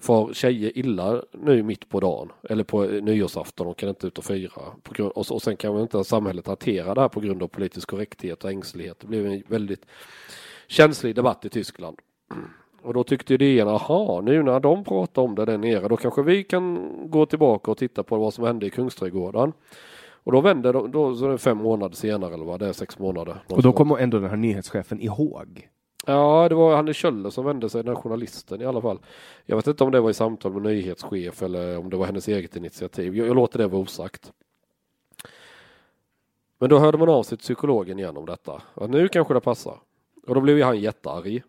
[0.00, 4.18] far tjejer illa nu mitt på dagen eller på eh, nyårsafton och kan inte ut
[4.18, 4.62] och fira.
[4.82, 7.48] På grund, och, och sen kan väl inte samhället hantera det här på grund av
[7.48, 9.00] politisk korrekthet och ängslighet.
[9.00, 9.86] Det blev en väldigt
[10.66, 11.98] känslig debatt i Tyskland.
[12.82, 15.96] Och då tyckte ju DN, aha, nu när de pratar om det där nere, då
[15.96, 19.52] kanske vi kan gå tillbaka och titta på vad som hände i Kungsträdgården.
[20.26, 22.72] Och då vände de, då, så är det fem månader senare eller vad det är,
[22.72, 23.36] sex månader.
[23.48, 25.68] Och då kommer ändå den här nyhetschefen ihåg.
[26.06, 28.98] Ja, det var Hanne Kjöller som vände sig, den här journalisten i alla fall.
[29.44, 32.28] Jag vet inte om det var i samtal med nyhetschef eller om det var hennes
[32.28, 33.16] eget initiativ.
[33.16, 34.32] Jag, jag låter det vara osagt.
[36.58, 38.62] Men då hörde man av sig till psykologen igen om detta.
[38.74, 39.78] Att nu kanske det passar.
[40.26, 41.42] Och då blev ju han jättearg.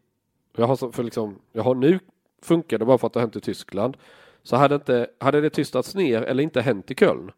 [0.55, 1.99] Jag har, för liksom, jag har nu
[2.41, 3.97] funkar det bara för att det har hänt i Tyskland.
[4.43, 7.31] Så hade, inte, hade det tystats ner eller inte hänt i Köln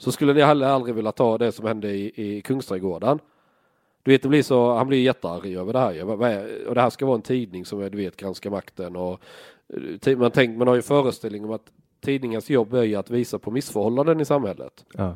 [0.00, 3.18] så skulle ni heller aldrig vilja ta det som hände i, i Kungsträdgården.
[4.02, 6.04] Du vet, det blir så, han blir jättearg över det här.
[6.68, 9.20] Och det här ska vara en tidning som du vet, granskar makten och
[10.06, 13.38] eh, man, tänk, man har ju föreställning om att tidningens jobb är ju att visa
[13.38, 14.84] på missförhållanden i samhället.
[14.94, 15.14] Ja.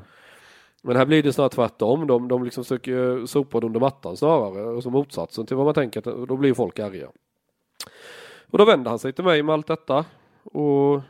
[0.83, 2.07] Men här blir det snarare tvärtom.
[2.07, 4.65] De, de liksom söker sopa det under mattan snarare.
[4.65, 6.27] Och så motsatsen till vad man tänker.
[6.27, 7.09] Då blir folk arga.
[8.51, 10.05] Och då vänder han sig till mig med allt detta.
[10.45, 11.01] Och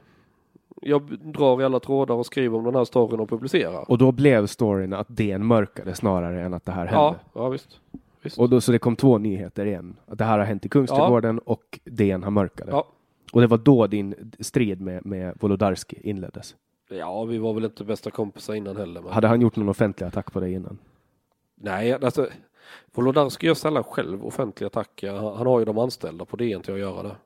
[0.85, 3.91] jag drar i alla trådar och skriver om den här storyn och publicerar.
[3.91, 6.95] Och då blev storyn att DN mörkade snarare än att det här hände.
[6.95, 7.81] ja, ja visst.
[8.23, 8.39] visst.
[8.39, 9.97] Och då, så det kom två nyheter igen.
[10.07, 12.71] Att det här har hänt i Kungsträdgården och DN har mörkade.
[12.71, 12.89] ja.
[13.33, 16.55] Och det var då din strid med, med Wolodarski inleddes.
[16.89, 19.01] ja, vi var väl inte bästa kompisar innan heller.
[19.01, 19.13] Men...
[19.13, 20.79] Hade han gjort någon offentlig attack på dig innan?
[21.55, 22.29] Nej, alltså
[22.93, 25.13] Wolodarski gör sällan själv offentliga attacker.
[25.13, 27.17] Han, har ju de anställda på DN till att göra det.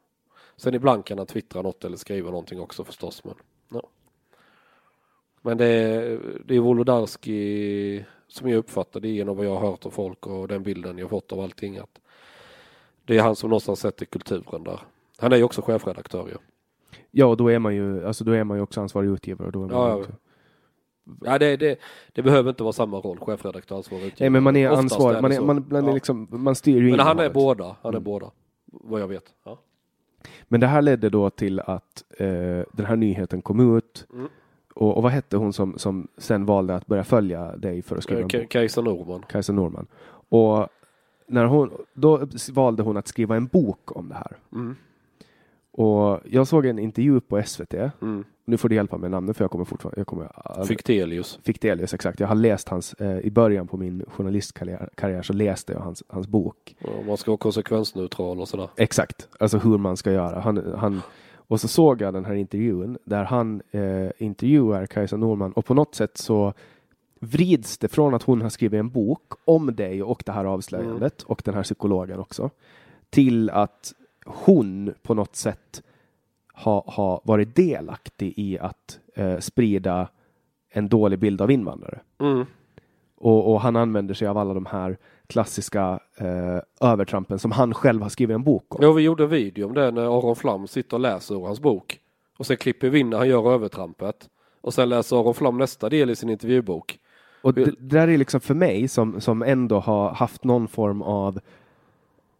[0.56, 3.24] Sen ibland kan han twittra något eller skriva någonting också förstås.
[3.24, 3.42] Men, ja.
[5.43, 9.86] Men det, är- det är Wolodarski som jag uppfattar det genom vad jag har hört
[9.86, 11.76] av folk och den bilden jag fått av allting.
[11.78, 11.99] Att
[13.05, 14.80] det är han som någonstans sätter kulturen där.
[15.18, 16.34] Han är ju också chefredaktör ju.
[17.11, 19.47] Ja, och då är man ju, alltså då är man ju också ansvarig utgivare.
[19.47, 19.95] Och då är man Ja, ja.
[19.97, 20.12] också...
[21.24, 21.78] Ja, det, det,
[22.12, 24.24] det behöver inte vara samma roll, chefredaktör, ansvarig utgivare.
[24.24, 25.22] Nej, men man är Oftast ansvarig.
[25.22, 25.95] Man, är, man, man, är Ja.
[25.95, 28.03] liksom, man styr ju Men han är båda, han är Mm.
[28.05, 28.30] båda.
[28.66, 29.24] Vad jag vet.
[29.45, 29.59] Ja.
[30.49, 32.26] Men det här ledde då till att eh,
[32.72, 34.07] den här nyheten kom ut.
[34.12, 34.28] Mm.
[34.78, 38.02] Och, och vad hette hon som, som sen valde att börja följa dig för att
[38.02, 38.48] skriva en bok?
[38.50, 39.22] Kajsa Norman.
[39.28, 39.86] Kajsa Norman.
[40.28, 40.68] Och
[41.26, 44.36] när hon, då valde hon att skriva en bok om det här.
[44.52, 44.76] Mm.
[45.72, 47.74] Och jag såg en intervju på SVT.
[47.74, 48.24] Mm.
[48.44, 51.38] Nu får du hjälpa mig med namnet för jag kommer fortfarande, jag kommer Fichtelius.
[51.42, 52.20] Fichtelius, exakt.
[52.20, 56.02] Jag har läst hans, eh, i början på min journalistkarriär karriär så läste jag hans,
[56.08, 56.76] hans bok.
[56.78, 58.68] Ja, Man ska vara konsekvensneutral och sådär.
[58.76, 60.40] Exakt, alltså hur man ska göra.
[60.40, 61.02] Han, han,
[61.49, 65.74] och så såg jag den här intervjun där han eh, intervjuar Kajsa Norman och på
[65.74, 66.53] något sätt så
[67.20, 71.22] vrids det från att hon har skrivit en bok om dig och det här avslöjandet
[71.22, 72.51] och den här psykologen också
[73.11, 73.92] till att
[74.26, 75.82] hon på något sätt
[76.53, 80.09] har ha varit delaktig i att eh, sprida
[80.70, 82.01] en dålig bild av invandrare.
[82.18, 82.46] Mm.
[83.16, 88.02] Och, och han använder sig av alla de här klassiska eh, övertrampen som han själv
[88.02, 88.78] har skrivit en bok om.
[88.82, 91.60] Ja, vi gjorde en video om det när Aron Flam sitter och läser ur hans
[91.60, 91.98] bok.
[92.38, 94.28] Och sen klipper vi in när han gör övertrampet.
[94.60, 96.98] Och sen läser Aron Flam nästa del i sin intervjubok.
[97.42, 101.02] Och det, det där är liksom för mig som, som ändå har haft någon form
[101.02, 101.40] av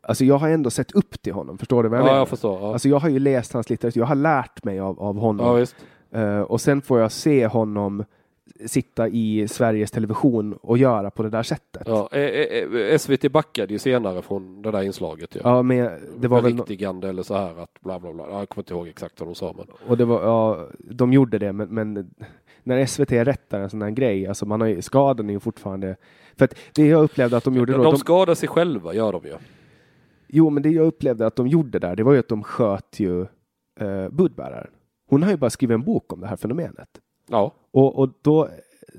[0.01, 2.19] Alltså jag har ändå sett upp till honom, förstår du vad jag Ja, menar?
[2.19, 2.61] jag förstår.
[2.61, 5.47] Ja, Alltså jag har ju läst hans litteratur, jag har lärt mig av, av honom.
[5.47, 5.77] ja visst.
[6.11, 8.05] Eh, och sen får jag se honom
[8.67, 11.83] sitta i Sveriges Television och göra på det där sättet.
[11.87, 15.35] Ja, eh, eh, SVT backade ju senare från det där inslaget.
[15.35, 15.41] Ja.
[15.45, 16.55] Ja, men det var väl...
[16.55, 18.25] Beriktigande eller så här att bla bla bla.
[18.31, 19.67] Ja, Jag kommer inte ihåg exakt vad de sa men.
[19.89, 22.11] Och det var, ja, de gjorde det, men, men
[22.63, 25.97] när SVT rättar en sån här grej, alltså man har ju, skadan är ju fortfarande...
[26.37, 27.85] För att det jag upplevde att de gjorde De, då...
[27.85, 29.35] de De, skadar sig själva gör de ju.
[30.29, 33.01] jo, men det jag upplevde att de gjorde där, det var ju att de sköt
[33.01, 33.21] ju
[33.81, 34.71] eh, budbäraren.
[35.11, 36.89] Hon har ju bara skrivit en bok om det här fenomenet.
[37.29, 38.49] Ja, Och, och då...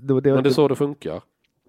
[0.02, 1.22] Var det, men det är så det funkar.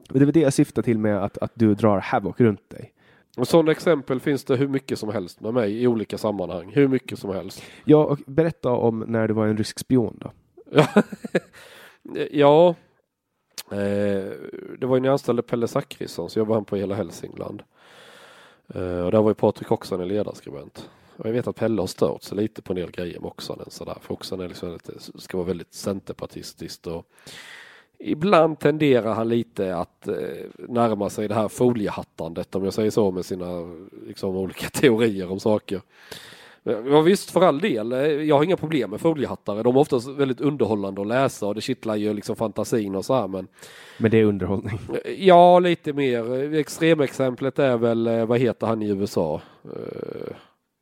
[0.09, 2.93] det var det jag syftade till med att, att du drar havoc runt dig.
[3.37, 6.71] Och sådana exempel finns det hur mycket som helst med mig i olika sammanhang.
[6.73, 7.63] Hur mycket som helst.
[7.85, 10.33] Ja, och berätta om när du var en rysk spion då.
[12.31, 12.69] ja,
[13.71, 13.77] eh,
[14.79, 17.63] det var ju när jag anställde Pelle Zackrisson så jobbade han på Hela Hälsingland.
[18.75, 20.91] Eh, och där var ju Patrik Oxan en ledarskribent.
[21.21, 23.67] Och jag vet att Pelle har stört sig lite på en del grejer med Oxanen
[23.71, 23.97] sådär.
[24.01, 27.07] För Oxanen liksom lite, ska vara väldigt centerpartistiskt och
[27.99, 30.15] ibland tenderar han lite att eh,
[30.69, 33.47] närma sig det här foliehattandet om jag säger så med sina
[34.07, 35.81] liksom, olika teorier om saker.
[36.63, 39.63] Ja visst för all del, Eh, jag har inga problem med foliehattare.
[39.63, 43.15] De är oftast väldigt underhållande att läsa och det kittlar ju liksom fantasin och så
[43.15, 43.47] här men
[43.99, 44.79] Men det är underhållning.
[45.05, 46.55] eh, Ja, lite mer.
[46.55, 49.41] Extremexemplet är väl, vad heter han i USA?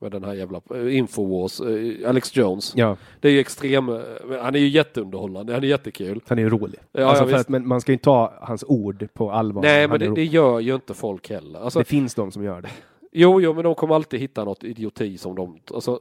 [0.01, 2.73] Med den här jävla eh, Infowars, eh, Alex Jones.
[2.77, 4.01] Ja, Det är ju extrem, eh,
[4.41, 6.21] han är ju jätteunderhållande, han är jättekul.
[6.27, 6.79] han är ju rolig.
[6.93, 9.63] Ja, alltså ja, att, men man ska ju inte ta hans ord på allvar.
[9.63, 11.61] Nej, men det, det gör ju inte folk heller.
[11.61, 12.71] Alltså, det finns de som gör det.
[13.13, 15.59] Jo, jo, men de kommer alltid hitta något idioti som de...
[15.75, 16.01] Alltså,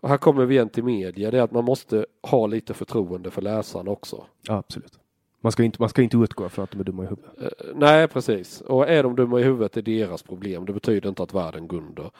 [0.00, 3.30] och här kommer vi igen till media, det är att man måste ha lite förtroende
[3.30, 4.24] för läsarna också.
[4.48, 4.98] Ja, absolut.
[5.40, 7.30] Man ska, inte, man ska inte utgå från att de är dumma i huvudet.
[7.42, 8.60] Eh, nej, precis.
[8.60, 10.66] Och är de dumma i huvudet är deras problem.
[10.66, 12.10] Det betyder inte att världen går under.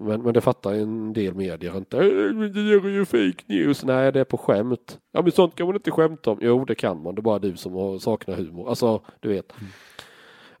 [0.00, 1.98] Men, men det fattar en del medier inte.
[1.98, 3.84] "Eh, men Det är ju fake news.
[3.84, 5.00] Nej, det är på skämt.
[5.12, 6.38] Ja, men sånt kan man inte skämta om.
[6.42, 7.14] Jo, det kan man.
[7.14, 8.68] Det är bara du som saknar humor.
[8.68, 9.52] Alltså, du vet.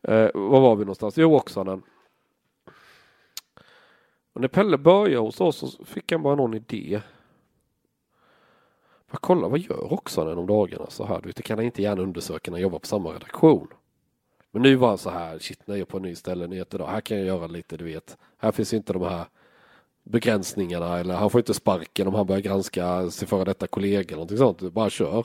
[0.02, 1.18] Eh, var var vi någonstans?
[1.18, 1.82] Jo, Oksanen.
[4.32, 7.00] Och när Pelle började hos oss så fick han bara någon idé.
[9.10, 11.20] Bara kolla, vad gör Oksanen om dagarna så här?
[11.22, 13.68] Du vet, det kan han inte gärna undersöka när han jobbar på samma redaktion.
[14.52, 16.78] Men nu var han så här, shit, när jag är på en ny ställe nyheter
[16.78, 18.16] idag, här kan jag göra lite, du vet.
[18.38, 19.24] Här finns inte de här
[20.04, 24.14] begränsningarna eller han får inte sparken om han börjar granska sin före detta kollega eller
[24.14, 24.60] någonting sånt.
[24.60, 25.24] Bara kör.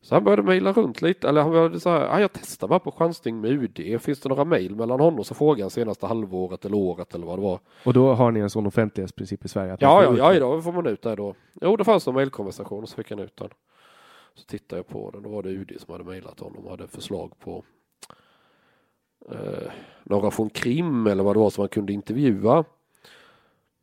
[0.00, 2.78] Så han började mejla runt lite, eller han började så här, ah, jag testar bara
[2.78, 4.02] på chansning med UD.
[4.02, 5.24] Finns det några mejl mellan honom?
[5.24, 7.60] Så frågade han senaste halvåret eller året eller vad det var.
[7.84, 9.76] Och då har ni en sån offentlighetsprincip i Sverige?
[9.80, 11.34] Ja, ja, ja, då får man ut det då.
[11.60, 13.48] Jo, det fanns en mejlkonversation och så fick han ut den.
[14.34, 16.88] Så tittade jag på den, då var det UD som hade mejlat honom och hade
[16.88, 17.64] förslag på
[19.30, 19.72] eh,
[20.04, 22.64] några från Krim eller vad det var som man kunde intervjua.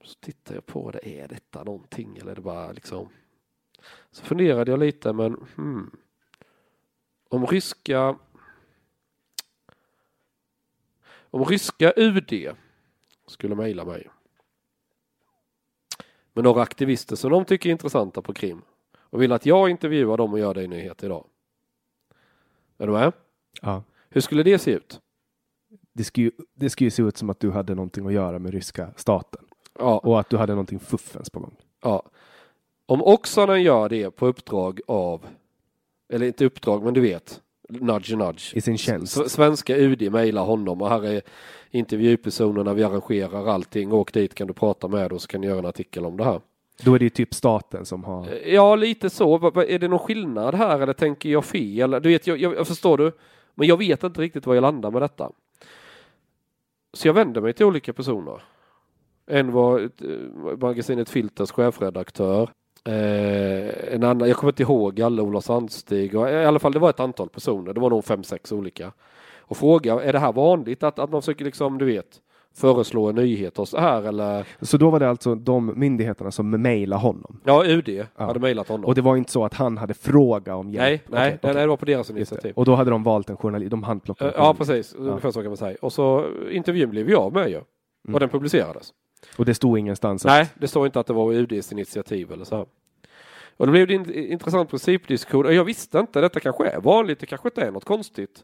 [0.04, 3.10] Så tittade jag på det, är detta någonting eller är det bara liksom
[4.12, 5.92] Så funderade jag lite men hmm.
[7.30, 8.16] Om ryska
[11.14, 12.56] Om ryska UD
[13.28, 14.10] skulle mejla mig
[16.34, 18.62] med några aktivister som de tycker är intressanta på Krim
[18.98, 21.28] och vill att jag intervjuar dem och gör det i nyhet idag.
[22.78, 23.14] Är du med?
[23.62, 23.84] Ja.
[24.10, 25.02] Hur skulle det se ut?
[25.98, 28.40] Det skulle, ju, det skulle ju se ut som att du hade någonting att göra
[28.40, 29.42] med ryska staten
[29.80, 31.56] Ja, och att du hade någonting fuffens på gång.
[31.84, 32.04] ja.
[32.88, 35.26] Om Oksanen gör det på uppdrag av,
[36.14, 38.56] eller inte uppdrag, men du vet, nudge nudge.
[38.58, 39.18] I sin tjänst.
[39.18, 41.22] S- Svenska UD mejlar honom och här är
[41.72, 45.60] intervjupersonerna, vi arrangerar allting, åk dit kan du prata med och så kan du göra
[45.60, 46.42] en artikel om det här.
[46.84, 48.28] Då är det ju typ staten som har...
[48.46, 49.36] Ja, lite så.
[49.62, 51.92] Är det någon skillnad här eller tänker jag fel?
[51.92, 53.12] Du vet, jag, jag förstår du,
[53.56, 55.32] men jag vet inte riktigt var jag landar med detta.
[56.96, 58.42] Så jag vänder mig till olika personer.
[59.28, 62.50] En var ett, eh, magasinet Filters chefredaktör.
[62.86, 66.16] Eh, en annan, jag kommer inte ihåg alla, Ola Sandstig.
[66.16, 67.74] Och, eh, I alla fall det var ett antal personer.
[67.74, 68.92] Det var nog fem, sex olika.
[69.40, 72.22] Och fråga, är det här vanligt att, att man försöker liksom, du vet,
[72.56, 74.48] föreslå en nyhet och så här eller?
[74.62, 77.40] Så då var det alltså de myndigheterna som mejlade honom.
[77.44, 78.86] Ja, UD hade mejlat honom.
[78.86, 80.80] Och det var inte så att han hade fråga om hjälp?
[80.82, 81.62] nej, nej, Okej, nej, okej.
[81.62, 82.54] det var på deras initiativ.
[82.56, 84.94] Och då hade de valt en journalist, de handplockade Eh, en Ja, precis.
[84.94, 85.78] Ungefär så kan man säga.
[85.82, 87.62] Och så intervjun blev jag med ju.
[88.14, 88.94] Och den publicerades.
[89.38, 90.32] Och det stod ingenstans att...
[90.32, 92.66] Nej, det står inte att det var UDs initiativ eller så här.
[93.58, 95.56] Och då blev det en intressant principdiskussion.
[95.56, 98.44] Jag visste inte, detta kanske är vanligt, det kanske inte är något konstigt.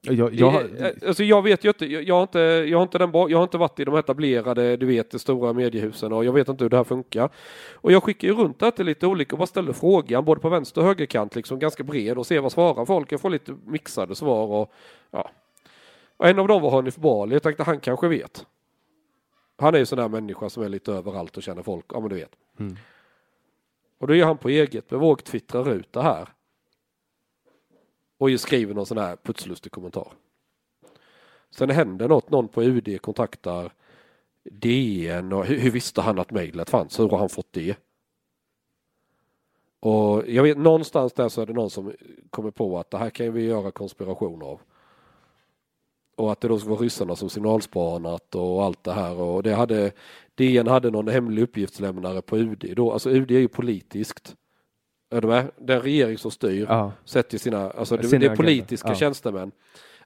[0.00, 3.10] Jag, jag, Eh, alltså jag vet ju inte, jag, har inte, jag, har inte den,
[3.14, 6.48] jag har inte varit i de etablerade, du vet, de stora mediehusen och jag vet
[6.48, 7.30] inte hur det här funkar.
[7.74, 10.48] Och jag skickar ju runt det till lite olika och bara ställer frågan både på
[10.48, 13.12] vänster och högerkant, liksom ganska bred och ser vad svarar folk.
[13.12, 14.72] Jag får lite mixade svar och
[15.10, 15.30] ja.
[16.16, 18.46] Och en av dem var Hanif Bali, jag tänkte han kanske vet.
[19.58, 22.08] Han är ju sån där människa som är lite överallt och känner folk, ja men
[22.08, 22.30] du vet.
[22.58, 22.76] Mm.
[23.98, 26.28] Och då är han på eget bevåg twittrar ut det här.
[28.18, 30.12] Och ju skriver någon sån här putslustig kommentar.
[31.50, 33.72] Sen händer något, någon på UD kontaktar
[34.42, 37.00] DN och hur, hur visste han att mejlet fanns?
[37.00, 37.76] Hur har han fått det?
[39.80, 41.92] Och jag vet någonstans där så är det någon som
[42.30, 44.60] kommer på att det här kan vi göra konspiration av.
[46.16, 49.54] Och att det då ska vara ryssarna som signalspanat och allt det här och det
[49.54, 49.92] hade
[50.34, 52.92] DN hade någon hemlig uppgiftslämnare på UD då.
[52.92, 54.36] Alltså UD är ju politiskt.
[55.10, 55.50] Är du med?
[55.56, 56.92] Den regering som styr Ja.
[57.04, 58.94] sätter sina, alltså det, Sina det är politiska Ja.
[58.94, 59.52] tjänstemän.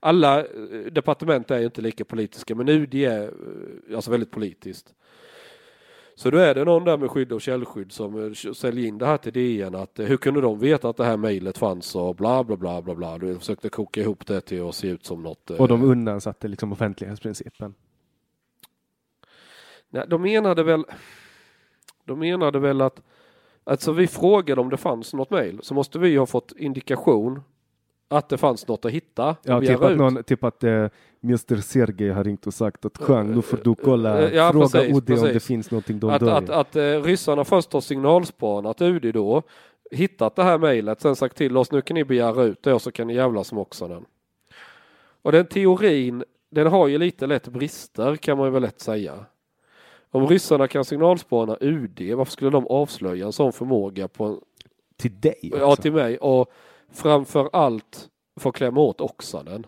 [0.01, 0.47] Alla eh,
[0.93, 4.95] departement är inte lika politiska men UD är eh, alltså väldigt politiskt.
[6.15, 9.07] Så då är det någon där med skydd och källskydd som eh, säljer in det
[9.07, 12.45] här till DN att hur kunde de veta att det här mejlet fanns och bla
[12.45, 13.19] bla bla bla bla.
[13.19, 15.51] Du försökte koka ihop det till att se ut som något.
[15.51, 17.75] Och de undansatte liksom offentlighetsprincipen.
[19.91, 20.85] Nej, de menade väl
[22.05, 23.01] De menade väl att
[23.65, 27.41] Alltså vi frågade om det fanns något mejl så måste vi ha fått indikation
[28.09, 29.37] att det fanns något att hitta.
[29.43, 30.89] Ja, typ att, någon, typ att eh,
[31.25, 34.69] Mr Sergej har ringt och sagt att Chang, nu får du kolla, Eh, ja, fråga
[34.69, 35.47] precis, Odi om det precis.
[35.47, 36.53] finns någonting de att, dör att, i.
[36.53, 39.43] att eh, ryssarna först har signalspanat UD då,
[39.91, 42.83] hittat det här mejlet, sen sagt till oss nu kan ni begära ut det och
[42.83, 44.05] så kan ni jävlas med också den.
[45.23, 49.27] Och den teorin, den har ju lite lätt brister kan man ju väl lätt säga.
[50.15, 54.41] Om ryssarna kan signalspana UD, varför skulle de avslöja en sån förmåga på en,
[54.97, 55.59] Till dig också.
[55.59, 56.51] ja, till mig och
[56.93, 58.09] framför allt
[58.41, 59.67] få klämma åt Oksanen.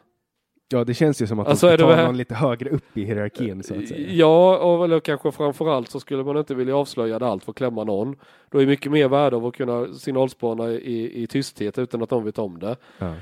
[0.68, 2.34] Ja, det känns ju som att Alltså, de är ska det ta väl- någon lite
[2.34, 4.09] högre upp i hierarkin så att säga.
[4.12, 7.57] Ja, och eller kanske framförallt så skulle man inte vilja avslöja det allt för att
[7.57, 8.16] klämma någon.
[8.51, 12.24] Då är mycket mer värde av att kunna signalspana i, i tysthet utan att de
[12.24, 12.76] vet om det.
[12.99, 13.14] Ja.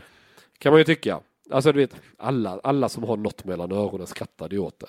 [0.58, 1.20] Kan man ju tycka.
[1.50, 4.86] Alltså du vet, alla, alla som har något mellan öronen skrattade ju åt det.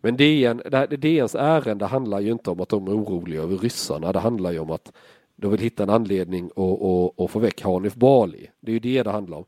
[0.00, 0.62] Men DN,
[0.98, 4.12] DNs ärende handlar ju inte om att de är oroliga över ryssarna.
[4.12, 4.92] Det handlar ju om att
[5.36, 8.50] de vill hitta en anledning att, att, att få väck Hanif Bali.
[8.60, 9.44] Det är ju det det handlar om.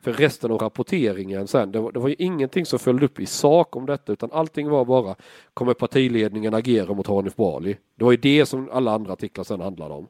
[0.00, 3.26] För resten av rapporteringen sen, det var, det var ju ingenting som följde upp i
[3.26, 5.14] sak om detta utan allting var bara
[5.54, 7.76] kommer partiledningen agera mot Hanif Bali?
[7.96, 10.08] Det var ju det som alla andra artiklar sen handlade om.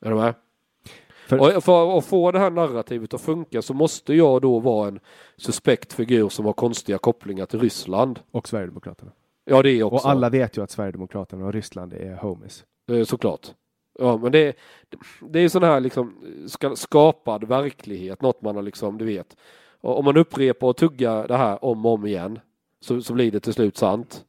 [0.00, 0.34] Är du med?
[1.38, 4.88] För- Och för att få det här narrativet att funka så måste jag då vara
[4.88, 5.00] en
[5.36, 8.20] suspekt figur som har konstiga kopplingar till Ryssland.
[8.30, 9.10] Och Sverigedemokraterna.
[9.44, 10.06] Ja, det är också.
[10.06, 12.64] Och alla vet ju att Sverigedemokraterna och Ryssland är homies.
[12.92, 13.46] Eh, Såklart.
[13.98, 14.56] Ja, men det,
[15.20, 16.14] det är sån här liksom
[16.48, 19.36] ska- skapad verklighet, något man har liksom, du vet.
[19.80, 22.38] Och om man upprepar och tuggar det här om och om igen
[22.80, 24.24] så, så blir det till slut sant.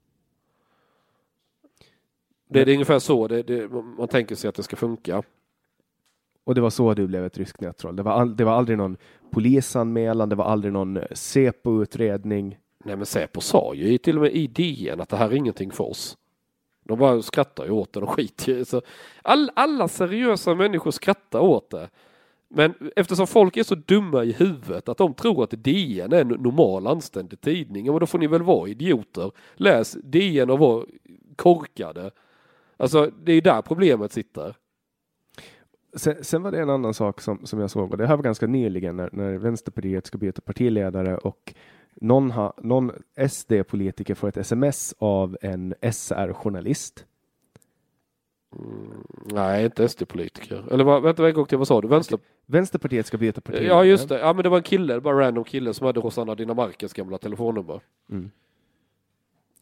[2.49, 5.23] Det, det är ungefär så det, det, man tänker sig att det ska funka.
[6.43, 7.95] Och det var så du blev ett ryskt nättroll.
[7.95, 8.97] Det var, all, det var aldrig någon
[9.31, 12.57] polisanmälan, det var aldrig någon eh, Säpo-utredning.
[12.83, 15.71] Nej men Säpo sa ju till och med i DN att det här är ingenting
[15.71, 16.17] för oss.
[16.83, 18.81] De bara skrattar ju åt det, de skiter ju så
[19.21, 21.89] all, Alla seriösa människor skrattar åt det.
[22.53, 26.27] Men eftersom folk är så dumma i huvudet att de tror att DN är en
[26.27, 29.31] normal anständig tidning, ja, men då får ni väl vara idioter.
[29.55, 30.85] Läs DN och var
[31.35, 32.11] korkade.
[32.77, 34.55] Alltså det är ju där problemet sitter.
[35.93, 38.23] Sen, sen var det en annan sak som, som jag såg och det här var
[38.23, 41.53] ganska nyligen när, när Vänsterpartiet ska byta partiledare och
[41.95, 42.91] någon, ha, någon
[43.29, 47.05] SD-politiker får ett sms av en SR-journalist.
[49.25, 50.63] Nej, inte SD-politiker.
[50.71, 51.87] Eller vad, vänta en gång till, vad sa du?
[51.87, 52.19] Vänster...
[52.45, 53.77] Vänsterpartiet ska byta partiledare.
[53.77, 55.99] Ja just det, ja men det var en kille, bara en random kille som hade
[55.99, 57.81] Rosanna Dinamarcas gamla telefonnummer.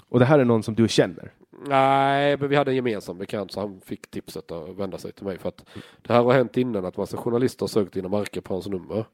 [0.10, 1.32] Och det här är någon som du känner.
[1.68, 5.26] Nej, men vi hade en gemensam bekant så han fick tipset att vända sig till
[5.26, 5.66] mig för att
[6.02, 9.06] det här har hänt innan att massa journalister har sökt Dinamarca på hans nummer.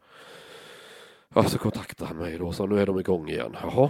[1.33, 3.55] Ja, så kontaktade han mig då så nu är de igång igen.
[3.61, 3.89] Jaha.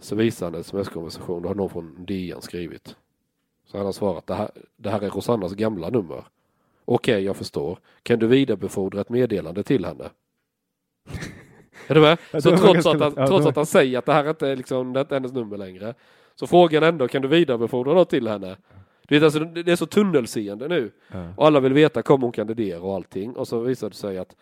[0.00, 2.96] Så visade han en sms-konversation, då har någon från DN skrivit.
[3.66, 6.24] Så han har svarat, det här, det här är Rosannas gamla nummer.
[6.84, 7.78] Okej, jag förstår.
[8.02, 10.10] Kan du vidarebefordra ett meddelande till henne?
[11.86, 12.18] Är du med?
[12.32, 15.00] Så trots, att, han, trots att han säger att det här inte är, liksom, det
[15.00, 15.94] är inte hennes nummer längre.
[16.40, 18.56] Så frågan ändå, kan du vidarebefordra något till henne?
[19.08, 20.90] Du vet, alltså, det är så tunnelseende nu.
[21.36, 23.36] Och alla vill veta, kommer hon kandidera och allting?
[23.36, 24.36] Och så visade det sig att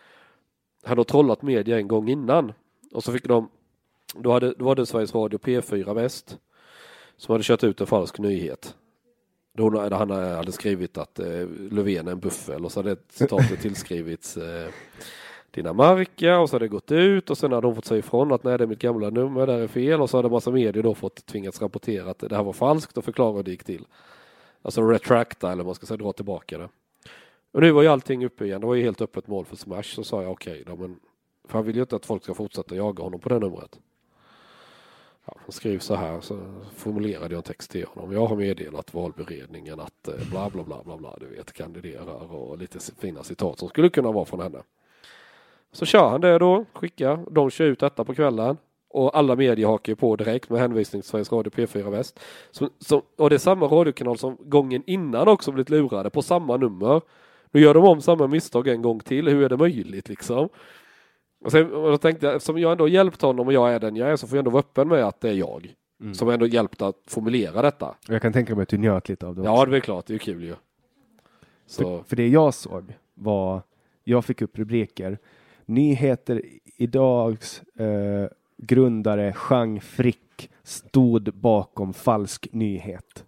[0.85, 2.53] han har trollat media en gång innan.
[2.93, 3.49] Och så fick de,
[4.15, 6.39] då hade, då var det Sveriges Radio P4 Väst
[7.17, 8.75] som hade kört ut en falsk nyhet.
[9.53, 13.61] Då hon- han hade skrivit att eh, Löfven är en buffel och så hade citatet
[13.63, 14.69] tillskrivits eh,
[15.57, 18.45] Dinamarca och så har det gått ut och sen hade de fått säga ifrån att
[18.45, 20.83] nej det är mitt gamla nummer, det här är fel och så hade massa medier
[20.83, 23.87] då fått tvingats rapportera att det här var falskt och förklara hur det gick till.
[24.63, 26.69] Alltså retracta eller vad man ska säga, dra tillbaka det.
[27.53, 29.83] Och nu var ju allting uppe igen, det var ju helt öppet mål för Smash
[29.83, 31.01] så sa jag okej då men
[31.45, 33.79] för han vill ju inte att folk ska fortsätta jaga honom på det numret.
[35.25, 36.41] Ja, han skrev så här, så
[36.75, 38.13] formulerade jag en text till honom.
[38.13, 42.59] Jag har meddelat valberedningen att eh, bla bla bla bla bla, du vet, kandiderar och
[42.59, 44.63] lite fina citat som skulle kunna vara från henne.
[45.77, 47.25] Så kör han det då, skickar.
[47.31, 48.57] De kör ut detta på kvällen.
[48.91, 52.21] Och alla medier hakar ju på direkt med hänvisning till Sveriges Radio P4 Väst.
[52.51, 56.57] Så, så, och det är samma radiokanal som gången innan också blivit lurade på samma
[56.57, 57.01] nummer.
[57.51, 59.29] Nu gör de om samma misstag en gång till.
[59.29, 60.49] Hur är det möjligt liksom?
[61.45, 63.97] Och, sen, och då tänkte jag, eftersom jag ändå hjälpt honom och jag är den
[63.97, 65.75] jag är så får jag ändå vara öppen med att det är jag.
[66.13, 67.95] Som ändå hjälpt att formulera detta.
[68.09, 69.71] Jag kan tänka mig att du njöt lite av det Ja, också.
[69.71, 70.07] det är klart.
[70.07, 70.55] Det är kul ju.
[71.67, 73.63] Så, För, för det jag såg var,
[74.05, 75.19] jag fick upp rubriker.
[75.67, 76.43] Nyheter
[76.77, 83.25] idags eh, grundare Jean Frick stod bakom falsk nyhet.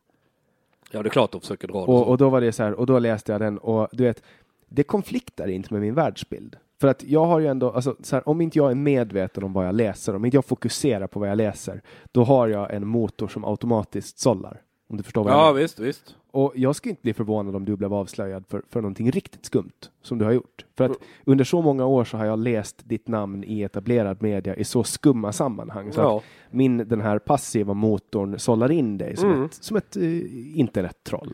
[0.91, 2.73] ja, det är klart de försöker dra det Och, och då var det så här,
[2.73, 4.23] och då läste jag den och du vet,
[4.69, 6.57] det konfliktar inte med min världsbild.
[6.81, 9.53] För att jag har ju ändå, alltså, så här, om inte jag är medveten om
[9.53, 11.83] vad jag läser, om inte jag fokuserar på vad jag läser,
[12.13, 14.63] då har jag en motor som automatiskt sållar.
[14.91, 15.61] Om du förstår vad jag Ja, menar.
[15.61, 16.17] visst, visst.
[16.39, 19.73] Och jag skulle inte bli förvånad om du blev avslöjad för, för någonting riktigt skumt
[20.03, 20.65] som du har gjort.
[20.77, 24.57] För att under så många år så har jag läst ditt namn i etablerad media
[24.57, 25.93] i så skumma sammanhang.
[25.93, 26.23] Så Ja.
[26.51, 29.45] min, den här passiva motorn sållar in dig som Mm.
[29.45, 31.33] ett, som ett uh, internettroll.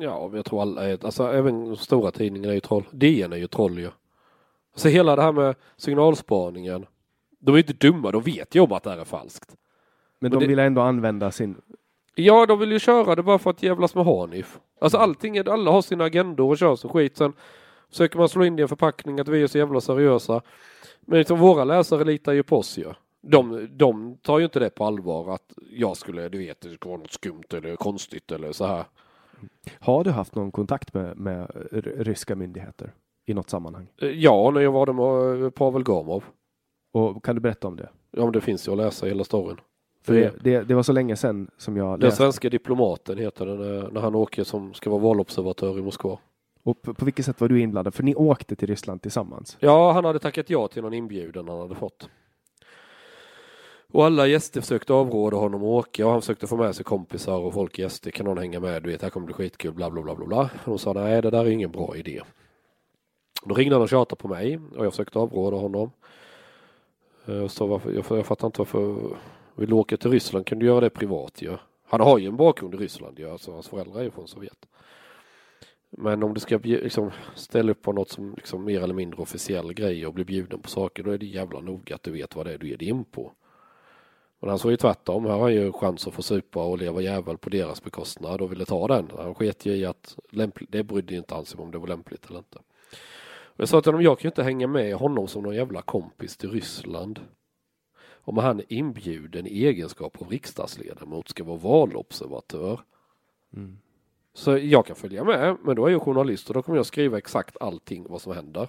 [0.00, 2.84] Ja, jag tror alla är, alltså även stora tidningarna är ju troll.
[2.90, 3.88] DN är ju troll ju.
[4.72, 6.86] Alltså hela det här med signalspaningen.
[7.40, 9.56] De är ju inte dumma, de vet ju om att det här är falskt.
[10.20, 11.56] Men Och de det- vill ändå använda sin...
[12.14, 14.58] Ja, de vill ju köra det bara för att jävlas med Hanif.
[14.80, 17.16] Alltså allting, är, alla har sina agendor och kör så skit.
[17.16, 17.32] Sen
[17.90, 20.42] försöker man slå in det i en förpackning att vi är så jävla seriösa.
[21.00, 22.92] Men liksom våra läsare litar ju på oss ju.
[23.20, 26.88] De, de tar ju inte det på allvar att jag skulle, du vet, det ska
[26.88, 28.84] vara något skumt eller konstigt eller så här.
[29.80, 31.50] Har du haft någon kontakt med, med
[31.96, 32.92] ryska myndigheter
[33.26, 33.86] i något sammanhang?
[34.02, 36.24] Eh, Ja, när jag var där med eh, Pavel Gamov.
[36.92, 37.88] Och kan du berätta om det?
[38.10, 39.60] Ja, men det finns ju att läsa hela storyn.
[40.04, 42.16] För det, det, det var så länge sedan som jag Den läste.
[42.16, 46.18] svenska diplomaten heter den eh, när han åker som ska vara valobservatör i Moskva.
[46.62, 47.94] Och på, på vilket sätt var du inblandad?
[47.94, 49.56] För ni åkte till Ryssland tillsammans.
[49.60, 52.08] Ja, han hade tackat ja till någon inbjudan han hade fått.
[53.92, 57.38] Och alla gäster försökte avråda honom att åka och han försökte få med sig kompisar
[57.38, 58.12] och folk SD.
[58.12, 58.82] Kan någon hänga med?
[58.82, 60.40] Du vet, här kommer bli skitkul, bla bla bla bla bla.
[60.42, 62.20] Och de sa nej, det där är ingen bra idé.
[63.44, 65.90] Då ringde han och tjatade på mig och jag försökte avråda honom.
[67.26, 68.96] Eh, Så varför, jag, jag fattar inte varför,
[69.54, 71.56] vill du åka till Ryssland kan du göra det privat ju.
[71.86, 74.66] Han har ju en bakgrund i Ryssland ju, alltså hans föräldrar är ju från Sovjet.
[75.90, 79.72] Men om du ska liksom, ställa upp på något som liksom mer eller mindre officiell
[79.72, 82.46] grej och bli bjuden på saker, då är det jävla noga att du vet vad
[82.46, 83.32] det är du ger dig in på.
[84.40, 85.24] Men han såg ju tvärtom.
[85.24, 88.52] Här har han ju chans att få supa och leva jävel på deras bekostnad och
[88.52, 89.10] ville ta den.
[89.16, 92.26] Han sket ju i att lämpligt, det brydde inte han sig om det var lämpligt
[92.26, 92.58] eller inte.
[93.54, 95.82] Och jag sa till honom, jag kan ju inte hänga med honom som någon jävla
[95.82, 97.20] kompis till Ryssland.
[98.24, 102.80] Om han är inbjuden i egenskap av riksdagsledamot ska vara valobservatör.
[103.56, 103.78] Mm.
[104.34, 107.18] Så jag kan följa med, men då är jag journalist och då kommer jag skriva
[107.18, 108.68] exakt allting vad som händer.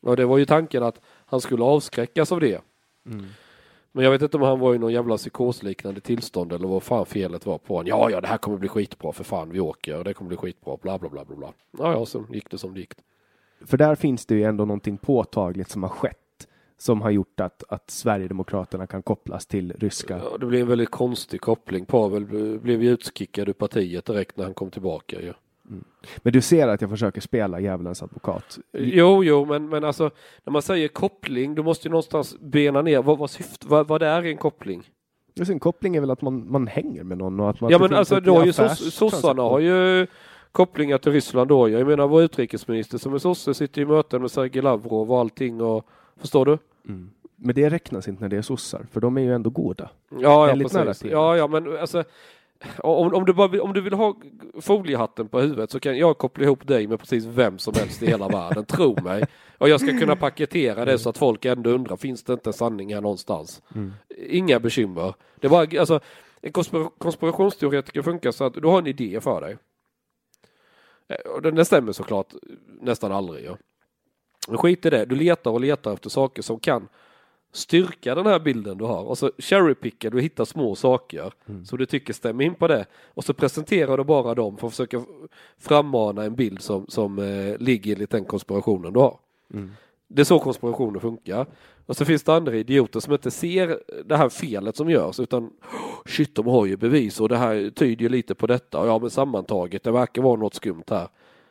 [0.00, 2.60] Och det var ju tanken att han skulle avskräckas av det.
[3.06, 3.26] Mm.
[3.92, 7.06] Men jag vet inte om han var i någon jävla psykosliknande tillstånd eller vad fan
[7.06, 7.86] felet var på honom.
[7.86, 10.36] Ja, ja, det här kommer bli skitbra för fan, vi åker och det kommer bli
[10.36, 11.52] skitbra, bla bla bla bla bla.
[11.78, 12.92] Ja, ja, så gick det som det gick.
[13.64, 16.25] För där finns det ju ändå någonting påtagligt som har skett
[16.78, 20.18] som har gjort att, att Sverigedemokraterna kan kopplas till ryska.
[20.18, 21.86] Ja, det blev en väldigt konstig koppling.
[21.86, 22.24] Pavel
[22.58, 25.32] blev ju utskickad ur partiet direkt när han kom tillbaka ju.
[26.16, 28.58] Men du ser att jag försöker spela djävulens advokat.
[28.72, 30.10] Jo, jo, men, men alltså
[30.44, 34.00] när man säger koppling, du måste ju någonstans bena ner vad, vad, syft, vad, vad
[34.00, 34.90] det är en koppling.
[35.34, 37.78] Just en koppling är väl att man, man hänger med någon och att man Ja,
[37.78, 40.06] men alltså då har ju sossarna har ju
[40.52, 41.68] kopplingar till Ryssland då.
[41.68, 45.60] Jag menar vår utrikesminister som är sosse sitter i möten med Sergej Lavrov och allting
[45.60, 45.86] och
[46.20, 46.58] förstår du?
[46.88, 47.10] Mm.
[47.36, 49.90] Men det räknas inte när det är sossar, för de är ju ändå goda.
[50.08, 50.76] Ja, ja precis.
[51.12, 52.04] Ja, ja, men alltså
[52.78, 54.16] om, om, du bara, vill- om du vill ha
[54.60, 58.06] foliehatten på huvudet så kan jag koppla ihop dig med precis vem som helst i
[58.06, 59.24] hela världen, tro mig.
[59.58, 62.94] Och jag ska kunna paketera det så att folk ändå undrar, finns det inte sanning
[62.94, 63.62] här någonstans?
[64.28, 65.14] Inga bekymmer.
[65.40, 66.00] Det var alltså,
[66.40, 69.56] en konspira- konspirationsteoretiker funkar så att du har en idé för dig.
[71.08, 72.34] Eh, Och den, den stämmer såklart
[72.80, 73.44] nästan aldrig.
[73.44, 73.56] Ja.
[74.48, 76.88] Men skit i det, du letar och letar efter saker som kan
[77.52, 81.32] styrka den här bilden du har och så cherrypickar du och hittar små saker
[81.64, 84.72] som du tycker stämmer in på det och så presenterar du bara dem för att
[84.72, 85.02] försöka
[85.58, 89.18] frammana en bild som, som eh, ligger enligt den konspirationen du har.
[90.08, 91.46] Det är så konspirationer funkar.
[91.86, 95.44] Och så finns det andra idioter som inte ser det här felet som görs utan
[95.44, 95.50] "Oh,
[96.06, 98.98] shit de har ju bevis och det här tyder ju lite på detta och ja
[98.98, 101.08] men sammantaget det verkar vara något skumt här.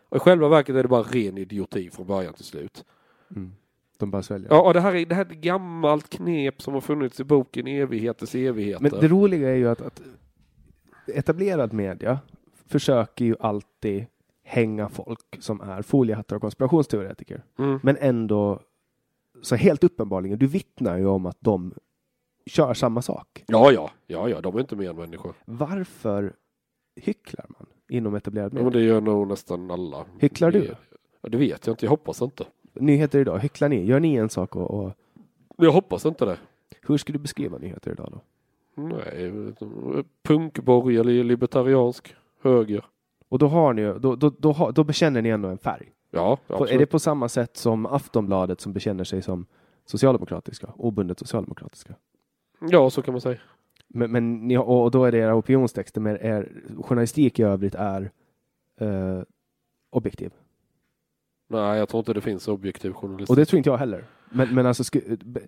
[0.10, 2.86] Och i själva verket är det bara ren idioti från början till slut.
[3.98, 4.50] De bara sväljer.
[4.50, 7.24] Ja, och det här är, det här är ett gammalt knep som har funnits i
[7.24, 8.82] boken Evigheters evigheter.
[8.82, 10.02] Men det roliga är ju att, att
[11.08, 12.20] etablerad media
[12.66, 14.06] försöker ju alltid
[14.44, 17.44] hänga folk som är foliehattar och konspirationsteoretiker.
[17.60, 17.80] Mm.
[17.84, 18.60] Men ändå,
[19.42, 21.74] så helt uppenbarligen, du vittnar ju om att de
[22.46, 23.44] kör samma sak.
[23.48, 25.34] Ja, ja, ja, ja, de är inte mer än människor.
[25.46, 26.34] Varför
[26.96, 28.80] hycklar man inom etablerad Ja, men media?
[28.80, 30.06] det gör nog nästan alla.
[30.20, 30.76] Hycklar du?
[31.22, 32.46] Ja, det vet jag inte, jag hoppas inte.
[32.74, 33.86] Nyheter idag, hycklar ni?
[33.86, 34.92] Gör ni en sak och, och
[35.58, 36.38] Jag hoppas inte det.
[36.82, 38.22] hur skulle du beskriva nyheter idag då?
[38.82, 39.32] Nej,
[40.24, 42.86] punkborgerlig, libertariansk, höger.
[43.30, 45.92] Och då har ni ju- då, då, då, har, då bekänner ni ändå en färg.
[46.12, 46.90] Ja, På, är det absolut.
[46.90, 49.46] på samma sätt som Aftonbladet som bekänner sig som
[49.86, 51.94] socialdemokratiska, obundet socialdemokratiska?
[52.62, 53.38] Ja, så kan man säga.
[53.88, 58.12] Men, men ni, och då är det era opinionstexter, men er journalistik i övrigt är
[58.80, 59.22] eh,
[59.90, 60.32] objektiv.
[61.48, 63.30] Nej, jag tror inte det finns objektiv journalistik.
[63.30, 64.06] Och det tror inte jag heller.
[64.30, 65.42] Men, men alltså, sku, be,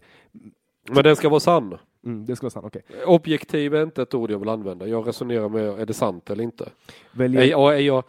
[0.90, 1.78] Men den ska vara sann.
[2.06, 2.84] mm, det ska vara sant, okej.
[3.06, 4.88] Objektiv är inte ett ord jag vill använda.
[4.88, 6.70] Jag resonerar med, är det sant eller inte?
[7.12, 8.04] Väljer, Är, jag- är, jag,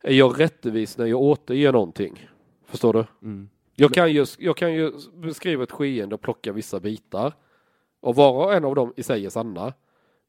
[0.00, 2.28] är jag rättvis när jag återger någonting?
[2.66, 3.04] Förstår du?
[3.22, 7.32] mm, Jag kan, ju, jag kan ju beskriva ett skeende och plocka vissa bitar.
[8.00, 9.72] Och var och en av dem i sig är sanna.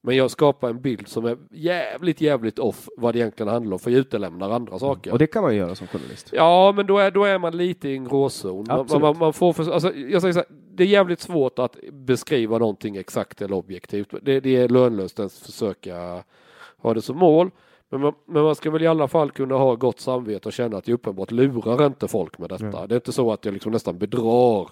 [0.02, 3.80] Men jag skapar en bild som är jävligt, jävligt off vad det egentligen handlar om.
[3.80, 5.12] För jag utelämnar andra saker.
[5.12, 6.30] och det kan man ju göra som journalist.
[6.34, 8.66] Ja, men då är, då är man lite i en gråzon.
[8.68, 11.76] Man, man, man får för, alltså, jag säger så här, det är jävligt svårt att
[11.92, 14.14] beskriva någonting exakt eller objektivt.
[14.22, 16.24] Det, det är lönlöst att försöka
[16.78, 17.52] ha det som mål.
[17.90, 20.78] Men man, men man ska väl i alla fall kunna ha gott samvete och känna
[20.78, 22.70] att jag uppenbart lurar inte folk med detta.
[22.74, 22.88] Ja.
[22.88, 24.70] Det är inte så att jag liksom nästan bedrar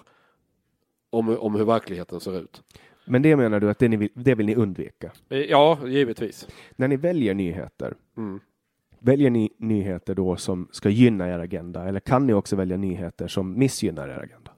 [1.10, 2.62] om, om hur verkligheten ser ut.
[3.08, 5.12] Men det menar du att det, vill, det vill ni undvika?
[5.30, 6.48] Eh, Ja, givetvis.
[6.76, 8.40] När ni väljer nyheter, Mm.
[9.00, 11.84] väljer ni nyheter då som ska gynna er agenda?
[11.88, 14.52] Eller kan ni också välja nyheter som missgynnar er agenda?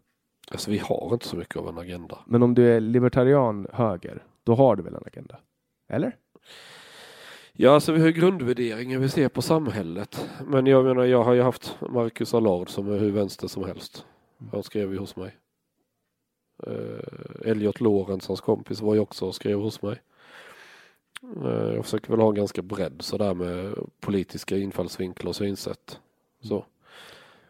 [0.52, 2.18] Alltså vi har inte så mycket av en agenda.
[2.28, 5.38] Men om du är libertarian höger, då har du väl en agenda?
[5.90, 6.16] Eller?
[7.54, 10.30] Ja, alltså vi har ju grundvärderingar vi ser på samhället.
[10.48, 14.06] Men jag menar, jag har ju haft Marcus Allard som är hur vänster som helst.
[14.52, 15.32] Han skrev ju hos mig.
[16.68, 20.02] Eh, Elliot Lorentzons hans kompis, var ju också och skrev hos mig.
[21.46, 26.00] Eh, jag försöker väl ha en ganska bredd sådär med politiska infallsvinklar och synsätt.
[26.42, 26.66] Så.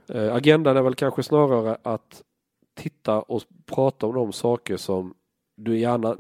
[0.07, 2.24] Eh, agendan är väl kanske snarare att
[2.74, 5.14] titta och prata om de saker som
[5.55, 6.18] du gärna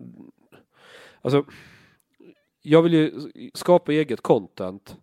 [1.21, 1.45] Alltså,
[2.61, 4.97] jag vill ju skapa eget content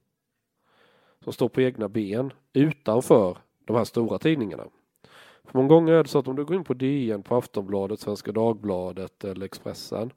[1.25, 4.65] som står på egna ben utanför de här stora tidningarna.
[5.47, 8.01] För många gånger är det så att om du går in på DN, på Aftonbladet,
[8.01, 10.13] Svenska Dagbladet eller Expressen.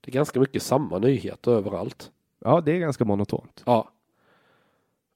[0.00, 2.10] Det är ganska mycket samma nyheter överallt.
[2.38, 3.62] Ja, det är ganska monotont.
[3.66, 3.90] Ja.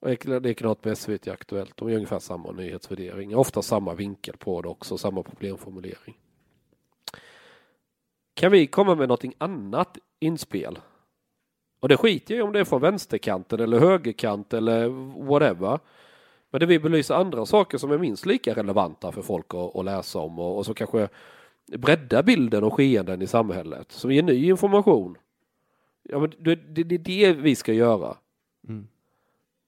[0.01, 1.77] Och Det är likadant med SVT Aktuellt.
[1.77, 3.37] De gör ungefär samma nyhetsvärdering.
[3.37, 6.19] Ofta samma vinkel på det också, samma problemformulering.
[8.35, 10.79] Kan vi komma med någonting annat inspel?
[11.81, 14.89] Och det skiter jag i om det är från vänsterkanten eller högerkant eller
[15.25, 15.79] whatever.
[16.53, 19.85] Men det vi belyser andra saker som är minst lika relevanta för folk att, att
[19.85, 21.09] läsa om och, och så kanske
[21.79, 23.93] bredda bilden och skeenden i samhället.
[23.93, 25.17] Som ger ny information.
[26.03, 28.17] Ja, men det, det, det är det vi ska göra.
[28.69, 28.87] Mm.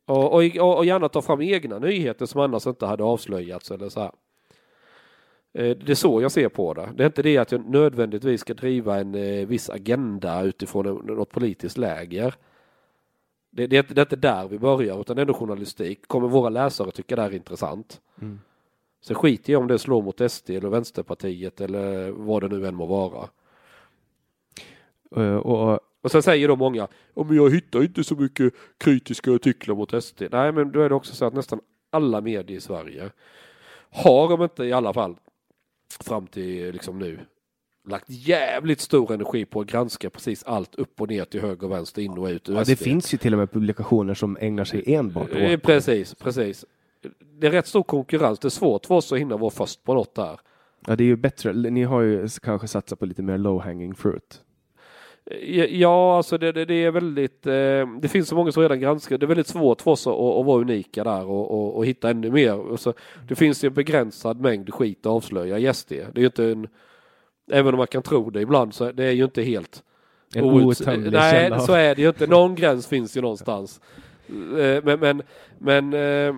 [0.07, 4.01] Och, och, och gärna ta fram egna nyheter som annars inte hade avslöjats eller så
[4.01, 4.13] här.
[5.53, 6.89] Eh, Det är så jag ser på det.
[6.97, 11.31] Det är inte det att jag nödvändigtvis ska driva en eh, viss agenda utifrån något
[11.31, 12.35] politiskt läger.
[13.57, 16.09] Det, det, det är inte där vi börjar utan det är ändå journalistik.
[16.09, 18.01] Kommer våra läsare tycka det här är intressant?
[18.21, 18.41] Mm.
[19.01, 22.75] Sen skiter jag om det slår mot SD eller Vänsterpartiet eller vad det nu än
[22.75, 23.29] må vara.
[25.17, 29.75] Eh, och, Och sen säger då många, om jag hittar inte så mycket kritiska artiklar
[29.75, 30.23] mot SD.
[30.31, 33.11] Nej, men då är det också så att nästan alla medier i Sverige
[33.91, 35.17] har, om inte i alla fall
[36.05, 37.19] fram till liksom nu,
[37.89, 41.73] lagt jävligt stor energi på att granska precis allt upp och ner till höger och
[41.73, 44.95] vänster, in och ut ja, det finns ju till och med publikationer som ägnar sig
[44.95, 46.65] enbart Eh, åt Precis, precis.
[47.21, 48.39] Det är rätt stor konkurrens.
[48.39, 50.41] Det är svårt för oss att hinna vara först på något där.
[50.87, 51.53] Ja, det är ju bättre.
[51.53, 54.41] Ni har ju kanske satsat på lite mer low hanging fruit.
[55.69, 59.19] Ja, alltså det, det, det är väldigt, eh, det finns så många som redan granskar.
[59.19, 62.11] Det är väldigt svårt för oss att, att vara unika där och, och, och hitta
[62.11, 62.55] ännu mer.
[62.55, 62.93] Och så,
[63.29, 65.89] det finns ju en begränsad mängd skit att avslöja i SD.
[65.89, 66.69] Det är ju inte en,
[67.53, 69.83] även om man kan tro det ibland så det är ju inte helt
[70.35, 72.27] En outs- outtömlig Nej, så är det ju inte.
[72.27, 73.81] Någon gräns finns ju någonstans.
[74.59, 75.23] Eh, Men, men,
[75.59, 76.35] men eh,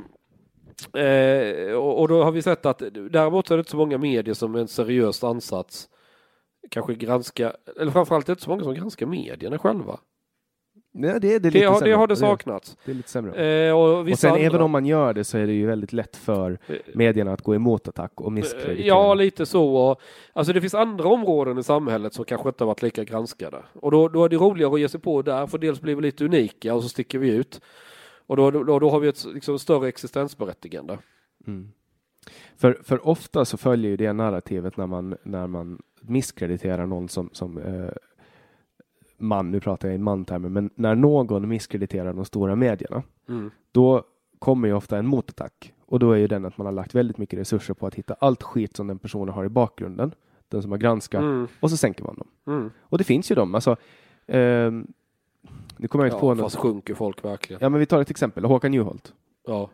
[1.02, 2.78] eh, och då har vi sett att
[3.10, 5.88] däremot är det inte så många medier som en seriös ansats
[6.70, 10.00] kanske granska, eller framförallt är det inte så många som granskar medierna själva.
[10.98, 11.94] Nej, det är det Det, lite har, det sämre.
[11.94, 12.76] har det saknats.
[12.84, 13.66] Det är lite sämre.
[13.68, 15.92] Eh, och och sen andra, även om man gör det så är det ju väldigt
[15.92, 18.86] lätt för Eh, medierna att gå emot attack och misskreditera.
[18.86, 19.76] Ja, lite så.
[19.76, 20.00] Och,
[20.32, 23.62] alltså det finns andra områden i samhället som kanske inte har varit lika granskade.
[23.72, 26.02] Och då, då är det roligare att ge sig på där, för dels blir vi
[26.02, 27.60] lite unika och så sticker vi ut.
[28.26, 30.98] Och då, då, då har vi ett liksom, större existensberättigande.
[31.46, 31.68] Mm.
[32.56, 37.30] För, för ofta så följer ju det narrativet när man, när man misskrediterar någon som,
[37.32, 37.90] som eh,
[39.18, 43.50] man, nu pratar jag i mantermer, men när någon misskrediterar de stora medierna, Mm.
[43.72, 44.02] då
[44.38, 45.72] kommer ju ofta en motattack.
[45.86, 48.14] Och då är ju den att man har lagt väldigt mycket resurser på att hitta
[48.18, 50.14] allt skit som den personen har i bakgrunden,
[50.48, 51.48] den som har granskat, Mm.
[51.60, 52.26] och så sänker man dem.
[52.46, 52.70] Mm.
[52.80, 53.76] Och det finns ju dem, alltså
[54.26, 54.86] ehm,
[55.76, 56.42] nu kommer jag inte på Ja, något.
[56.44, 57.58] fast sjunker folk verkligen.
[57.62, 59.14] Ja, men vi tar ett exempel, Håkan Juholt.
[59.46, 59.70] Ja.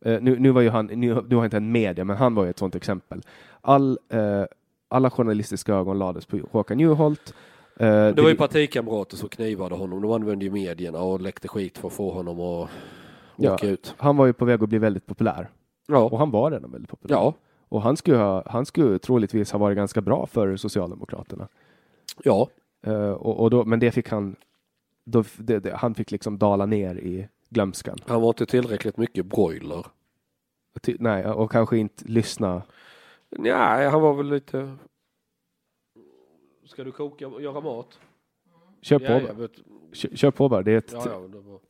[0.00, 2.44] Eh, nu, nu var ju han, nu, nu har inte en media, men han var
[2.44, 3.22] ju ett sådant exempel.
[3.60, 4.44] All, eh,
[4.88, 7.34] alla journalistiska ögon lades på Håkan Juholt.
[7.78, 10.02] Eh, Det var ju partikamrater som knivade honom.
[10.02, 12.70] De använde ju medierna och läckte skit för att få honom att
[13.36, 13.54] Ja.
[13.54, 13.94] åka ut.
[13.98, 15.48] Han var ju på väg att bli väldigt populär.
[15.88, 16.16] Och Ja.
[16.18, 17.16] han var redan väldigt populär.
[17.16, 17.34] Ja.
[17.68, 21.48] Och han skulle, ha, han skulle troligtvis ha varit ganska bra för Socialdemokraterna.
[22.24, 22.48] Ja.
[22.86, 24.36] Eh, och, och då, men det fick han,
[25.04, 27.98] då, det, det, han fick liksom dala ner i glömskan.
[28.06, 29.86] Han var inte tillräckligt mycket broiler.
[30.82, 32.62] Ty, nej, och kanske inte lyssna.
[33.30, 34.76] Nej, han var väl lite...
[36.68, 37.98] Ska du koka och göra mat?
[38.82, 39.50] Kör på, Ja, vet.
[39.92, 40.62] kör, kör på bara.
[40.62, 41.60] Det är ett, Ja, ja, det var...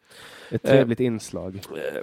[0.50, 1.54] ett trevligt inslag.
[1.56, 2.02] Eh,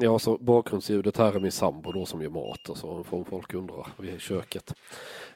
[0.00, 3.54] Ja, så bakgrundsljudet här är min sambo då som gör mat och så får folk
[3.54, 3.86] undra.
[3.98, 4.74] Vi är i köket.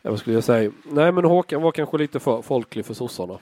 [0.03, 0.73] Ja, vad skulle jag säga?
[0.91, 3.39] Nej, men Håkan var kanske lite för folklig för sossarna.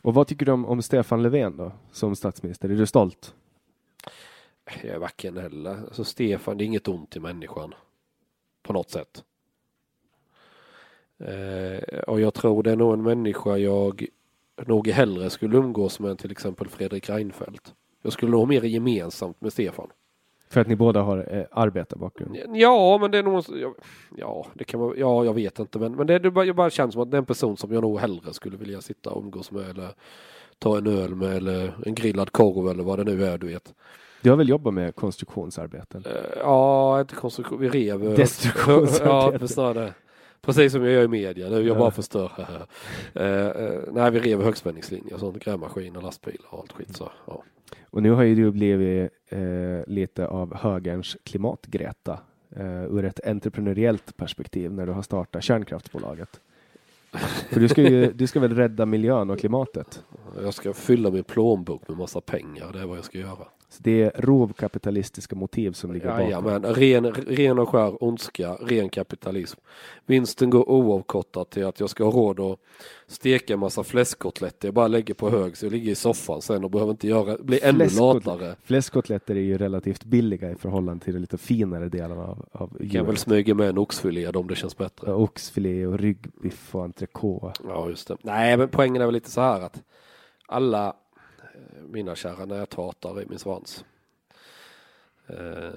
[0.00, 2.68] Och vad tycker du om, om Stefan Löfven då, som statsminister?
[2.68, 3.34] Är du stolt?
[4.82, 5.70] Jag är varken heller.
[5.70, 7.74] Alltså Stefan, det är inget ont i människan.
[8.62, 9.24] På något sätt.
[11.24, 14.06] Eh, och jag tror det är nog en människa jag
[14.66, 17.74] nog hellre skulle umgås med än till exempel Fredrik Reinfeldt.
[18.02, 19.86] Jag skulle nog ha mer gemensamt med Stefan.
[20.50, 22.36] För att ni båda har eh, arbetarbakgrund?
[22.54, 23.44] Ja, men det är nog...
[24.16, 24.96] ja, det kan vara...
[24.96, 25.78] Ja, jag vet inte.
[25.78, 27.72] Men, men det, det, bara, jag bara känns som att det är en person som
[27.72, 29.88] jag nog hellre skulle vilja sitta och umgås med eller
[30.58, 33.74] ta en öl med eller en grillad korv eller vad det nu är, du vet.
[34.22, 36.04] Du har väl jobbat med konstruktionsarbeten?
[36.06, 37.60] Eh, Ja, inte konstruktion.
[37.60, 38.04] Vi rev...
[38.08, 39.04] eh, Destruktionsarbete.
[39.34, 39.94] Ja, förstår det.
[40.40, 41.54] Precis som jag gör i media nu.
[41.56, 41.74] Jag Ja.
[41.78, 42.30] bara förstör.
[43.14, 45.44] Eh, nej, vi rev högspänningslinjer och sånt.
[45.44, 46.96] Grävmaskiner, lastbilar och allt skit.
[46.96, 47.42] Så, ja.
[47.90, 49.38] Och nu har ju du blivit eh,
[49.86, 52.20] lite av högerns klimatgreta
[52.56, 56.40] eh, ur ett entreprenöriellt perspektiv när du har startat kärnkraftsbolaget.
[57.50, 60.02] För du ska ju du ska väl rädda miljön och klimatet?
[60.42, 62.70] Jag ska fylla min plånbok med massa pengar.
[62.72, 63.46] Det är vad jag ska göra.
[63.70, 66.24] Så det är rovkapitalistiska motiv som ligger bakom.
[66.24, 69.60] Jajamän, ren, ren och skär ondska, ren kapitalism.
[70.06, 72.58] Vinsten går oavkortat till att jag ska ha råd att
[73.06, 74.68] steka en massa fläskkotletter.
[74.68, 77.36] Jag bara lägger på hög så jag ligger i soffan sen och behöver inte göra,
[77.40, 78.54] bli ännu latare.
[78.64, 82.86] Fläskkotletter är ju relativt billiga i förhållande till de lite finare delarna av, av Kan
[82.86, 83.08] djuret.
[83.08, 85.12] väl smyga med en oxfilé om det känns bättre.
[85.14, 87.60] Oxfilé och ryggbiff och entrecote.
[87.68, 88.16] Ja, just det.
[88.22, 89.82] Nej, men poängen är väl lite så här att
[90.46, 90.96] alla
[91.88, 93.84] mina kära näthatare i min svans,
[95.26, 95.70] eh,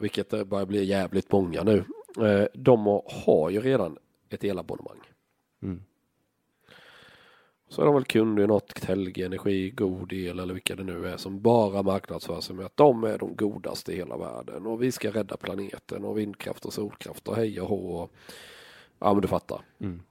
[0.00, 1.84] vilket det börjar bli jävligt många nu,
[2.26, 2.86] eh, de
[3.26, 3.98] har- ju redan
[4.28, 5.00] ett elabonnemang.
[5.62, 5.82] Mm.
[7.68, 11.06] Så är de väl kunder i något Telge Energi, God El eller vilka det nu
[11.08, 14.82] är som bara marknadsför sig med att de är de godaste i hela världen och
[14.82, 17.96] vi ska rädda planeten och vindkraft och solkraft och hej och hå.
[17.96, 18.12] och-
[18.98, 19.60] Ja men du fattar.
[19.78, 20.02] Mm.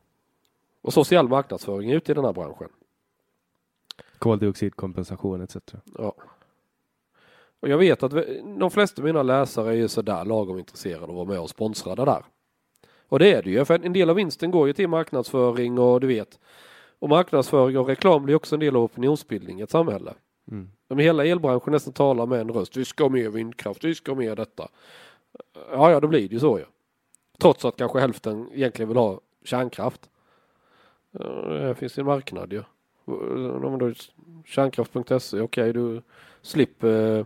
[0.82, 2.70] Och social marknadsföring ute i den här branschen.
[4.20, 5.58] Koldioxidkompensation etc.
[5.98, 6.14] Ja.
[7.60, 11.04] Och jag vet att vi- de flesta av mina läsare är ju sådär lagom intresserade
[11.04, 12.26] av att vara med och sponsra det där.
[13.08, 16.00] Och det är det ju, för en del av vinsten går ju till marknadsföring och
[16.02, 16.40] du vet.
[17.00, 20.14] Och marknadsföring och reklam blir också en del av opinionsbildning i ett samhälle.
[20.52, 20.70] Mm.
[21.00, 22.78] Hela elbranschen nästan talar med en röst.
[22.78, 24.68] Vi ska ha mer vindkraft, vi ska ha mer detta.
[25.72, 26.66] Ja, ja, då blir det ju så ju.
[27.40, 30.10] Trots att kanske hälften egentligen vill ha kärnkraft.
[31.12, 31.20] Ja,
[31.50, 32.64] Det finns ju en marknad ju.
[33.06, 33.94] Då
[34.46, 36.02] Kärnkraft.se, okej du
[36.42, 37.26] slipper.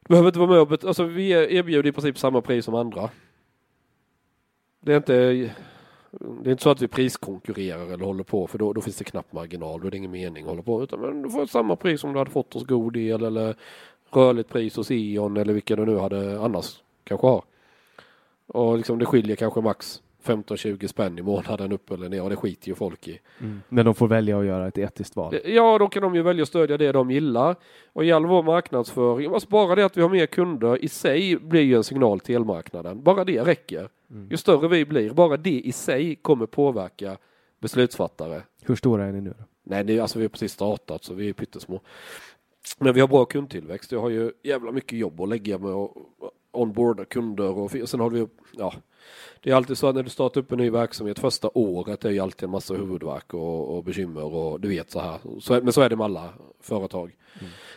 [0.00, 2.74] Du behöver inte vara med och bet- alltså vi erbjuder i princip samma pris som
[2.74, 3.10] andra.
[4.80, 5.14] Det är inte
[6.20, 9.04] det är inte så att vi priskonkurrerar eller håller på för då, då finns det
[9.04, 9.80] knappt marginal.
[9.80, 10.82] Då är det ingen mening att hålla på.
[10.82, 13.56] Utan men du får samma pris som du hade fått hos God El eller
[14.10, 17.42] rörligt pris hos E.ON eller vilka du nu hade annars kanske har.
[18.46, 22.36] Och liksom det skiljer kanske max 15-20 spänn i månaden upp eller ner och det
[22.36, 23.20] skiter ju folk i.
[23.68, 25.34] Men de får välja att göra ett etiskt val.
[25.44, 27.56] Ja, då kan de ju välja att stödja det de gillar.
[27.92, 31.36] Och i all vår marknadsföring, alltså bara det att vi har mer kunder i sig
[31.36, 33.02] blir ju en signal till elmarknaden.
[33.02, 33.88] Bara det räcker.
[34.30, 37.16] Ju större vi blir, bara det i sig kommer påverka
[37.60, 38.42] beslutsfattare.
[38.62, 39.44] Hur stora är ni nu då?
[39.64, 41.80] Nej, det är, alltså vi har precis startat så vi är pyttesmå.
[42.78, 43.92] Men vi har bra kundtillväxt.
[43.92, 45.90] Jag har ju jävla mycket jobb att lägga med att
[46.50, 48.74] onboarda kunder och och sen har vi, ja,
[49.40, 52.10] det är alltid så att när du startar upp en ny verksamhet första året är
[52.10, 55.18] ju alltid en massa huvudvärk och, och bekymmer och du vet så här.
[55.40, 56.28] Så, men så är det med alla
[56.60, 57.16] företag.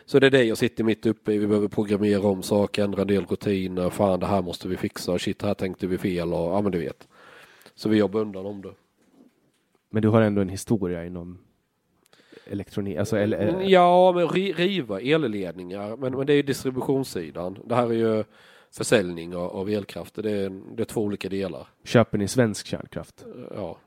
[0.06, 1.38] Så det är det jag sitter mitt uppe i.
[1.38, 3.90] Vi behöver programmera om saker, ändra en del rutiner.
[3.90, 5.20] Fan, det här måste vi fixa.
[5.20, 7.08] Shit, här tänkte vi fel och ja, men du vet.
[7.76, 8.74] Så vi jobbar undan om det.
[9.90, 11.38] Men du har ändå en historia inom
[12.48, 15.98] elektronik, alltså eller, Mm, Ja, men ri- riva elledningar.
[15.98, 17.58] Men, men det är ju distributionssidan.
[17.66, 18.24] Det här är ju
[18.78, 20.16] försäljning av, av elkraft.
[20.16, 21.68] Det är, det är två olika delar.
[21.84, 23.26] köper ni svensk kärnkraft?
[23.56, 23.78] Ja.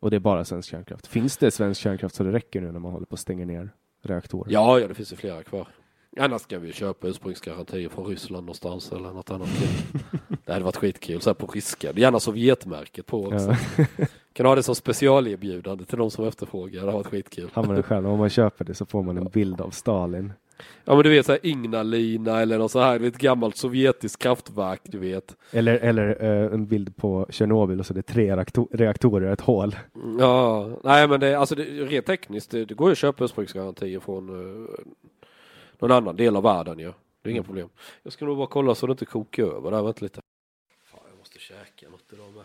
[0.00, 1.06] Och det är bara svensk kärnkraft.
[1.06, 3.70] Finns det svensk kärnkraft så det räcker nu när man håller på att stänga ner
[4.02, 4.52] reaktorer?
[4.52, 5.68] Ja, ja, det finns ju flera kvar.
[6.16, 9.48] Annars ska vi köpa ursprungsgarantier från Ryssland någonstans eller något annat.
[10.44, 11.92] Det hade varit skitkul, så här på ryska.
[11.92, 13.56] Gärna Sovjetmärket på också.
[13.76, 13.84] Ja.
[14.32, 16.72] Kan ha det som specialerbjudande till de som efterfrågar.
[16.72, 17.50] Det hade varit skitkul.
[17.54, 18.08] Använder själv.
[18.08, 20.32] Om man köper det så får man en bild av Stalin.
[20.84, 24.98] Ja men du vet såhär Ignalina eller något så här, ett gammalt sovjetiskt kraftverk du
[24.98, 25.36] vet.
[25.50, 29.32] Eller, eller eh, en bild på Tjernobyl och så är det tre reaktor- reaktorer och
[29.32, 29.76] ett hål.
[30.18, 34.00] Ja, nej men det, alltså det, rent tekniskt, det, det går ju att köpa ursprungsgarantier
[34.00, 34.66] från uh,
[35.78, 36.92] någon annan del av världen ju.
[37.22, 37.68] Det är inga problem.
[38.02, 40.20] Jag ska nog bara kolla så det inte kokar över där, vänta lite.
[40.84, 42.44] Fan, jag måste käka något idag med.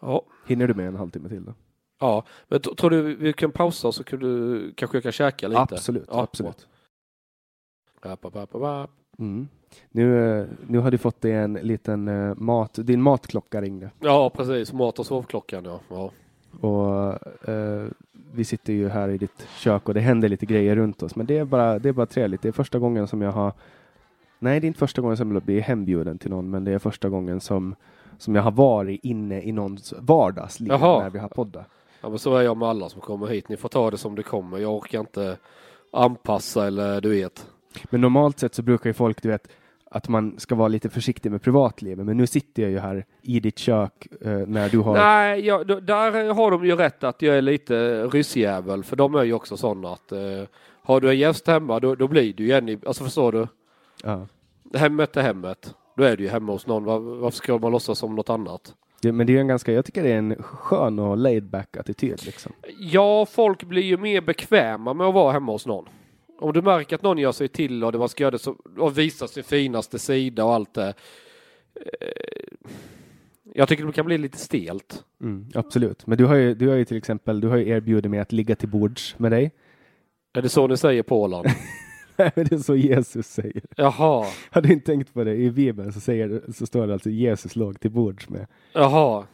[0.00, 1.54] Ja, Hinner du med en halvtimme till då?
[2.02, 2.24] Ja.
[2.48, 5.60] men tror du vi kan pausa så kan du, kanske jag kan käka lite?
[5.60, 6.68] Absolut, Ja, absolut.
[8.00, 8.90] App, app, app, app.
[9.18, 9.48] Mm.
[9.90, 13.90] Nu, eh, nu har du fått dig en liten eh, mat, din matklocka ringde.
[14.00, 14.72] Ja, precis.
[14.72, 15.80] Mat och sovklockan ja.
[15.88, 16.10] ja.
[16.60, 17.86] Och eh,
[18.32, 21.16] vi sitter ju här i ditt kök och det händer lite grejer runt oss.
[21.16, 22.42] Men det är bara, det är bara trevligt.
[22.42, 23.52] Det är första gången som jag har
[24.42, 26.78] Nej, det är inte första gången som jag blir hembjuden till någon, men det är
[26.78, 27.74] första gången som,
[28.18, 31.02] som jag har varit inne i någons vardagsliv Jaha.
[31.02, 31.66] när vi har poddat.
[32.02, 33.48] Ja men så är jag med alla som kommer hit.
[33.48, 34.58] Ni får ta det som det kommer.
[34.58, 35.36] Jag orkar inte
[35.92, 37.46] anpassa eller du vet.
[37.90, 39.48] Men normalt sett så brukar ju folk, du vet,
[39.90, 42.06] att man ska vara lite försiktig med privatlivet.
[42.06, 44.94] Men nu sitter jag ju här i ditt kök eh, när du har...
[44.96, 48.84] Nej, då- där har de ju rätt att jag är lite ryssjävel.
[48.84, 50.18] För de är ju också sådana att eh,
[50.82, 53.46] har du en gäst hemma då, då blir du ju en i, alltså förstår du?
[54.04, 54.26] Ja.
[54.74, 55.74] Hemmet är hemmet.
[55.96, 56.84] Då är du ju hemma hos någon.
[56.84, 58.74] Var, varför ska man låtsas som något annat?
[59.02, 61.76] Det, men det är en ganska, jag tycker det är en skön och laid back
[61.76, 62.52] attityd liksom.
[62.78, 65.88] Ja, folk blir ju mer bekväma med att vara hemma hos någon.
[66.40, 67.98] Om du märker att någon gör sig till och det
[68.30, 70.94] det så, och visa sin finaste sida och allt det.
[71.74, 72.54] Eh,
[73.54, 75.04] Jag tycker det kan bli lite stelt.
[75.20, 76.06] Mm, absolut.
[76.06, 78.32] Men du har, ju, du har ju till exempel du har ju erbjudit mig att
[78.32, 79.50] ligga till bords med dig.
[80.34, 81.46] Är det så ni säger på Åland?
[82.16, 83.62] Nej, men det är så Jesus säger.
[83.76, 85.34] Jaha, Har du inte tänkt på det?
[85.36, 88.46] I Bibeln så, säger, så står det alltså Jesus låg till bords med.
[88.72, 89.24] jaha,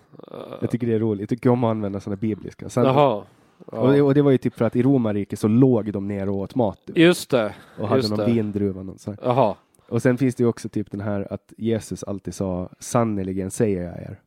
[0.61, 1.21] Jag tycker det är roligt.
[1.21, 2.69] Jag tycker om att använda sådana bibliska.
[2.69, 3.25] Sen, jaha.
[3.67, 4.05] och, det, Ja.
[4.05, 6.55] och det var ju typ för att i romarriket så låg de ner och åt
[6.55, 6.79] mat.
[6.87, 8.33] du Just det, Och hade just någon det.
[8.33, 8.83] vindruva.
[8.83, 8.99] Någon.
[9.23, 9.55] Jaha.
[9.89, 13.83] Och sen finns det ju också typ den här att Jesus alltid sa sannerligen säger
[13.83, 14.21] jag er.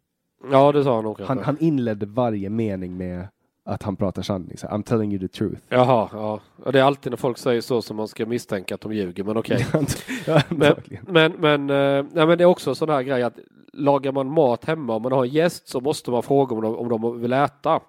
[0.51, 1.19] Ja, det sa han nog.
[1.19, 3.27] Han, han inledde varje mening med
[3.71, 4.57] att han pratar sanning.
[4.57, 5.61] Så, I'm telling you the truth.
[5.69, 6.39] Jaha, ja.
[6.63, 9.23] Och det är alltid när folk säger så som man ska misstänka att de ljuger,
[9.23, 9.67] men okej.
[10.27, 13.39] ja, Men, men, men, eh, nej, men det är också en sån här grej att
[13.73, 16.75] lagar man mat hemma, om man har en gäst så måste man fråga om de,
[16.75, 17.79] om de vill äta.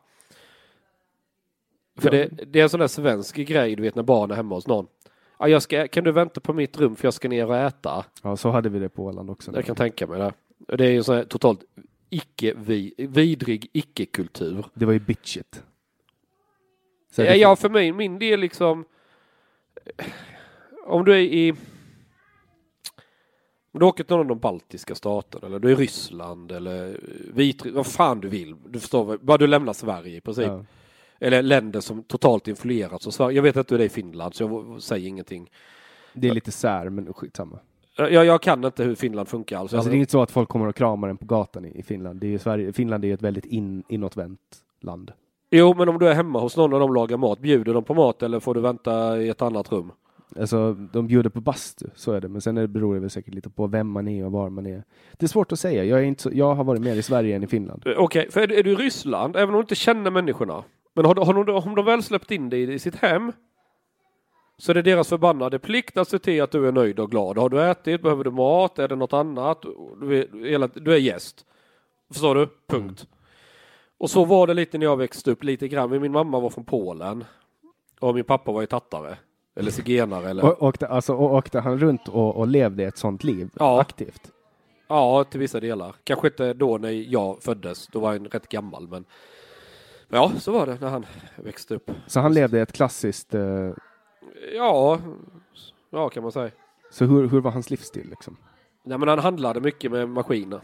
[1.99, 4.55] För det, det är en sån där svensk grej, du vet när barn är hemma
[4.55, 4.87] hos någon.
[5.39, 8.05] Ja, jag ska, kan du vänta på mitt rum för jag ska ner och äta?
[8.23, 9.51] Ja, så hade vi det på Åland också.
[9.55, 10.33] Jag kan tänka mig det.
[10.77, 11.65] Det är ju sån här totalt
[12.11, 14.65] icke vi, vidrig icke-kultur.
[14.75, 15.63] Det var ju bitchigt.
[17.13, 18.85] Så Ja, ja, för mig, min del liksom.
[20.87, 21.55] Om du är i.
[23.73, 27.01] Om du åker till någon av de baltiska staterna eller du är i Ryssland eller
[27.35, 28.57] Vitryssland, vad fan du vill.
[28.69, 30.47] Du förstår, bara du lämnar Sverige i princip.
[30.47, 30.65] ja.
[31.19, 33.37] Eller länder som totalt influerats av Sverige.
[33.37, 35.51] Jag vet hur det är i Finland så jag säger ingenting.
[36.13, 37.59] Det är lite sär, men skitsamma.
[37.97, 39.75] Jag, jag kan inte hur Finland funkar alls.
[39.75, 41.83] Alltså, det är inte så att folk kommer och kramar en på gatan i, i
[41.83, 42.21] Finland.
[42.21, 44.41] Det är Sverige, Finland är ju ett väldigt in, inåtvänt
[44.81, 45.13] land.
[45.55, 47.95] Jo, men om du är hemma hos någon och de lagar mat, bjuder de på
[47.95, 49.93] mat eller får du vänta i ett annat rum?
[50.41, 52.29] Alltså, de bjuder på bastu, så är det.
[52.29, 54.51] Men sen är det, beror det väl säkert lite på vem man är och var
[54.51, 54.85] man är.
[55.19, 55.85] Det är svårt att säga.
[55.85, 57.87] Jag, är inte så, jag har varit mer i Sverige än i Finland.
[57.87, 60.65] Eh, Okej, för är du, är du i Ryssland, även om du inte känner människorna,
[60.95, 63.33] men har, har, de, om de väl släppt in dig i, i sitt hem,
[64.59, 67.39] så är det deras förbannade plikt att se till att du är nöjd och glad.
[67.39, 69.63] Har du ätit, behöver du mat, är det något annat,
[70.01, 71.47] du är, du är gäst.
[72.13, 72.49] Förstår du?
[72.69, 73.07] Punkt.
[74.03, 76.01] Och så var det lite när jag växte upp, lite grann.
[76.01, 77.25] Min mamma var från Polen
[78.01, 79.17] och min pappa var ju tattare.
[79.57, 80.45] Eller zigenare eller...
[80.45, 83.81] Och, åkte, alltså, och åkte han runt och, och levde ett sånt liv Ja.
[83.81, 84.31] aktivt?
[84.89, 85.95] Ja, till vissa delar.
[86.05, 89.05] Kanske inte då när jag föddes, då var jag rätt gammal men...
[90.09, 91.07] men ja, så var det när han
[91.37, 91.91] växte upp.
[92.07, 93.35] Så han levde ett klassiskt...
[93.35, 93.71] Eh,
[94.55, 94.99] Ja,
[95.91, 96.51] ja kan man säga.
[96.91, 98.37] så hur, hur var hans livsstil liksom?
[98.85, 100.61] Nej, men han handlade mycket med maskiner.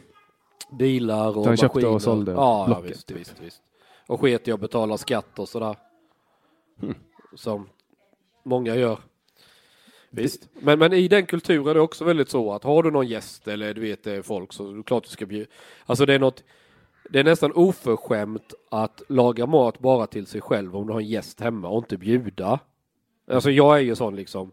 [0.70, 1.98] Bilar och Så han köpte och maskiner.
[1.98, 3.16] sålde Ja, ja visst, typ.
[3.16, 3.62] visst, visst.
[4.06, 5.76] Och sket i att betala skatt och sådär.
[6.80, 6.94] Hmm.
[7.34, 7.68] Som
[8.42, 8.98] många gör.
[10.10, 10.48] Visst.
[10.52, 13.48] Men, men i den kulturen är det också väldigt så att har du någon gäst
[13.48, 15.50] eller du vet det är folk så är det klart du ska bjuda.
[15.86, 16.44] Alltså det är något
[17.10, 21.06] det är nästan oförskämt att laga mat bara till sig själv om du har en
[21.06, 22.60] gäst hemma och inte bjuda.
[23.30, 24.52] Alltså jag är ju sån liksom.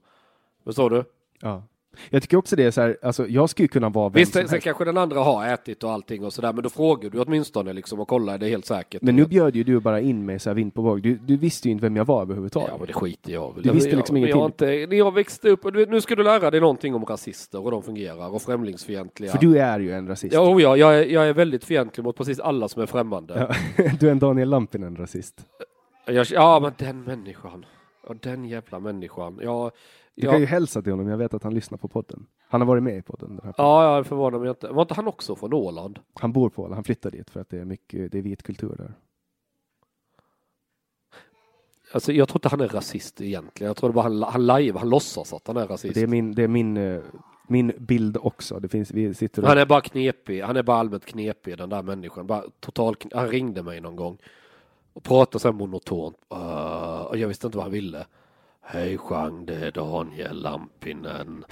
[0.64, 1.04] Förstår du?
[1.40, 1.64] Ja.
[2.10, 4.42] Jag tycker också det är så här, alltså jag skulle kunna vara vem Visst, som
[4.42, 4.64] sen helst.
[4.64, 8.00] kanske den andra har ätit och allting och sådär, men då frågar du åtminstone liksom
[8.00, 9.02] och kollar, är det helt säkert?
[9.02, 11.02] Men nu bjöd ju du bara in mig så här vind på våg.
[11.02, 12.70] Du, du visste ju inte vem jag var överhuvudtaget.
[12.72, 14.46] Ja, men det skiter jag väl Du visste jag, liksom jag ingenting.
[14.46, 17.06] inte, När jag växte upp, och du vet, nu ska du lära dig någonting om
[17.06, 19.32] rasister och hur de fungerar och främlingsfientliga.
[19.32, 20.34] För du är ju en rasist.
[20.34, 23.48] Ja, oh ja jag, är, jag är väldigt fientlig mot precis alla som är främmande.
[23.78, 23.84] Ja.
[24.00, 25.46] Du är en Daniel Lampinen rasist.
[26.08, 27.66] Jag, ja, men den människan.
[28.08, 29.40] Ja, den jävla människan.
[29.44, 29.72] Ja,
[30.16, 32.28] Du ja, kan ju hälsa till honom, jag vet att han lyssnar på podden.
[32.48, 33.30] Han har varit med i podden.
[33.30, 33.72] Den här podden.
[33.72, 34.68] ja, jag förvånar mig inte.
[34.68, 36.00] Var inte han också från Åland?
[36.14, 38.44] Han bor på Åland, han flyttar dit för att det är mycket, det är vit
[38.44, 38.94] kultur där.
[41.94, 43.68] Alltså, jag tror inte han är rasist egentligen.
[43.68, 45.96] Jag tror det bara han, han live, han låtsas att han är rasist.
[45.96, 47.02] Det är min, det är min, eh,
[47.48, 48.60] min bild också.
[48.60, 50.42] Det finns, vi sitter och, Han är bara knepig.
[50.42, 52.28] Han är bara allmänt knepig den där människan.
[52.28, 54.18] Bara total, han ringde mig någon gång
[54.94, 56.18] och pratade så här monotont.
[56.34, 58.06] Uh, och jag visste inte vad han ville.
[58.68, 61.46] Hej Jean, det är Daniel Lampinen.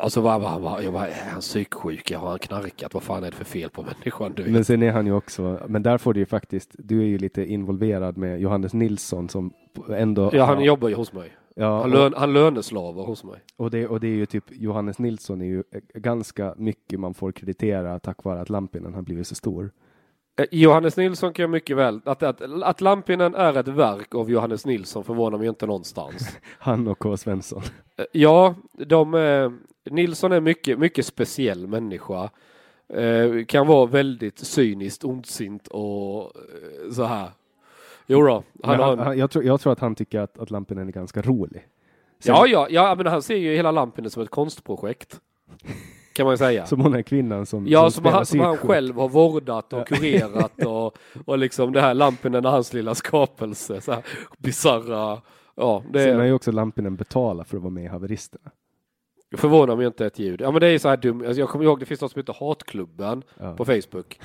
[0.00, 0.84] Alltså vad var han?
[0.84, 2.12] Jag bara, är han psyksjuk?
[2.12, 2.94] Har han knarkat?
[2.94, 4.32] Vad fan är det för fel på människan?
[4.36, 4.44] Du?
[4.50, 7.18] Men sen är han ju också, men där får du ju faktiskt, du är ju
[7.18, 9.52] lite involverad med Johannes Nilsson som
[9.96, 11.32] ändå Ja, han jobbar ju hos mig.
[11.54, 13.40] ja, Han, och, lön, han löneslavar hos mig.
[13.56, 17.14] och, det, och det är ju typ, Johannes Nilsson är ju eh, ganska mycket man
[17.14, 19.70] får kreditera tack vare att Lampinen har blivit så stor.
[20.38, 24.30] Eh, Johannes Nilsson kan jag mycket väl, att, att, att Lampinen är ett verk av
[24.30, 26.38] Johannes Nilsson förvånar mig inte någonstans.
[26.58, 27.16] Han och K.
[27.16, 27.62] Svensson.
[27.96, 29.50] Eh, Ja, de, eh,
[29.90, 32.30] Nilsson är mycket, mycket speciell människa.
[32.88, 37.28] Eh, kan vara väldigt cyniskt, ondsint och eh, så här.
[38.06, 40.88] Jo då, han han, han, jag, tror, jag tror att han tycker att, att Lampinen
[40.88, 41.66] är ganska rolig.
[42.18, 45.20] Sen- Ja, ja, ja, men han ser ju hela Lampinen som ett konstprojekt.
[46.12, 46.66] Kan man säga.
[46.66, 49.86] Som hon är kvinnan som Ja, som, spelar han, som han själv har vårdat och
[49.86, 53.80] kurerat och, och liksom det här Lampinen är hans lilla skapelse.
[53.80, 54.02] Så här
[54.38, 55.20] bisarra.
[55.54, 58.50] Ja, det Sen har ju också Lampinen betalat för att vara med i Haveristerna.
[59.30, 60.40] Det förvånar mig inte ett ljud.
[60.40, 61.24] Ja men det är så här dumt.
[61.26, 63.56] Alltså, jag kommer ihåg det finns något som heter Hatklubben Ja.
[63.56, 64.20] på Facebook.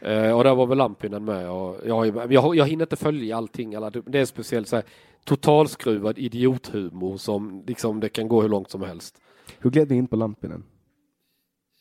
[0.00, 1.50] Eh, och där var väl Lampinen med.
[1.50, 3.74] Och jag, jag, jag hinner inte följa allting.
[3.74, 4.84] Alla, det är speciellt så här
[5.24, 9.20] totalskruvad idiothumor som liksom det kan gå hur långt som helst.
[9.58, 10.64] Hur gled vi in på Lampinen?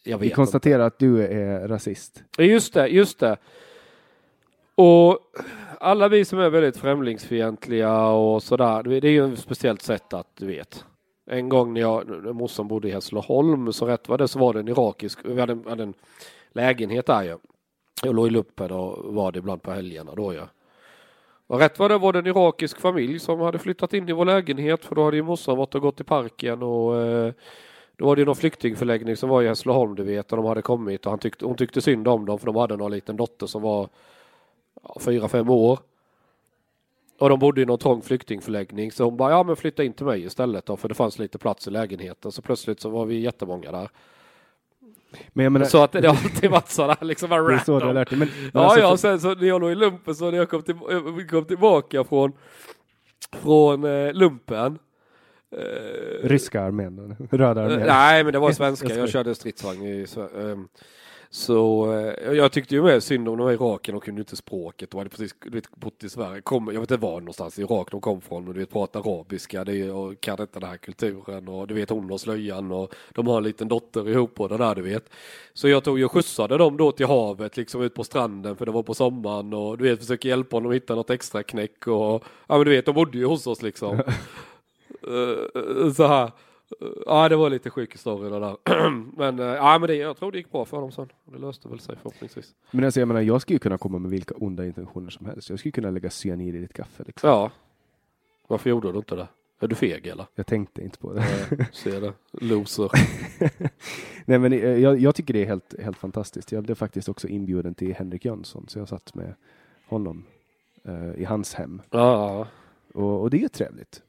[0.03, 0.35] Jag Vi vet inte.
[0.35, 2.23] konstaterar att du är rasist.
[2.37, 3.37] Just det, just det.
[4.75, 5.19] Och
[5.79, 10.27] alla vi som är väldigt främlingsfientliga och sådär, det är ju ett speciellt sätt att
[10.37, 10.85] du vet.
[11.25, 14.59] En gång när jag, morsan bodde i Hässleholm, så rätt var det så var det
[14.59, 15.93] en irakisk, vi hade, en- hade en
[16.53, 17.37] lägenhet där ju.
[18.03, 20.47] Jag låg i luppen och var det ibland på helgerna då ja.
[21.47, 24.25] Och rätt var det var det en irakisk familj som hade flyttat in i vår
[24.25, 27.33] lägenhet för då hade ju morsan varit och gått i parken och eh,
[27.97, 30.61] då var det ju någon flyktingförläggning som var i Hässleholm du vet och de hade
[30.61, 33.47] kommit och han tyckte, hon tyckte synd om dem för de hade någon liten dotter
[33.47, 33.89] som var
[34.99, 35.79] fyra, fem år.
[37.19, 40.05] Och de bodde i någon trång flyktingförläggning så hon bara ja men flytta in till
[40.05, 43.19] mig istället då för det fanns lite plats i lägenheten så plötsligt så var vi
[43.19, 43.89] jättemånga där.
[45.33, 47.93] Men menar, Så att det har alltid varit sådär liksom bara det är så random.
[47.95, 48.19] lärt dig.
[48.19, 50.37] Men, men Ja, alltså, ja, för- sen så när jag låg i lumpen så när
[50.37, 50.75] jag kom, till,
[51.29, 52.31] kom tillbaka från,
[53.41, 54.79] från eh, lumpen.
[55.57, 57.87] Eh, Ryska armén, röda eh, armén.
[57.87, 58.95] nej, men det var svenska.
[58.95, 60.67] Jag körde stridsvagn i Sve- ehm,
[61.29, 64.91] Så eh, jag tyckte ju med synd om de här irakerna, de kunde inte språket.
[64.91, 66.41] De hade precis du vet, bott i Sverige.
[66.41, 68.99] Kom, jag vet inte var någonstans i Irak de kom från, men du vet pratar
[68.99, 72.93] arabiska det och kan inte den här kulturen och du vet hon och slöjan och
[73.13, 75.09] de har en liten dotter ihop och det där du vet.
[75.53, 78.71] Så jag tog ju skjutsade dem då till havet, liksom ut på stranden för det
[78.71, 82.23] var på sommaren och du vet försöker hjälpa dem att hitta något extra knäck och
[82.47, 84.01] ja men du vet de bodde ju hos oss liksom.
[85.07, 86.23] Eh, så här.
[86.25, 86.31] Eh,
[87.05, 88.57] Ja det var lite sjuk historia där.
[89.17, 91.09] men eh, ja men det, jag tror det gick bra för dem sen.
[91.25, 92.55] Det löste väl sig förhoppningsvis.
[92.71, 95.49] Men alltså, jag menar, jag skulle ju kunna komma med vilka onda intentioner som helst.
[95.49, 97.03] Jag skulle kunna lägga cyanid i ditt kaffe.
[97.07, 97.29] Liksom.
[97.29, 97.51] Ja.
[98.47, 99.27] Varför gjorde du inte det?
[99.59, 100.25] Är du feg eller?
[100.35, 101.19] Jag tänkte inte på det.
[101.19, 102.13] Eh, Ser det.
[102.31, 102.91] Loser.
[104.25, 106.51] Nej, men eh, jag, jag tycker det är helt, helt fantastiskt.
[106.51, 109.33] Jag blev faktiskt också inbjuden till Henrik Jönsson, så jag satt med
[109.87, 110.25] honom
[110.83, 111.81] eh, i hans hem.
[111.89, 112.47] Ja.
[112.93, 114.01] Och, och det är trevligt.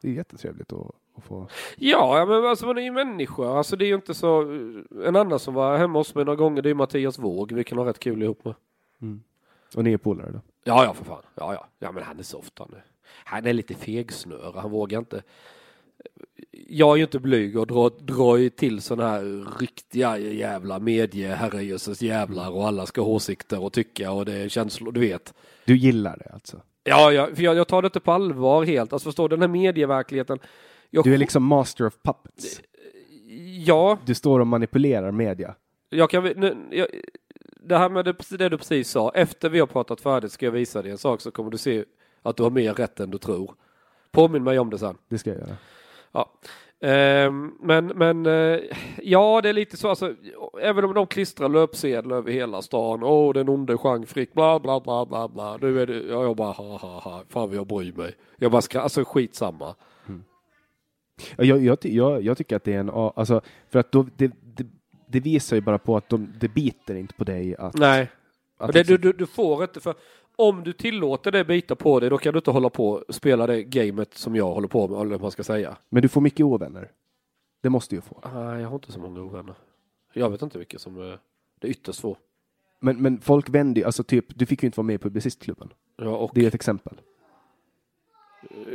[0.00, 1.48] Det är jättetrevligt att, att få...
[1.76, 3.44] Ja, men alltså man är ju människa.
[3.44, 4.42] Alltså det är ju inte så.
[5.04, 7.52] En annan som var hemma hos mig några gånger det är Mattias Våg.
[7.52, 8.54] Vi kan ha rätt kul ihop med.
[9.76, 10.40] Och ni är polare då?
[10.64, 11.22] Ja, ja för fan.
[11.34, 11.68] Ja, ja.
[11.78, 12.74] Ja, men han är soft han.
[13.24, 14.60] Han är lite fegsnöre.
[14.60, 15.22] Han vågar inte.
[16.68, 22.02] Jag är ju inte blyg och drar, drar ju till sådana här riktiga jävla medieherrejösses
[22.02, 25.34] jävlar och alla ska ha åsikter och tycka och det är känslor, du vet.
[25.64, 26.60] Du gillar det alltså?
[26.84, 28.92] Ja, ja för jag, jag tar det inte på allvar helt.
[28.92, 30.38] Alltså förstår du, den här medieverkligheten.
[30.90, 32.60] Jag, Du är liksom master of puppets.
[33.66, 35.54] Ja, Du står och manipulerar media.
[35.88, 36.24] jag kan...
[36.24, 36.86] Nu, jag,
[37.62, 39.10] det här med det, det du precis sa.
[39.14, 41.84] Efter vi har pratat färdigt ska jag visa dig en sak så kommer du se
[42.22, 43.54] att du har mer rätt än du tror.
[44.10, 44.96] Påminn mig om det sen.
[45.08, 45.56] Det ska jag göra.
[46.12, 46.32] Ja.
[46.82, 48.60] Ehm, men men eh,
[49.02, 49.88] ja, det är lite så.
[49.88, 50.14] Alltså,
[50.62, 53.02] även om de klistrar löpsedlar över hela stan.
[53.02, 55.56] Åh, den onde Jean Frick, bla bla bla bla bla.
[55.60, 57.22] Nu är det, ja, jag bara ha ha ha.
[57.28, 58.14] Fan vad jag bryr mig.
[58.36, 59.74] Jag bara ska, alltså skitsamma.
[61.36, 62.90] Ja, Jag, jag, jag, jag tycker att det är en...
[62.90, 63.40] Alltså,
[63.70, 64.66] för att då, det, det,
[65.08, 67.74] det visar ju bara på att de, det biter inte på dig att...
[67.74, 68.10] Nej,
[68.58, 69.94] att det, liksom- du, du, du får inte för
[70.48, 73.46] om du tillåter det bita på dig då kan du inte hålla på och spela
[73.46, 75.76] det gamet som jag håller på med, eller vad man ska säga.
[75.88, 76.90] Men du får mycket ovänner.
[77.62, 78.20] Det måste du få.
[78.34, 79.54] Nej, jag har inte så många ovänner.
[80.12, 81.18] Jag vet inte vilka som är
[81.60, 82.16] det är ytterst få.
[82.80, 85.72] Men, men folk vänder ju, alltså typ, du fick ju inte vara med i Publicistklubben.
[85.96, 87.00] Ja, och, Det är ett exempel.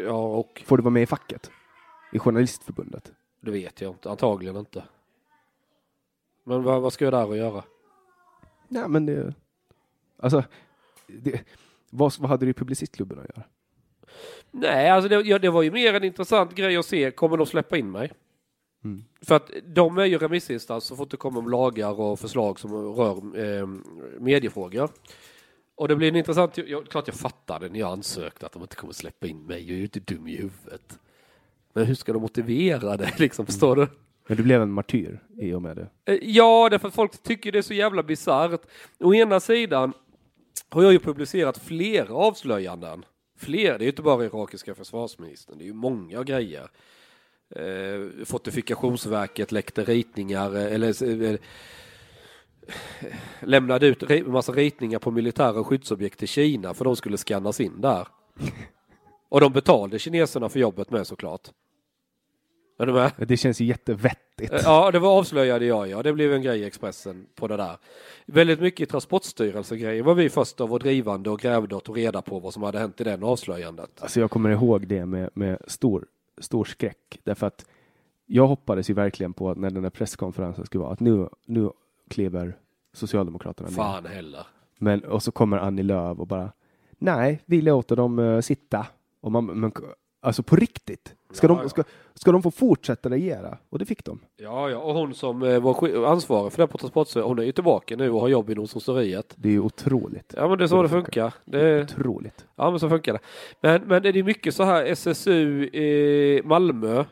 [0.05, 1.51] ja, och Får du vara med i facket?
[2.13, 3.11] I Journalistförbundet?
[3.41, 4.09] det vet jag inte.
[4.09, 4.83] Antagligen inte.
[6.43, 7.63] Men vad, vad ska jag där och göra?
[8.67, 9.33] Nej, men det...
[10.17, 10.43] Alltså,
[11.07, 11.41] det,
[11.89, 13.45] vad, vad hade du i Publicistklubben att göra?
[14.51, 17.11] Nej, alltså det, ja, det var ju mer en intressant grej att se.
[17.11, 18.11] Kommer de släppa in mig?
[18.83, 19.03] Mm.
[19.21, 22.73] För att de är ju remissinstans så fort det kommer om lagar och förslag som
[22.73, 23.67] rör eh,
[24.19, 24.89] mediefrågor.
[25.75, 28.75] Och det blir en intressant, jag, klart jag fattade när jag ansökte att de inte
[28.75, 30.99] kommer släppa in mig, jag är ju inte dum i huvudet.
[31.73, 33.87] Men hur ska de motivera det liksom, förstår du?
[34.27, 36.13] Men du blev en martyr i och med det.
[36.13, 38.61] Eh, Ja, därför att folk tycker det är så jävla bisarrt.
[38.99, 39.93] Å ena sidan
[40.69, 43.05] har jag ju publicerat flera avslöjanden.
[43.37, 46.69] Fler, det är ju inte bara irakiska försvarsministern, det är ju många grejer.
[47.55, 51.39] Eh, Fortifikationsverket läckte ritningar, eh, eller eh, eh,
[53.39, 57.81] lämnade ut en massa ritningar på militära skyddsobjekt till Kina för de skulle skannas in
[57.81, 58.07] där.
[59.29, 61.49] Och de betalade kineserna för jobbet med såklart.
[62.77, 63.11] Är du med?
[63.17, 64.53] Det känns ju jättevettigt.
[64.63, 66.03] Ja, det var avslöjade jag, ja.
[66.03, 67.77] Det blev en grej i Expressen på det där.
[68.25, 72.39] Väldigt mycket Transportstyrelse-grejer var vi först av och drivande och grävde och tog reda på
[72.39, 73.89] vad som hade hänt i den avslöjandet.
[73.99, 76.05] Alltså jag kommer ihåg det med, med stor,
[76.37, 77.19] stor skräck.
[77.23, 77.65] Därför att
[78.25, 81.69] Jag hoppades ju verkligen på att när den där presskonferensen skulle vara att nu, nu
[82.09, 82.57] kliver
[82.93, 83.75] Socialdemokraterna ner.
[83.75, 84.47] Fan heller.
[84.79, 86.51] Men, och så kommer Annie Lööf och bara
[86.97, 88.87] nej, vi låter dem uh, sitta.
[89.21, 89.71] Och man, men,
[90.25, 91.13] alltså på riktigt.
[91.31, 91.83] Ska, Ja, de, ska,
[92.13, 93.57] ska de få fortsätta regera?
[93.69, 94.19] Och det fick de.
[94.37, 97.51] Ja, ja, och hon som eh, var ansvarig för det på Transportstyrelsen, hon är ju
[97.51, 99.33] tillbaka nu och har jobb inom sosseriet.
[99.35, 100.33] Det är ju otroligt.
[100.37, 101.33] Ja, men det är så det funkar.
[101.45, 102.45] Det är, Otroligt.
[102.55, 103.19] ja, men så funkar det.
[103.61, 107.05] Men, men det är mycket så här SSU i Malmö,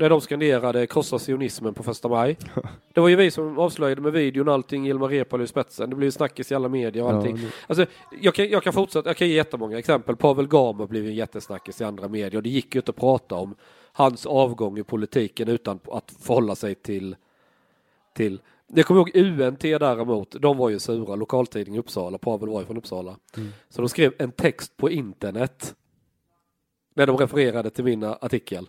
[0.00, 2.36] när de skanderade krossa sionismen på första maj.
[2.94, 5.90] Det var ju vi som avslöjade med videon och allting, Ilmar Reepalu i spetsen.
[5.90, 7.34] Det blev ju snackis i alla medier och Ja, allting.
[7.36, 7.86] nu- Alltså,
[8.20, 10.16] jag, kan, jag kan fortsätta, jag kan ge jättemånga exempel.
[10.16, 12.96] Pavel Gamer blev ju en jättesnackis i andra medier och det gick ju inte att
[12.96, 13.54] prata om
[13.92, 17.16] hans avgång i politiken utan att förhålla sig till,
[18.14, 18.40] till
[18.74, 22.66] jag kommer ihåg UNT däremot, de var ju sura, lokaltidning i Uppsala, Pavel var ju
[22.66, 23.16] från Uppsala.
[23.68, 25.74] Så de skrev en text på internet
[26.94, 28.68] när de refererade till min artikel.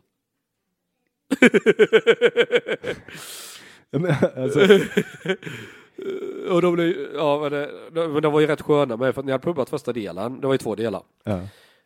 [4.38, 4.60] Alltså,
[6.50, 9.26] Och de blev, ja, men, det, men de var ju rätt sköna med för att
[9.26, 11.04] ni hade pubbat första delen, det var ju två delar.
[11.24, 11.40] ja.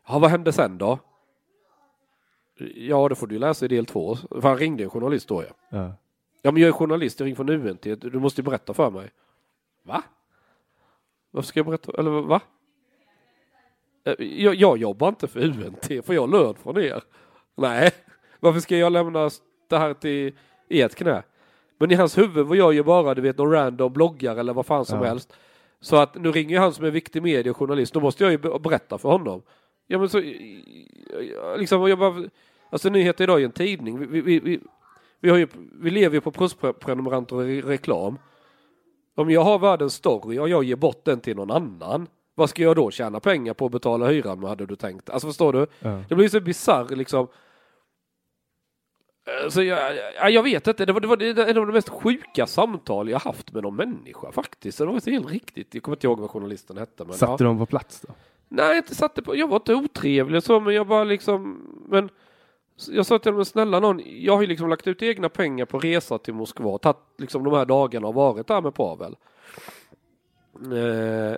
[0.07, 0.99] Ja, vad hände sen då?
[2.75, 4.15] Ja, det får du läsa i del två.
[4.15, 5.49] För han ringde en journalist då ja.
[5.69, 5.93] Ja.
[6.41, 7.81] Ja, men jag är journalist, jag ringer från UNT.
[8.01, 9.09] Du måste ju berätta för mig.
[9.83, 10.03] Va?
[11.31, 11.91] Varför ska jag berätta?
[11.97, 12.41] Eller va?
[14.05, 17.03] Eh, Jag, jag jobbar inte för UNT, får jag lön från er?
[17.55, 17.91] Nej,
[18.39, 19.29] varför ska jag lämna
[19.69, 20.33] det här till
[20.69, 21.23] ert knä?
[21.79, 24.65] Men i hans huvud var jag ju bara, du vet, någon random bloggare eller vad
[24.65, 25.05] fan som Ja.
[25.05, 25.33] helst.
[25.81, 28.97] Så att nu ringer han som är viktig mediejournalist, då måste jag ju be- berätta
[28.97, 29.41] för honom.
[29.87, 30.21] Ja men så,
[31.57, 32.23] liksom, jag bara,
[32.69, 33.99] alltså nyheter idag är ju en tidning.
[34.11, 34.59] Vi, vi, vi,
[35.19, 35.47] vi, har ju,
[35.81, 38.17] vi lever ju på plusprenumeranter och re- reklam.
[39.15, 42.63] Om jag har världens story och jag ger bort den till någon annan, vad ska
[42.63, 45.09] jag då tjäna pengar på att betala hyran med hade du tänkt?
[45.09, 45.67] Alltså förstår du?
[45.79, 46.03] Ja.
[46.09, 47.27] Det blir så bisarr liksom.
[49.43, 52.47] Alltså, jag, jag, jag vet inte, det var, det var en av de mest sjuka
[52.47, 54.77] samtal jag haft med någon människa faktiskt.
[54.77, 55.73] Det var så helt riktigt.
[55.73, 57.05] Jag kommer inte ihåg vad journalisten hette.
[57.05, 57.47] Men, Satte ja.
[57.47, 58.13] de på plats då?
[58.49, 62.09] Nej, jag inte satte på, jag var inte otrevlig så, men jag bara liksom, men
[62.89, 65.79] jag sa till dem, snälla någon, jag har ju liksom lagt ut egna pengar på
[65.79, 69.15] resa till Moskva, tagit liksom de här dagarna och varit där med Pavel.
[70.55, 71.37] Eh,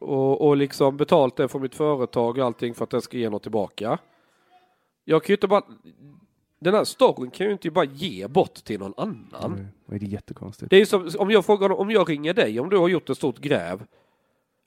[0.00, 3.30] och, och liksom betalt det från mitt företag och allting för att den ska ge
[3.30, 3.98] något tillbaka.
[5.10, 5.62] Jag kan ju inte bara,
[6.58, 9.68] den här storyn kan jag ju inte bara ge bort till någon annan.
[9.86, 10.70] Nej, Det är jättekonstigt.
[10.70, 13.10] Det är ju som om jag frågar om jag ringer dig om du har gjort
[13.10, 13.82] ett stort gräv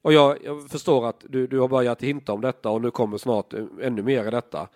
[0.02, 3.18] och jag, jag förstår att du, du har börjat hinta om detta och nu kommer
[3.18, 4.68] snart eh, ännu mer i detta.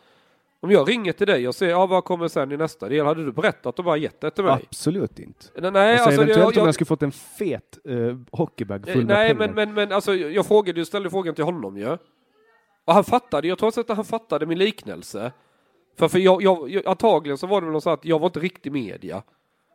[0.59, 3.05] Om jag ringer till dig och säger ja, vad kommer sen i nästa del?
[3.05, 4.53] Hade du berättat och bara gett det till mig?
[4.53, 5.45] Absolut inte.
[5.55, 8.85] Nej, nej alltså, alltså, eventuellt jag, om jag jag, skulle fått en fet uh, hockeybag
[8.85, 9.47] full med nej pengar.
[9.47, 11.97] men, men, men alltså jag frågade, jag ställde frågan till honom ju.
[12.85, 15.31] Och han fattade, jag tror att han fattade min liknelse.
[15.95, 18.39] För, för jag, jag, jag, antagligen så var det väl så att jag var inte
[18.39, 19.23] riktig media.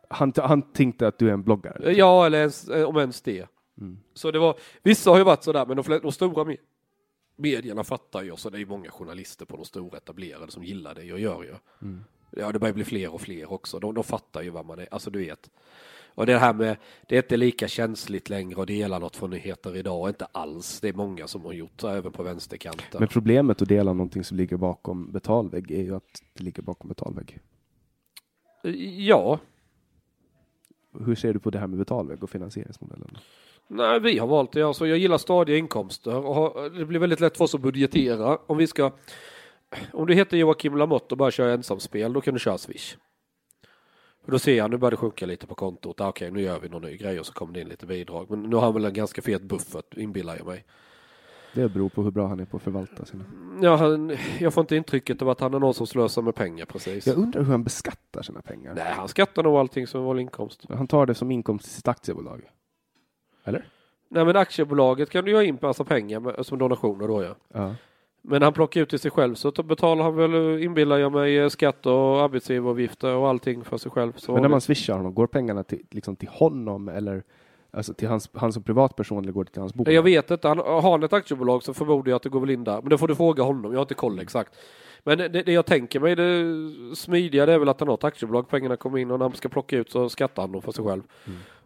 [0.09, 1.93] han, han tänkte att du är en bloggare.
[1.93, 3.47] Ja, eller ens, eh, om ens det.
[4.13, 6.57] Så det var, vissa har ju varit sådär, men de, de stora me-
[7.35, 10.95] medierna fattar ju, så det är ju många journalister på de stora etablerade som gillar
[10.95, 11.55] det jag gör ju.
[12.29, 13.79] Ja, det börjar bli fler och fler också.
[13.79, 15.49] De, de fattar ju vad man är, alltså du vet.
[16.15, 16.77] Och det här med,
[17.07, 20.79] det är inte lika känsligt längre att dela något från nyheter idag, inte alls.
[20.81, 22.99] Det är många som har gjort det, även på vänsterkanten.
[22.99, 26.87] Men problemet att dela någonting som ligger bakom betalvägg är ju att det ligger bakom
[26.87, 27.39] betalvägg.
[28.97, 29.39] Ja,
[31.05, 33.17] Hur ser du på det här med betalvägg och finansieringsmodellen?
[33.67, 34.63] Nej, vi har valt det.
[34.63, 38.37] Alltså, jag gillar stadiga inkomster och det blir väldigt lätt för oss att budgetera.
[38.47, 38.91] Om vi ska,
[39.93, 42.97] om du heter Joakim Lamotte och bara kör ensamspel, då kan du köra Swish.
[44.25, 46.01] För då ser jag, nu börjar det sjunka lite på kontot.
[46.01, 48.29] Ah, Okej, nu gör vi någon ny grej och så kommer det in lite bidrag.
[48.29, 50.65] Men nu har han väl en ganska fet buffert, inbillar jag mig.
[51.53, 53.23] Det beror på hur bra han är på att förvalta sina.
[53.61, 56.65] Ja, han, jag får inte intrycket av att han är någon som slösar med pengar
[56.65, 57.07] precis.
[57.07, 58.73] Jag undrar hur han beskattar sina pengar.
[58.75, 60.65] Nej, han skattar nog allting som vanlig inkomst.
[60.69, 62.41] Han tar det som inkomst till sitt aktiebolag.
[63.43, 63.65] Eller?
[64.09, 67.35] Nej, men aktiebolaget kan du ju ha in massa pengar med, som donationer då ja.
[67.53, 67.75] Ja.
[68.21, 71.49] Men han plockar ut till sig själv så då betalar han väl, inbillar jag mig,
[71.49, 74.13] skatt och arbetsgivaravgifter och allting för sig själv.
[74.15, 77.23] Så Men när man swishar honom, går pengarna till, liksom till honom eller
[77.71, 79.93] alltså till hans, han som privatperson eller går det till hans bolag?
[79.93, 82.49] Jag vet inte, han, har han ett aktiebolag så förmodar jag att det går väl
[82.49, 82.81] in där.
[82.81, 84.55] Men det får du fråga honom, jag har inte koll exakt.
[85.03, 88.03] Men det, det jag tänker mig, det smidiga det är väl att han har ett
[88.03, 90.71] aktiebolag, pengarna kommer in och när han ska plocka ut så skattar han dem för
[90.71, 91.01] sig själv.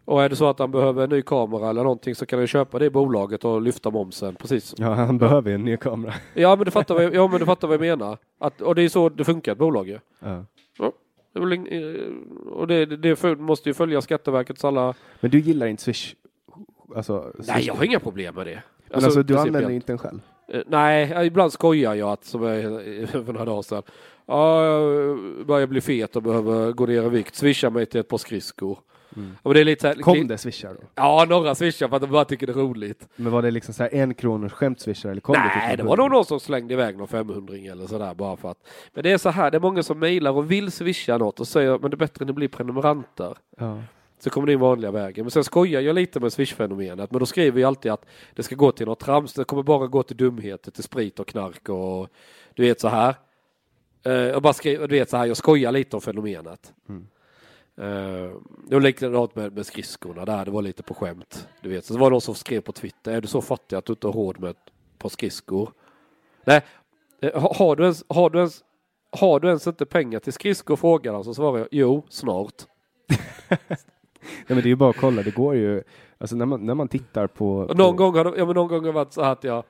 [0.05, 2.47] Och är det så att han behöver en ny kamera eller någonting så kan han
[2.47, 4.75] köpa det i bolaget och lyfta momsen, precis.
[4.77, 6.13] Ja, han behöver en ny kamera.
[6.33, 8.17] Ja men du fattar vad jag, ja, men du fattar vad jag menar.
[8.39, 9.99] Att, och det är så det funkar ett bolag ju.
[10.19, 10.45] Ja.
[10.77, 10.91] Ja,
[11.35, 14.93] eh, och det, det, det måste ju följa Skatteverkets alla...
[15.19, 16.15] Men du gillar inte swish?
[16.95, 18.63] Alltså, Nej, jag har inga problem med det.
[18.89, 19.47] Men alltså, du principiellt.
[19.47, 20.19] använder inte den själv?
[20.47, 22.63] Eh, nej, ibland skojar jag att, som jag
[23.09, 23.83] för några dagar sedan,
[24.25, 28.07] ja, jag börjar bli fet och behöver gå ner i vikt, swisha mig till ett
[28.07, 28.79] par skridskor.
[29.15, 29.37] Mm.
[29.43, 30.87] Men det är lite så här, Kom det swishar då?
[30.95, 33.07] Ja, några swishar för att de bara tycker det är roligt.
[33.15, 35.83] Men var det liksom så här en kronors skämtswishar eller kom det Nej, typ det
[35.83, 38.57] var nog någon som slängde iväg någon 500 eller sådär bara för att.
[38.93, 41.47] Men det är så här, det är många som mejlar och vill swisha något och
[41.47, 43.37] säger men det är bättre att ni blir prenumeranter.
[43.57, 43.81] Ja.
[44.19, 45.25] Så kommer det in vanliga vägen.
[45.25, 47.11] Men sen skojar jag lite med swish-fenomenet.
[47.11, 49.33] Men då skriver jag alltid att det ska gå till något trams.
[49.33, 52.09] Det kommer bara gå till dumheter, till sprit och knark och
[52.53, 53.15] du vet så här.
[54.03, 56.73] Jag bara skriver, du vet så här, jag skojar lite om fenomenet.
[56.89, 57.07] Mm.
[57.77, 58.31] Eh,
[58.67, 61.47] Det var likadant med, med skridskorna där, det var lite på skämt.
[61.61, 63.85] Du vet, så det var någon som skrev på Twitter, är du så fattig att
[63.85, 65.71] du inte har råd med ett par skridskor?
[66.45, 66.61] Nej,
[67.21, 68.63] eh, har, du ens, har, du ens,
[69.11, 70.75] har du ens inte pengar till skridskor?
[70.75, 72.53] Frågar han, så svarar jag, jo, snart.
[74.47, 75.83] Ja, men det är ju bara att kolla, det går ju,
[76.17, 77.57] alltså när man, när man tittar på...
[77.57, 79.31] Och någon på, gång har det, ja, men någon gång har det varit så här
[79.31, 79.63] att jag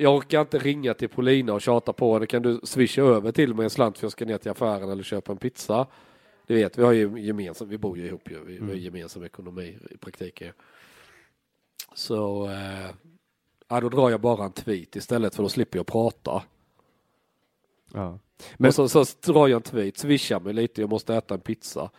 [0.00, 2.26] jag orkar inte ringa till Polina och tjata på henne.
[2.26, 5.02] Kan du swisha över till mig en slant för jag ska ner till affären eller
[5.02, 5.86] köpa en pizza?
[6.48, 8.44] Du vet, vi har ju gemensam, vi bor ju ihop ju.
[8.44, 8.78] Vi, vi har Mm.
[8.78, 10.52] gemensam ekonomi i praktiken.
[11.94, 12.90] Så, eh,
[13.68, 16.42] ja, då drar jag bara en tweet istället för då slipper jag prata.
[17.92, 18.18] Ja.
[18.56, 21.40] Men, Och så, så drar jag en tweet, swishar mig lite, jag måste äta en
[21.40, 21.90] pizza.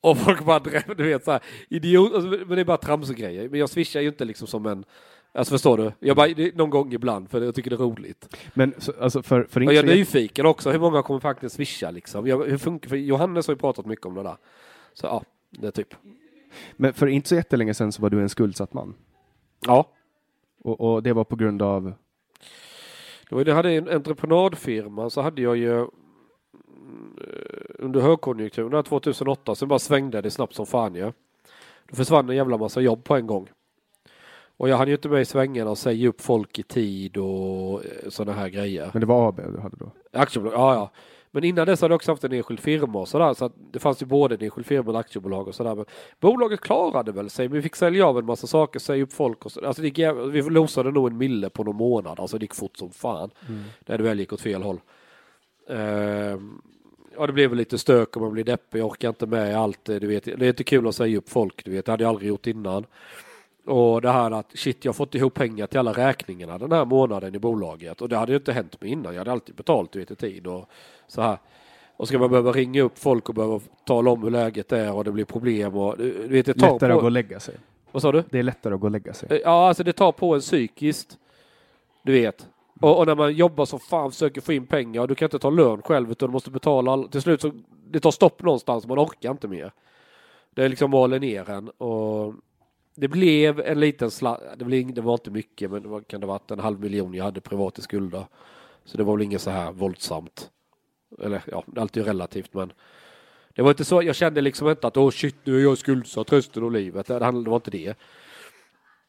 [0.00, 0.58] Och folk bara,
[0.96, 3.48] du vet så här, idiot, alltså, men det är bara tramsgrejer.
[3.48, 4.84] Men jag swishar ju inte liksom som en,
[5.32, 5.92] alltså förstår du?
[6.00, 8.36] Jag bara, någon gång ibland för jag tycker det är roligt.
[8.54, 11.90] men så, alltså för, för jag är så nyfiken också, hur många kommer faktiskt swisha
[11.90, 12.26] liksom?
[12.26, 14.36] Jag, hur funkar, för Johannes har ju pratat mycket om det där.
[14.92, 15.94] Så ja, det är typ.
[16.76, 18.94] men för inte så jättelänge sedan så var du en skuldsatt man.
[19.66, 19.92] Ja.
[20.64, 21.92] Och, och det var på grund av,
[23.28, 25.88] Det var, det hade en entreprenadfirma så hade jag ju mm,
[27.20, 31.12] eh, under högkonjunkturen där 2008 sen bara svängde det snabbt som fan ju.
[31.88, 33.48] Då försvann en jävla massa jobb på en gång.
[34.60, 37.82] Och jag hann ju inte med i svängarna och säga upp folk i tid och
[38.08, 38.90] sådana här grejer.
[38.92, 39.92] men det var AB du hade då?
[40.12, 40.90] Aktiebolag, ja ja.
[41.30, 43.34] Men innan dess hade jag också haft en enskild firma och sådär.
[43.34, 45.74] Så det fanns ju både en enskild firma och aktiebolag och sådär.
[45.74, 45.84] Men
[46.20, 47.48] bolaget klarade väl sig.
[47.48, 49.66] Men vi fick sälja av en massa saker, säga upp folk och så.
[49.66, 49.98] Alltså det gick,
[50.32, 52.20] vi losade nog en mille på någon månad.
[52.20, 53.30] Alltså det gick fort som fan.
[53.86, 54.80] När det väl gick åt fel håll.
[55.68, 56.60] Ehm,
[57.16, 58.78] ja det blev väl lite stök och man blir deppig.
[58.78, 59.84] Jag orkar inte med allt.
[59.84, 60.24] Du vet.
[60.24, 61.64] Det är inte kul att säga upp folk.
[61.64, 61.86] Du vet.
[61.86, 62.86] Det hade jag aldrig gjort innan.
[63.70, 66.84] Och det här att shit, jag har fått ihop pengar till alla räkningarna den här
[66.84, 68.02] månaden i bolaget.
[68.02, 69.12] Och det hade ju inte hänt mig innan.
[69.12, 70.68] Jag hade alltid betalt du vet, i tid och
[71.08, 71.38] så här.
[71.96, 75.04] Och ska man behöva ringa upp folk och behöva tala om hur läget är och
[75.04, 77.06] det blir problem och du vet, det tar Lättare att gå på...
[77.06, 77.54] och lägga sig.
[77.92, 78.24] Vad sa du?
[78.30, 79.42] Det är lättare att gå och lägga sig.
[79.44, 81.18] Ja, alltså det tar på en psykiskt.
[82.02, 82.46] Du vet.
[82.80, 85.38] Och, och när man jobbar som fan försöker få in pengar och du kan inte
[85.38, 87.08] ta lön själv utan du måste betala all...
[87.08, 87.52] Till slut så
[87.90, 89.72] det tar stopp någonstans man orkar inte mer.
[90.54, 92.34] Det är liksom maler ner en och
[92.94, 94.42] det blev en liten slant.
[94.56, 96.80] Det, blev det var inte mycket men det var, kan det ha varit en halv
[96.80, 98.26] miljon jag hade privat i skulder.
[98.84, 100.50] Så det var väl inget så här våldsamt.
[101.18, 102.72] Eller ja, det är alltid relativt men
[103.54, 106.32] det var inte så, jag kände liksom inte att åh shit nu är jag skuldsatt
[106.32, 107.06] resten av livet.
[107.06, 107.98] Det, det var inte det.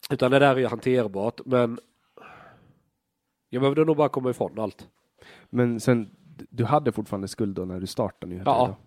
[0.09, 1.79] Utan det där är ju hanterbart men
[3.49, 4.87] jag behövde nog bara komma ifrån allt.
[5.49, 6.09] Men sen,
[6.49, 8.41] du hade fortfarande skuld då när du startade?
[8.45, 8.77] Ja.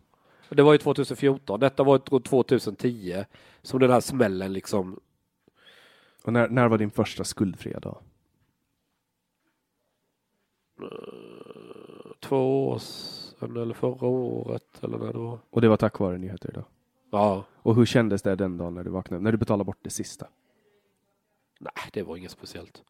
[0.49, 3.25] Det var ju 2014, detta var ju 2010
[3.63, 5.01] som den här smällen liksom.
[6.25, 7.99] Och när, när var din första skuldfria dag?
[12.21, 15.39] Två år sedan eller förra året eller när det var.
[15.51, 16.65] Och det var tack vare nyheter idag?
[17.11, 19.23] Ja, Och hur kändes det den dagen när du vaknade?
[19.23, 20.27] När du betalade bort det sista?
[21.61, 22.83] nej det var inget speciellt.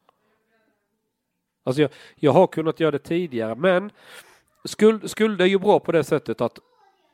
[1.62, 3.90] Alltså jag, jag har kunnat göra det tidigare men
[4.64, 6.58] skuld, skuld är ju bra på det sättet att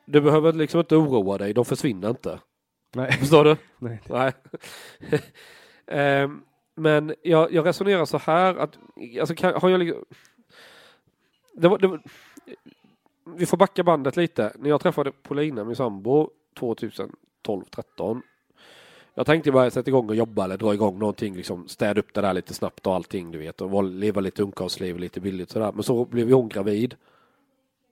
[0.05, 2.39] du behöver liksom inte oroa dig, de försvinner inte.
[2.95, 3.11] Nej.
[3.11, 3.57] Förstår du?
[3.79, 4.01] Nej.
[4.09, 4.33] Nej.
[5.87, 6.41] Ehm,
[6.75, 8.79] men jag, jag resonerar så här att,
[9.19, 10.05] alltså kan, har jag liksom...
[11.53, 12.01] Det var, det var,
[13.25, 14.53] vi får backa bandet lite.
[14.59, 16.29] När jag träffade Paulina, min sambo,
[16.59, 18.21] 2012-13.
[19.13, 22.21] Jag tänkte bara sätta igång och jobba eller dra igång någonting, liksom städa upp det
[22.21, 25.71] där lite snabbt och allting, du vet, och leva lite ungkarlsliv, lite billigt sådär.
[25.71, 26.95] Men så blev hon gravid.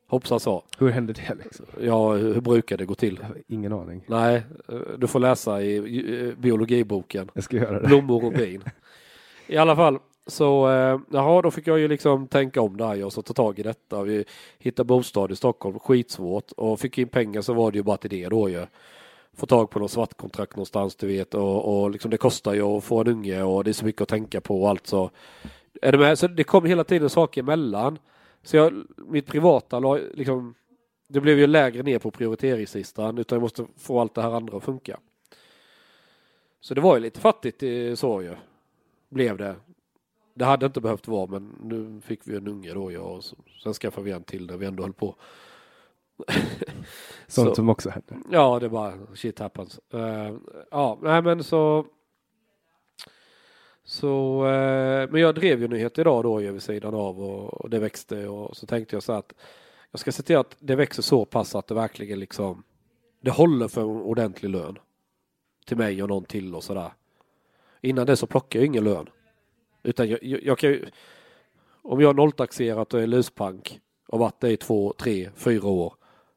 [0.09, 0.63] Hoppsan sa.
[0.77, 1.65] Hur hände det liksom?
[1.81, 3.19] Ja, hur, brukar det gå till?
[3.47, 4.03] Ingen aning.
[4.07, 4.43] Nej,
[4.97, 7.29] du får läsa i, biologiboken.
[7.33, 7.87] Jag ska göra det.
[7.87, 8.63] Blommor och bin.
[9.47, 13.13] I alla fall, så eh, jaha, då fick jag ju liksom tänka om där och
[13.13, 14.03] så ta tag i detta.
[14.03, 14.25] Vi
[14.59, 18.09] hittade bostad i Stockholm, skitsvårt och fick in pengar så var det ju bara till
[18.09, 18.65] det då ju.
[19.37, 22.83] Få tag på något svartkontrakt någonstans du vet och, och liksom det kostar ju att
[22.83, 25.09] få en unge och det är så mycket att tänka på och allt så.
[25.81, 26.19] Är du med?
[26.19, 27.99] Så det kom hela tiden saker emellan.
[28.43, 30.55] Så jag, mitt privata la, liksom,
[31.07, 34.57] det blev ju lägre ner på prioriteringslistan utan jag måste få allt det här andra
[34.57, 34.99] att funka.
[36.61, 38.35] Så det var ju lite fattigt eh, så ju.
[39.09, 39.55] Blev det.
[40.33, 43.35] Det hade inte behövt vara men nu fick vi en unge då jag och så,
[43.63, 45.15] sen skaffade vi en till när vi ändå höll på.
[47.27, 48.15] Sånt Så- som också hände.
[48.31, 49.79] Ja, det bara shit happens.
[49.93, 50.33] Eh,
[50.71, 51.85] ja, nej men så.
[53.89, 57.79] Så, eh, men jag drev ju nyheter idag då ju vid sidan av och, det
[57.79, 59.33] växte och så tänkte jag så att
[59.91, 62.63] jag ska se till att det växer så pass att det verkligen liksom
[63.21, 64.79] det håller för en ordentlig lön
[65.65, 66.91] till mig och någon till och sådär.
[67.81, 69.09] Innan det så plockar jag ingen lön.
[69.83, 70.85] Utan jag, jag, jag kan ju,
[71.81, 75.93] om jag har nolltaxerat och är luspank och varit det i två, tre, fyra år.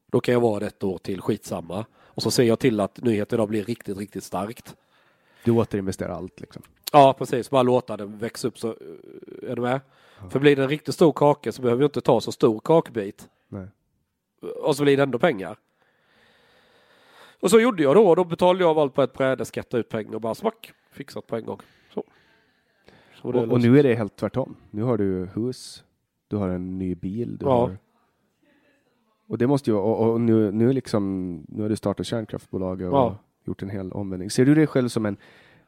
[0.07, 1.85] Då kan jag vara det ett år till, skitsamma.
[1.95, 4.77] Och så ser jag till att nyheten idag blir riktigt, riktigt starkt.
[5.45, 6.63] Du återinvesterar allt liksom.
[6.93, 7.51] Ja, precis.
[7.51, 9.81] Bara låta den växa upp så, eh, är du med?
[10.31, 13.29] För blir det en riktigt stor kaka så behöver jag inte ta så stor kakbit.
[13.49, 13.67] Nej.
[14.63, 15.57] Och så blir det ändå pengar.
[17.41, 18.15] Och så gjorde jag då.
[18.15, 20.73] Då betalade jag av allt på ett bräde, skattade ut pengar och bara smack.
[20.93, 21.59] Fixat på en gång.
[21.95, 22.05] Så.
[23.23, 24.57] så Och, och nu är det helt tvärtom.
[24.71, 25.85] Nu har du hus,
[26.29, 27.61] du har en ny bil, du Ja.
[27.61, 27.77] har...
[29.27, 32.97] Och det måste ju, och, och nu, nu liksom, nu har du startat kärnkraftbolaget och
[32.97, 33.19] Ja.
[33.45, 34.31] gjort en hel omvändning.
[34.31, 35.17] Ser du dig själv som en,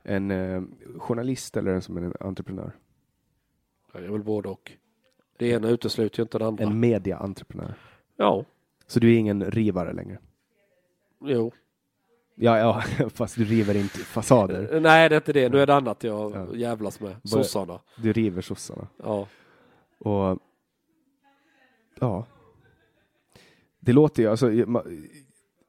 [0.04, 0.62] en eh,
[0.98, 2.72] journalist eller som en entreprenör?
[3.92, 4.72] Ja, det är väl både och.
[5.38, 6.64] Det ena utesluter ju inte det andra.
[6.64, 7.74] En media-entreprenör.
[8.16, 8.44] Ja,
[8.86, 10.18] Så du är ingen rivare längre?
[11.20, 11.52] jo.
[12.36, 14.74] Ja, ja, fast du river inte fasader.
[14.74, 15.48] Eh, Nej, det är inte det.
[15.48, 16.54] Nu är det annat jag Ja.
[16.54, 17.16] jävlas med.
[17.24, 17.80] Sossarna.
[17.96, 18.88] Du river sossarna.
[18.96, 19.28] Ja.
[19.98, 20.38] Och
[22.00, 22.26] ja.
[23.80, 24.50] Det låter ju, alltså,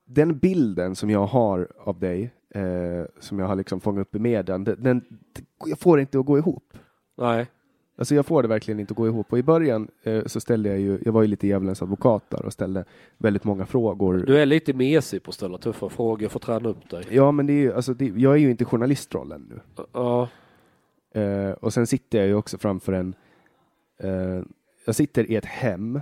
[0.06, 4.20] den bilden som jag har av dig, eh, som jag har liksom fångat upp i
[4.20, 5.02] medien, den, den,
[5.66, 6.74] jag får inte att gå ihop.
[7.18, 7.48] Nej.
[7.98, 9.32] Alltså jag får det verkligen inte att gå ihop.
[9.32, 12.46] Och i början eh, så ställde jag ju, jag var ju lite djävulens advokat där
[12.46, 12.86] och ställde
[13.18, 14.24] väldigt många frågor.
[14.28, 17.04] Du är lite mesig på att ställa tuffa frågor för att träna upp dig.
[17.10, 19.86] Ja, men det är ju, alltså det, jag är ju inte journalistrollen nu.
[19.94, 20.30] Ja.
[21.22, 23.16] Eh, och sen sitter jag ju också framför en,
[24.00, 24.42] eh,
[24.86, 26.02] jag sitter i ett hem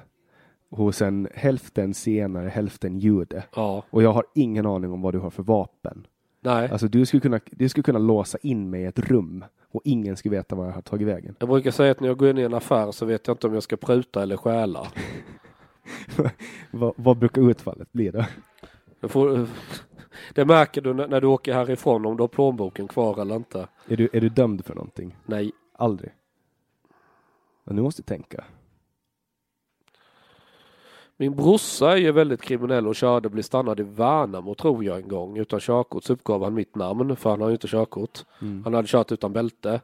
[0.76, 3.44] hos en hälften senare, hälften jude.
[3.56, 3.84] Ja.
[3.90, 6.08] Och jag har ingen aning om vad du har för vapen.
[6.42, 6.70] Nej.
[6.72, 10.18] Alltså du skulle kunna, du skulle kunna låsa in mig i ett rum och ingen
[10.18, 11.36] skulle veta vad jag har tagit vägen.
[11.40, 13.48] Jag brukar säga att när jag går in i en affär så vet jag inte
[13.48, 14.88] om jag ska pruta eller stjäla.
[16.72, 18.26] vad, vad brukar utfallet bli då?
[19.00, 19.48] Det, får,
[20.34, 23.68] det märker du när, när du åker härifrån om du har plånboken kvar eller inte.
[23.88, 25.18] Är du, är du dömd för någonting?
[25.26, 25.52] Nej.
[25.76, 26.12] Aldrig.
[27.64, 28.44] Men nu måste du tänka.
[31.24, 35.08] Min brorsa är ju väldigt kriminell och körde blev stannad i Värnamo tror jag en
[35.08, 35.38] gång.
[35.38, 38.26] Utan körkort så uppgav han mitt namn för han har ju inte körkort.
[38.64, 39.82] Han hade kört utan bälte.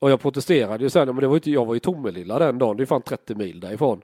[0.00, 2.58] Och jag protesterade ju sen, men det var ju inte, jag var i Tomelilla den
[2.58, 4.02] dagen, det är fan 30 mil därifrån.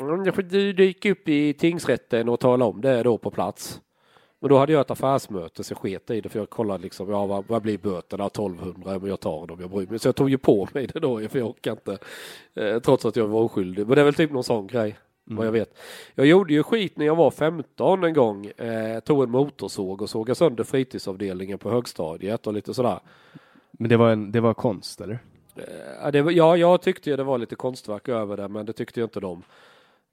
[0.00, 3.80] Mm, Du dyka upp i tingsrätten och tala om det då på plats.
[4.40, 7.10] Men då hade jag ett affärsmöte så jag sket i det för jag kollade liksom,
[7.10, 8.26] ja vad, vad blir böterna?
[8.26, 9.98] 1200, men jag tar dem, jag bryr mig.
[9.98, 11.98] Så jag tog ju på mig det då för jag orkar inte.
[12.54, 13.86] Eh, trots att jag var oskyldig.
[13.86, 14.96] Men det är väl typ någon sån grej.
[15.24, 15.78] Vad jag vet.
[16.14, 18.46] Jag gjorde ju skit när jag var 15 en gång.
[18.46, 23.00] Eh, tog en motorsåg och sågade sönder fritidsavdelningen på högstadiet och lite sådär.
[23.70, 25.18] Men det var, en, det var konst eller?
[26.02, 29.00] Ja, det ja, jag tyckte ju det var lite konstverk över det, men det tyckte
[29.00, 29.42] ju inte de.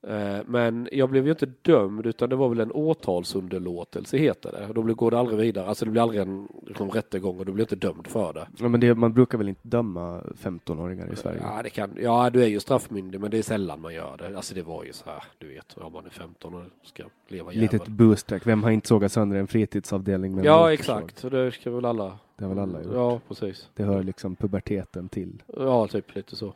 [0.07, 4.73] Eh, Men jag blev ju inte dömd, utan det var väl en åtalsunderlåtelse heter det.
[4.73, 7.63] Då går det aldrig vidare, alltså det blir aldrig en liksom, rättegång och du blir
[7.63, 8.47] inte dömd för det.
[8.57, 11.41] Ja, men det, man brukar väl inte döma 15-åringar i Sverige?
[11.43, 14.37] Ja, det kan, ja, du är ju straffmyndig, men det är sällan man gör det.
[14.37, 17.53] Alltså det var ju så här, du vet, om man är 15 och ska leva
[17.53, 17.71] jävel.
[17.71, 18.47] Litet boosttrack.
[18.47, 21.19] Vem har inte sågat sönder en fritidsavdelning med Ja, exakt.
[21.19, 22.19] Så det ska väl alla.
[22.37, 22.93] Det har väl alla gjort.
[22.93, 23.69] Ja, precis.
[23.73, 25.43] Det hör liksom puberteten till.
[25.57, 26.53] Ja, typ lite så.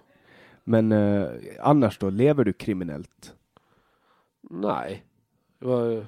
[0.63, 1.27] Men eh,
[1.59, 3.33] annars då, lever du kriminellt?
[4.49, 5.03] Nej.
[5.59, 6.05] Vad,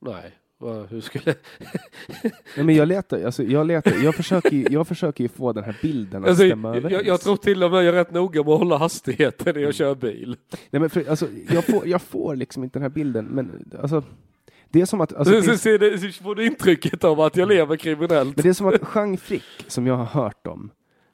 [0.00, 0.34] nej.
[0.60, 1.24] Vad, hur skulle...
[2.56, 5.64] Nej, men jag letar, alltså, jag letar, jag försöker, ju- jag försöker ju få den
[5.64, 7.06] här bilden att Alltså, stämma jag, överens.
[7.06, 9.74] jag tror till och med jag är rätt noga med att hålla hastigheten när jag
[9.74, 10.36] kör bil.
[10.70, 14.02] Nej, men för, alltså, jag, får, jag får liksom inte den här bilden, men alltså,
[14.70, 17.48] det är som att, alltså, så, så, det, så får du intrycket av att jag
[17.48, 18.36] lever kriminellt.
[18.36, 20.70] men det är som att Jean Frick, som jag har hört om,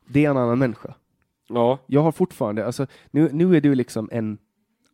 [0.06, 0.94] det är en annan människa.
[1.48, 4.38] Ja, Jag har fortfarande, alltså, nu, nu är du liksom en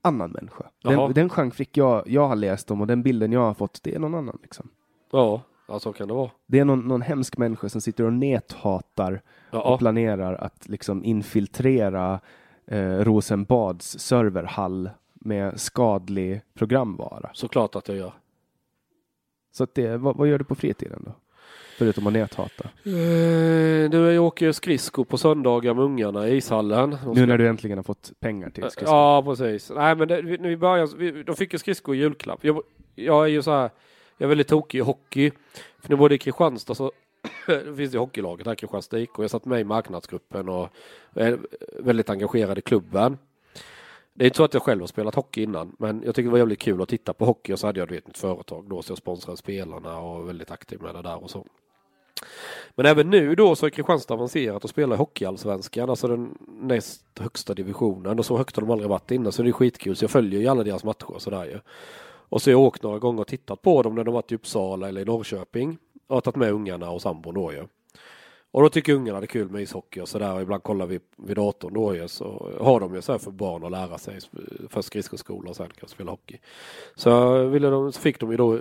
[0.02, 0.64] annan människa.
[0.82, 1.04] Jaha.
[1.06, 3.80] Den, den Jean Frick jag, jag har läst om och den bilden jag har fått,
[3.82, 4.38] det är någon annan.
[4.42, 4.68] Liksom.
[5.12, 6.30] ja, ja, så kan det vara.
[6.46, 9.12] Det är någon, någon hemsk människa som sitter och näthatar
[9.50, 12.20] och Ja, planerar att liksom infiltrera
[12.66, 17.30] eh, Rosenbads serverhall med skadlig programvara.
[17.32, 18.12] såklart att jag gör.
[19.52, 21.12] Så att det, vad, vad gör du på fritiden då?
[21.80, 22.64] Förutom att näthata.
[22.84, 26.96] Eh, Du, jag åker skridskor på söndagar med ungarna i ishallen.
[27.04, 28.88] De Nu när du äntligen har fått pengar till skridskor.
[28.98, 29.70] Ja, precis.
[29.74, 32.44] Nej, men det, vi- nu början, vi, de fick ju skridskor i julklapp.
[32.44, 32.62] Jag,
[32.94, 33.70] jag är ju så här,
[34.18, 35.30] jag är väldigt tokig i hockey.
[35.78, 36.92] För när jag bodde i Kristianstad så
[37.46, 40.68] det finns ju hockeylaget här Kristianstad IK och jag satt med i marknadsgruppen och
[41.14, 41.38] är
[41.78, 43.18] väldigt engagerad i klubben.
[44.14, 46.30] Det är inte så att jag själv har spelat hockey innan, men jag tycker det
[46.32, 48.82] var jävligt kul att titta på hockey och så hade jag vet, mitt företag då
[48.82, 51.46] så jag sponsrade spelarna och var väldigt aktiv med det där och så.
[52.74, 57.02] Men även nu då så är Kristianstad avancerat och spelar i Hockeyallsvenskan, alltså den näst
[57.18, 60.04] högsta divisionen och så högt har de aldrig varit innan så det är skitkul så
[60.04, 61.58] jag följer ju alla deras matcher och sådär ju.
[62.30, 64.34] Och så har jag åkt några gånger och tittat på dem när de varit i
[64.34, 67.66] Uppsala eller i Norrköping och har tagit med ungarna och sambon då ju.
[68.52, 71.00] Och då tycker ungarna det är kul med ishockey och sådär och ibland kollar vi
[71.16, 74.18] vid datorn då ju så har de ju så här för barn att lära sig
[74.68, 76.38] först skridskoskola och sen kan spela hockey.
[76.94, 78.60] Så, ville de, så fick de ju då eh,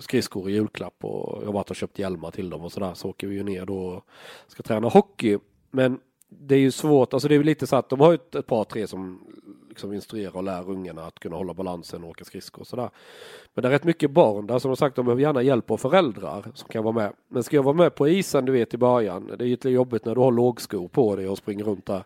[0.00, 3.08] skridskor i julklapp och jag har varit och köpt hjälmar till dem och sådär så
[3.08, 4.04] åker vi ju ner då och
[4.46, 5.38] ska träna hockey.
[5.70, 8.46] Men det är ju svårt, alltså det är lite så att de har ju ett
[8.46, 9.20] par tre som
[9.76, 12.90] liksom instruerar och lär ungarna att kunna hålla balansen och åka skridskor och sådär.
[13.54, 15.76] Men det är rätt mycket barn där som har sagt de behöver gärna hjälp av
[15.76, 17.12] föräldrar som kan vara med.
[17.28, 19.70] Men ska jag vara med på isen du vet i början, det är ju lite
[19.70, 22.04] jobbigt när du har lågskor på dig och springer runt där.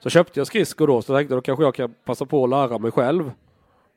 [0.00, 2.50] Så köpte jag skridskor då, så tänkte jag då kanske jag kan passa på att
[2.50, 3.32] lära mig själv.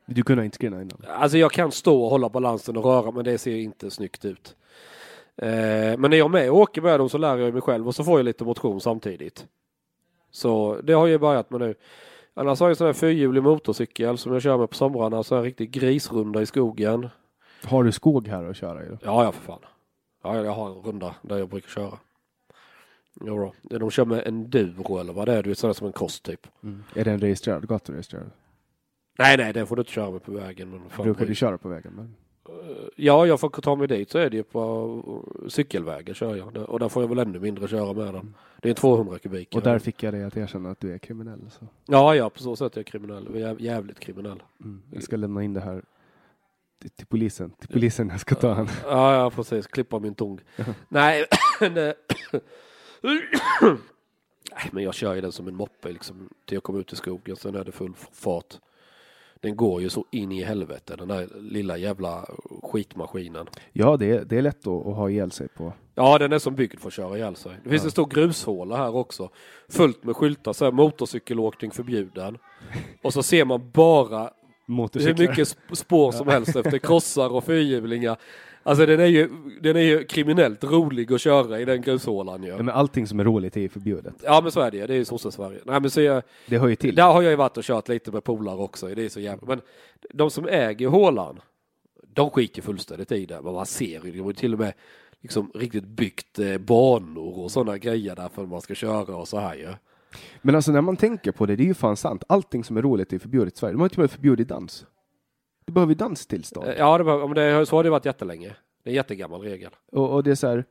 [0.06, 0.98] Du kunde inte skrina innan?
[1.08, 4.56] Alltså jag kan stå och hålla balansen och röra men det ser inte snyggt ut.
[5.38, 7.88] Eh, men när jag är med och åker med dem så lär jag mig själv
[7.88, 9.46] och så får jag lite motion samtidigt.
[10.32, 11.76] Så det har jag börjat med nu.
[12.34, 15.36] Annars har jag en sån här fyrhjulig motorcykel som jag kör med på somrarna, så
[15.36, 17.10] en riktig grisrunda i skogen.
[17.64, 18.90] Har du skog här att köra i?
[18.90, 18.98] Då?
[19.04, 19.60] Ja, ja för fan.
[20.24, 22.00] Ja, jag har en runda där jag brukar köra.
[23.26, 23.78] Jo då.
[23.80, 26.48] De kör med enduro eller vad det är, du vet sådär som en cross typ.
[26.64, 26.84] Mm.
[26.96, 27.68] Är den registrerad?
[27.68, 28.32] Gaturegistrerad?
[29.20, 30.70] Nej, nej, den får du inte köra med på vägen.
[30.70, 31.94] Men fan, Brukar du köra på vägen?
[31.96, 32.16] Men...
[32.96, 36.58] Ja, jag får ta mig dit så är det ju på cykelvägen kör jag.
[36.58, 38.36] Och där får jag väl ännu mindre köra med den.
[38.62, 39.56] Det är 200 kubik.
[39.56, 41.40] Och där fick jag dig att erkänna att du är kriminell.
[41.60, 41.68] Så.
[41.86, 43.56] Ja, ja, på så sätt är jag kriminell.
[43.60, 44.44] Jävligt kriminell.
[44.60, 44.82] Mm.
[44.94, 45.84] Jag ska lämna in det här
[46.82, 47.50] till, till polisen.
[47.50, 48.68] Till polisen jag ska ta han.
[48.86, 49.68] Ja, ja, precis.
[49.68, 50.40] Klippa min tång.
[50.90, 51.26] Nej,
[51.60, 51.94] nej.
[54.72, 57.36] men jag kör ju den som en moppe liksom till jag kommer ut i skogen.
[57.36, 58.58] Sen är det full fart.
[59.42, 62.26] Den går ju så in i helvete den där lilla jävla
[62.64, 63.48] skitmaskinen.
[63.74, 65.74] Ja, det är, det är lätt att, att ha ihjäl sig på.
[65.96, 67.52] Ja, den är som byggd för att köra ihjäl sig.
[67.64, 67.88] Det finns Ja.
[67.88, 69.30] en stor grushåla här också.
[69.70, 72.38] Fullt med skyltar, så här motorcykelåkning förbjuden.
[73.02, 74.32] Och så ser man bara
[74.68, 78.18] hur mycket sp- spår som helst efter krossar och fyrhjulingar.
[78.64, 79.30] Alltså den är ju,
[79.62, 82.50] den är ju kriminellt rolig att köra i den grushålan ju.
[82.50, 84.14] Ja, men allting som är roligt är ju förbjudet.
[84.24, 85.60] Ja men så är det ju, det är ju sosse-Sverige.
[85.66, 86.96] Nej men så jag, Det hör ju till.
[86.96, 89.48] där har jag ju varit och kört lite med polare också, det är så jävla,
[89.48, 89.62] men
[90.14, 91.40] de som äger hålan,
[92.14, 94.74] de skiter fullständigt i det, men man ser ju, de har till och med
[95.22, 99.28] liksom riktigt byggt eh, banor och sådana grejer där för att man ska köra och
[99.28, 99.68] så här ju.
[100.42, 102.24] Men alltså när man tänker på det, det är ju fan sant.
[102.30, 103.74] Allting som är roligt är förbjudet i Sverige.
[103.74, 104.86] De har ju till och med förbjudit dans.
[105.66, 106.68] Du behöver ju danstillstånd.
[106.68, 108.56] Eh, Ja, det men det, så har det varit jättelänge.
[108.84, 109.72] Det är en jättegammal regel.
[109.92, 110.66] Och, och det är så här,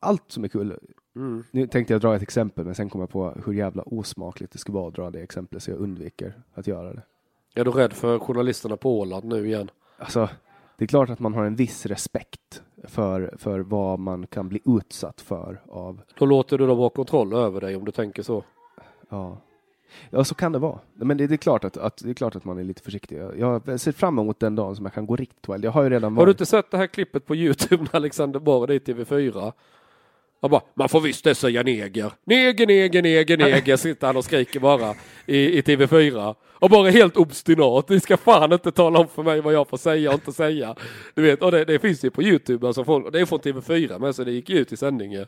[0.00, 0.78] allt som är kul.
[1.16, 1.44] Mm.
[1.50, 4.58] Nu tänkte jag dra ett exempel, men sen kom jag på hur jävla osmakligt det
[4.58, 7.02] skulle vara att dra det exemplet, så jag undviker att göra det.
[7.54, 9.70] Är du rädd för journalisterna på Åland nu igen?
[9.98, 10.28] Alltså,
[10.76, 14.60] det är klart att man har en viss respekt för, för vad man kan bli
[14.64, 18.44] utsatt för av, Då låter du dem ha kontroll över dig om du tänker så.
[19.08, 19.38] ja.
[20.10, 20.78] Ja, så kan det vara.
[20.94, 23.18] Men det, det, är klart att, att, det är klart att man är lite försiktig.
[23.38, 25.64] Jag, jag ser fram emot den dagen som jag kan gå riktigt well.
[25.64, 26.34] Jag har ju redan Har du varit...
[26.34, 29.52] inte sett det här klippet på Youtube när Alexander Borg är i TV4?
[30.44, 32.12] Han bara, man får visst det säga neger.
[32.24, 34.94] Neger, neger, neger, neger, sitter han och skriker bara
[35.26, 36.34] i, i TV4.
[36.64, 37.88] Och bara helt obstinat.
[37.88, 40.74] Ni ska fan inte tala om för mig vad jag får säga och inte säga.
[41.14, 43.98] Du vet, och det, det finns ju på Youtube, alltså folk, det är från TV4
[43.98, 45.26] men så det gick ju ut i sändningen.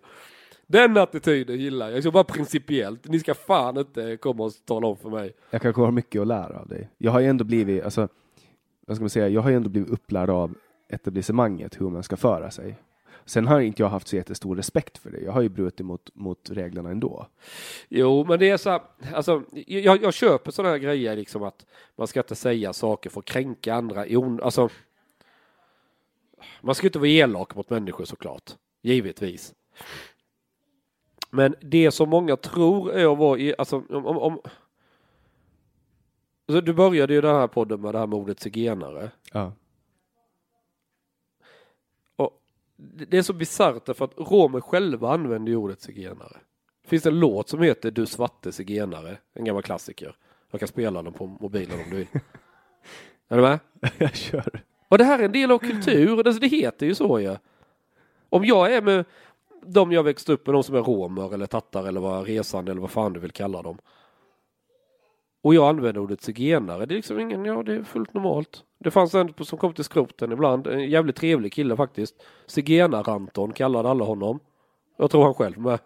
[0.67, 3.09] Den attityden gillar jag, så bara principiellt.
[3.09, 5.33] Ni ska fan inte komma och tala om för mig.
[5.51, 6.91] Jag kanske har mycket att lära av dig.
[6.99, 8.09] Jag har ju ändå blivit, alltså,
[8.87, 10.55] vad ska man säga, jag har ju ändå blivit upplärd av
[10.89, 12.79] etablissemanget, hur man ska föra sig.
[13.25, 15.21] Sen har inte jag haft så jättestor respekt för det.
[15.21, 17.27] Jag har ju brutit mot, mot reglerna ändå.
[17.89, 18.81] Jo, men det är så här,
[19.15, 21.67] alltså, jag, jag köper sådana här grejer liksom att
[21.97, 24.07] man ska inte säga saker för att kränka andra.
[24.07, 24.69] i on- Alltså,
[26.61, 28.51] man ska inte vara elak mot människor såklart,
[28.83, 29.55] givetvis.
[31.31, 34.41] Men det som många tror är att vara, i- alltså om, om, om
[36.49, 39.11] alltså, du började ju den här podden med det här med ordet zigenare.
[39.33, 39.53] Ja.
[42.17, 42.43] Och
[42.77, 46.37] det är så bisarrt därför att romer själva använder ju ordet zigenare.
[46.83, 50.17] Det finns en låt som heter Du svarte zigenare, en gammal klassiker.
[50.51, 52.07] Jag kan spela den på mobilen om du vill.
[53.29, 53.59] är du med?
[53.99, 54.63] jag kör.
[54.89, 57.37] Och det här är en del av kultur, alltså det heter ju så ju.
[58.29, 59.05] Om jag är med
[59.67, 62.81] de jag växte upp med, de som är romer eller tattar eller vad resande eller
[62.81, 63.79] vad fan du vill kalla dem.
[65.43, 68.65] Och jag använder ordet zigenare, det är liksom ingen, ja det är fullt normalt.
[68.79, 72.15] Det fanns en som kom till skroten ibland, en jävligt trevlig kille faktiskt.
[72.47, 74.41] Zigenar-Anton kallade alla honom.
[74.97, 75.79] Jag tror han själv med.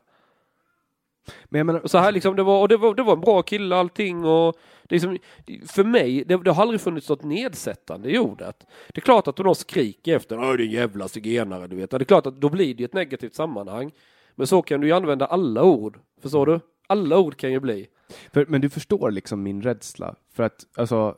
[1.44, 3.42] Men jag menar, så här liksom, det var, och det var, det var en bra
[3.42, 5.18] kille allting och det liksom,
[5.66, 8.66] för mig, det, det har aldrig funnits något nedsättande i ordet.
[8.88, 11.90] Det är klart att om någon skriker efter, åh din jävla zigenare, du vet.
[11.90, 13.92] Det är klart att då blir det ett negativt sammanhang.
[14.34, 16.60] Men så kan du ju använda alla ord, förstår du?
[16.86, 17.86] Alla ord kan ju bli.
[18.32, 20.14] För, men du förstår liksom min rädsla.
[20.32, 21.16] För att, alltså,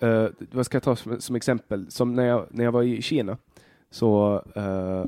[0.00, 1.90] eh, vad ska jag ta som, som exempel?
[1.90, 3.38] Som när jag, när jag var i Kina,
[3.90, 5.04] så eh,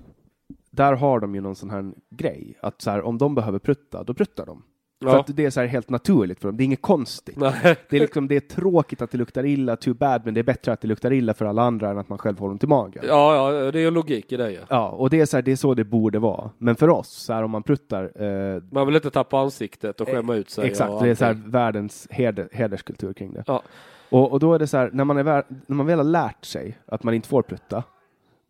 [0.75, 4.05] där har de ju någon sån här grej, att så här, om de behöver prutta,
[4.05, 4.63] då pruttar de.
[5.03, 5.21] För Ja.
[5.21, 7.37] att det är så här helt naturligt för dem, det är inget konstigt.
[7.37, 7.53] Nej.
[7.91, 10.45] Det är, liksom, det är tråkigt att det luktar illa, too bad, men det är
[10.45, 12.67] bättre att det luktar illa för alla andra än att man själv får ont i
[12.67, 13.05] magen.
[13.09, 14.59] Ja, ja, det är logik i det ju.
[14.69, 16.51] Ja, och det är, så här, det är så det borde vara.
[16.59, 20.09] Men för oss, så här, om man pruttar, eh, Man vill inte tappa ansiktet och
[20.09, 20.67] skämma ut sig.
[20.67, 23.45] exakt, det är så här, världens heder, hederskultur kring det.
[23.47, 23.63] Ja.
[24.11, 26.45] Och, och då är det så här, när man, är, när man väl har lärt
[26.45, 27.83] sig att man inte får prutta,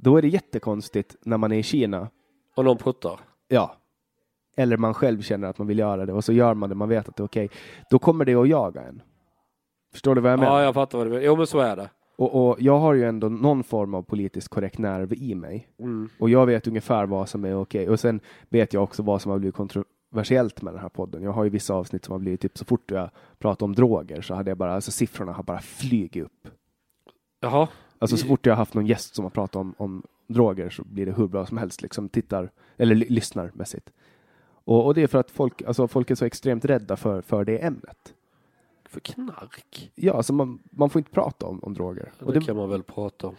[0.05, 2.09] då är det jättekonstigt när man är i Kina,
[2.57, 3.21] Och någon pruttar.
[3.49, 3.77] ja,
[4.57, 6.89] eller man själv känner att man vill göra det och så gör man det, man
[6.89, 7.51] vet att det är okej.
[7.91, 9.03] Då kommer det att jaga en.
[9.93, 10.59] Förstår du vad jag menar?
[10.59, 11.25] Ja, jag fattar vad du menar.
[11.25, 11.91] Jo, men så är det.
[12.17, 15.69] Och, och jag har ju ändå någon form av politiskt korrekt nerv i mig.
[15.79, 16.09] Mm.
[16.19, 17.89] Och jag vet ungefär vad som är okej.
[17.89, 21.23] Och sen vet jag också vad som har blivit kontroversiellt med den här podden.
[21.23, 24.21] Jag har ju vissa avsnitt som har blivit typ så fort jag pratar om droger
[24.21, 26.49] så hade jag bara, alltså siffrorna har bara flugit upp.
[27.41, 27.69] Jaha.
[28.05, 30.85] Alltså så fort jag har haft någon gäst som har pratat om, om droger så
[30.85, 33.91] blir det hur bra som helst, liksom tittar, eller ly- lyssnar mässigt.
[34.67, 37.45] Och, och det är för att folk, alltså folk är så extremt rädda för, för
[37.45, 38.15] det ämnet.
[38.85, 39.91] För knark?
[39.95, 42.13] Ja, alltså man, man får inte prata om, om droger.
[42.19, 43.35] Det, Och det, kan man väl prata om.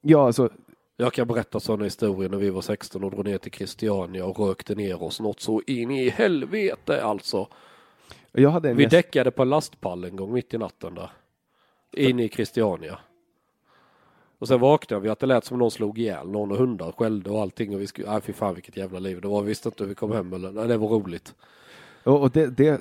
[0.00, 0.50] ja, alltså,
[0.96, 4.38] Jag kan berätta sådana historier när vi var 16 och drog ner till Christiania och
[4.48, 7.48] rökte ner oss något så in i helvete alltså.
[8.76, 11.10] Vi gäst, däckade på en lastpall en gång mitt i natten där.
[11.92, 12.98] In i Christiania.
[14.38, 17.30] Och sen vaknade vi att det lät som någon slog ihjäl någon och hundar skällde
[17.30, 19.42] och allting och vi skulle, nej fy fan vilket jävla liv det var.
[19.42, 21.34] Vi visste inte hur vi kom hem eller, nej det var roligt.
[22.04, 22.80] och, det, det,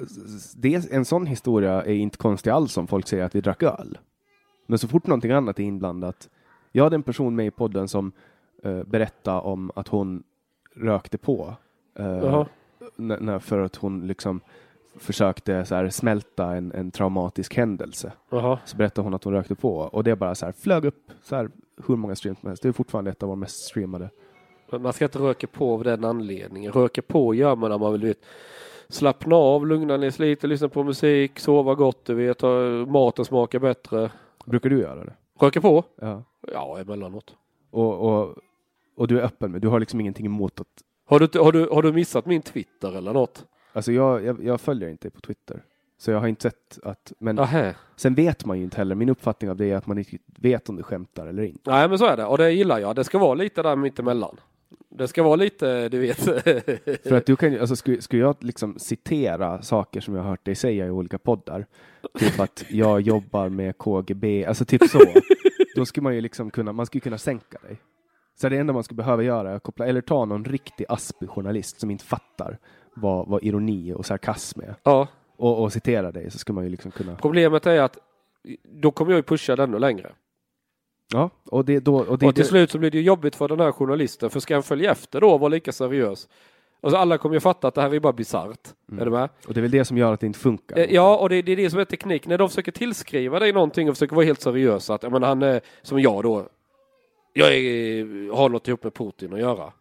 [0.55, 3.97] det, en sån historia är inte konstig alls om folk säger att vi drack öl.
[4.67, 6.29] Men så fort någonting annat är inblandat.
[6.71, 8.11] Jag hade en person med i podden som
[8.65, 10.23] uh, berättade om att hon
[10.75, 11.55] rökte på.
[11.99, 12.45] eh, Jaha.
[12.95, 14.41] när, när, för att hon liksom
[14.95, 18.11] försökte så här, smälta en, en traumatisk händelse.
[18.29, 18.59] Jaha.
[18.65, 21.35] Så berättade hon att hon rökte på och det bara så här flög upp så
[21.35, 21.49] här,
[21.87, 22.63] hur många streams som helst.
[22.63, 24.09] Det är fortfarande ett av våra mest streamade.
[24.71, 26.71] Men man ska inte röka på av den anledningen.
[26.71, 28.25] Röka på gör man när man vill vet,
[28.87, 32.41] slappna av, lugna ner sig lite, lyssna på musik, sova gott, du vet,
[32.87, 34.11] maten smakar bättre.
[34.45, 35.13] Brukar du göra det?
[35.39, 35.83] Röka på?
[36.01, 36.23] Ja.
[36.53, 37.35] Ja, emellanåt.
[37.71, 38.35] Och, och,
[38.95, 40.67] och du är öppen med, du har liksom ingenting emot att
[41.05, 43.45] Har du, har, du, har du missat min Twitter eller något?
[43.73, 45.63] Alltså jag, jag, jag följer inte dig på Twitter.
[45.97, 47.75] Så jag har inte sett att, men Nähä.
[47.95, 48.95] sen vet man ju inte heller.
[48.95, 51.71] Min uppfattning av det är att man inte vet om du skämtar eller inte.
[51.71, 52.25] Nej, men så är det.
[52.25, 52.95] Och det gillar jag.
[52.95, 54.39] Det ska vara lite där mittemellan.
[54.89, 56.17] Det ska vara lite, du vet.
[57.03, 60.45] För att du kan alltså skulle, skulle jag liksom citera saker som jag har hört
[60.45, 61.65] dig säga i olika poddar,
[62.19, 64.99] typ att jag jobbar med KGB, alltså typ så,
[65.75, 67.77] då skulle man ju liksom kunna, man skulle kunna sänka dig.
[68.35, 71.29] Så det enda man skulle behöva göra är att koppla, eller ta någon riktig aspig
[71.29, 72.57] journalist som inte fattar
[72.95, 75.07] vad, vad ironi och sarkasm är ja.
[75.37, 77.97] och, och citera dig så skulle man ju liksom kunna, Problemet är att
[78.63, 80.11] då kommer jag ju pusha den ännu längre.
[81.13, 83.47] ja, och det då, och det, och till det, slut så blir det jobbigt för
[83.47, 84.29] den här journalisten.
[84.29, 86.27] För ska han följa efter då och vara lika seriös?
[86.81, 88.67] Alltså alla kommer ju fatta att det här är bara bisarrt.
[88.99, 89.29] Är du med?
[89.47, 90.77] och det är väl det som gör att det inte funkar.
[90.77, 92.27] Eh, Ja, och det, det är det som är teknik.
[92.27, 94.93] När de försöker tillskriva dig någonting och försöker vara helt seriösa.
[94.93, 96.47] Att, menar, han är som jag då.
[97.33, 99.73] Jag är, har något ihop med Putin att göra.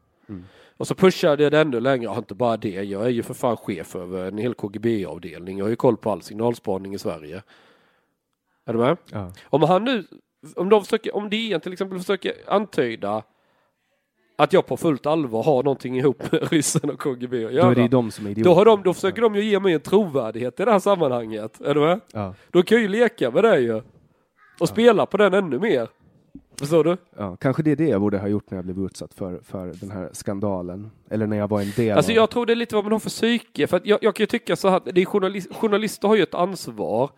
[0.83, 2.05] Och så pushar det ännu längre.
[2.05, 2.69] Jag har inte bara det.
[2.83, 5.59] Jag är ju för fan chef över en hel KGB-avdelning.
[5.59, 7.43] Jag har ju koll på all signalspaning i Sverige.
[8.67, 8.97] Är du med?
[9.13, 9.31] Ja.
[9.45, 10.05] Om han nu,
[10.57, 13.23] om de försöker, om DN till exempel försöker antyda
[14.37, 17.71] att jag på fullt allvar har någonting ihop med ryssen och KGB att Då göra.
[17.71, 18.51] är det de som är idioter.
[18.51, 21.61] Då, har de, då försöker de ju ge mig en trovärdighet i det här sammanhanget.
[21.61, 22.01] Är du med?
[22.13, 23.83] Ja, Då kan jag ju leka med det ju.
[24.61, 25.89] Och spela på den ännu mer.
[26.57, 26.97] Förstår du?
[27.16, 29.66] ja, kanske det är det jag borde ha gjort när jag blev utsatt för, för
[29.81, 30.91] den här skandalen.
[31.11, 32.16] Eller när jag var en del Alltså av...
[32.16, 33.66] jag tror det är lite vad man har för psyke.
[33.66, 36.23] För att jag, jag kan ju tycka så här, det är journalist, journalister har ju
[36.23, 37.11] ett ansvar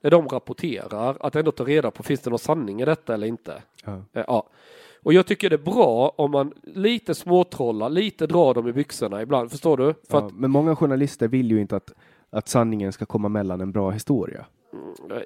[0.00, 3.26] när de rapporterar att ändå ta reda på finns det någon sanning i detta eller
[3.26, 3.62] inte.
[3.84, 3.92] Ja.
[4.12, 4.48] Eh, Ja.
[5.02, 9.22] Och jag tycker det är bra om man lite småtrollar, lite drar dem i byxorna
[9.22, 9.50] ibland.
[9.50, 9.94] Förstår du?
[10.08, 11.92] Ja, men många journalister vill ju inte att,
[12.30, 14.46] att sanningen ska komma mellan en bra historia.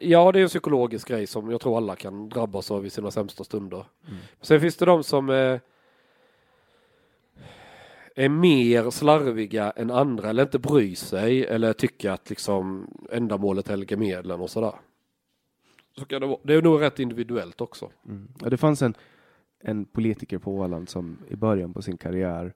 [0.00, 3.10] Ja, det är en psykologisk grej som jag tror alla kan drabbas av i sina
[3.10, 3.84] sämsta stunder.
[4.40, 5.60] Sen finns det de som eh,
[8.14, 13.96] är mer slarviga än andra eller inte bryr sig eller tycker att liksom ändamålet helgar
[13.96, 14.74] medlen och sådär.
[15.98, 16.38] Så kan det vara.
[16.42, 17.90] Det är nog rätt individuellt också.
[18.06, 18.28] Mm.
[18.40, 18.94] Ja, det fanns en,
[19.60, 22.54] en politiker på Åland som i början på sin karriär,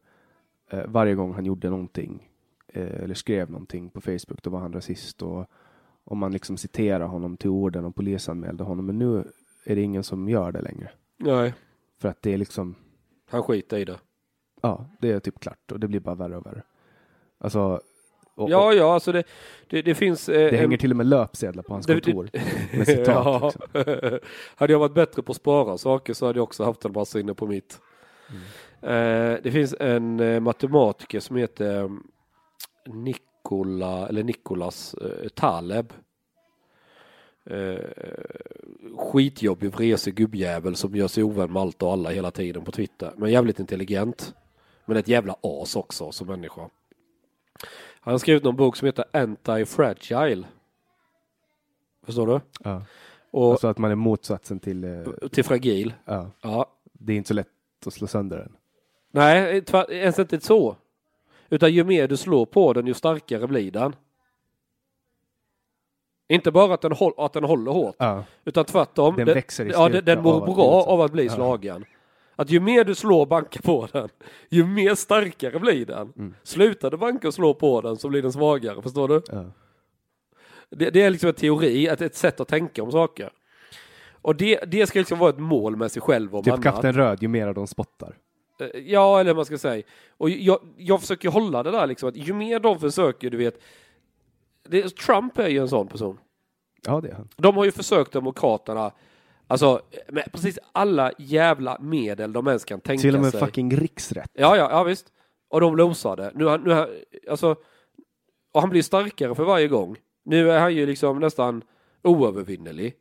[0.71, 2.31] eh, varje gång han gjorde någonting
[2.69, 5.47] eh, eller skrev någonting på Facebook, då var han rasist och
[6.05, 8.87] om man liksom citerar honom till orden och polisanmälde honom.
[8.87, 9.25] Men nu
[9.65, 10.91] är det ingen som gör det längre.
[11.19, 11.55] Nej,
[12.01, 12.75] För att det är liksom,
[13.31, 13.99] han skiter i det.
[14.63, 16.63] ja, det är typ klart och det blir bara värre och värre.
[17.39, 17.81] Alltså,
[18.37, 19.23] och, Ja, och ja, alltså det,
[19.71, 20.29] det, det finns...
[20.29, 22.29] Eh, det en- hänger till och med löpsedlar på hans Det- det- kontor
[22.77, 23.07] med citat.
[23.27, 23.53] Ja.
[23.73, 24.19] Liksom.
[24.57, 27.21] hade jag varit bättre på att spara saker så hade jag också haft en massa
[27.21, 27.81] inne på mitt.
[28.83, 29.33] Mm.
[29.35, 32.03] Eh, det finns en eh, matematiker som heter mm,
[33.45, 35.93] Nikola, eller Nikolas eh, Taleb.
[37.45, 37.79] Eh,
[38.99, 43.13] skitjobbig, vresig gubbjävel som gör sig ovän med allt och alla hela tiden på Twitter.
[43.17, 44.35] Men jävligt intelligent.
[44.85, 46.71] Men ett jävla as också som människa.
[48.01, 50.45] Han har skrivit någon bok som heter Anti-Fragile.
[52.03, 52.41] Förstår du?
[52.65, 52.83] Ja.
[53.31, 55.95] Och Alltså att man är motsatsen till, eh, till fragil.
[56.05, 56.67] ja, Ja.
[56.93, 57.49] det är inte så lätt
[57.87, 58.57] att slå sönder den.
[59.11, 60.77] Nej, ens inte så.
[61.55, 63.97] Utan ju mer du slår på den, ju starkare blir den.
[66.29, 68.25] Inte bara att den, håll, att den håller hårt, Ja.
[68.45, 69.17] utan tvärtom.
[69.17, 70.89] Den Den- växer i Ja, den, den mår av att bra bli utsatt.
[70.93, 71.33] av att bli Ja.
[71.33, 71.85] slagen.
[72.37, 74.09] Att ju mer du slår och bankar på den,
[74.49, 76.13] ju mer starkare blir den.
[76.17, 76.35] Mm.
[76.43, 79.23] Slutar du banka och slå på den så blir den svagare, förstår du?
[79.29, 79.45] Ja.
[80.71, 83.31] Det, det är liksom en teori, ett, ett sätt att tänka om saker.
[84.23, 86.63] Och det, det ska liksom vara ett mål med sig själv och Typ.
[86.63, 88.17] Kapten Röd, ju mer de spottar.
[88.61, 89.83] Eh, Ja, eller vad man ska säga.
[90.17, 93.63] Och jag, jag försöker hålla det där liksom, att ju mer de försöker, du vet.
[94.69, 96.19] Det, Trump är ju en sån person.
[96.87, 97.29] Ja, det är han.
[97.37, 98.93] De har ju försökt Demokraterna,
[99.47, 103.41] alltså med precis alla jävla medel de ens kan tänka Till och med sig.
[103.41, 104.31] fucking riksrätt.
[104.33, 105.13] Ja, ja, ja visst.
[105.49, 106.33] Och de losade.
[106.35, 107.57] Nu, han- nu, alltså,
[108.53, 109.97] och han blir starkare för varje gång.
[110.25, 111.63] Nu är han ju liksom nästan
[112.03, 112.95] oövervinnerlig.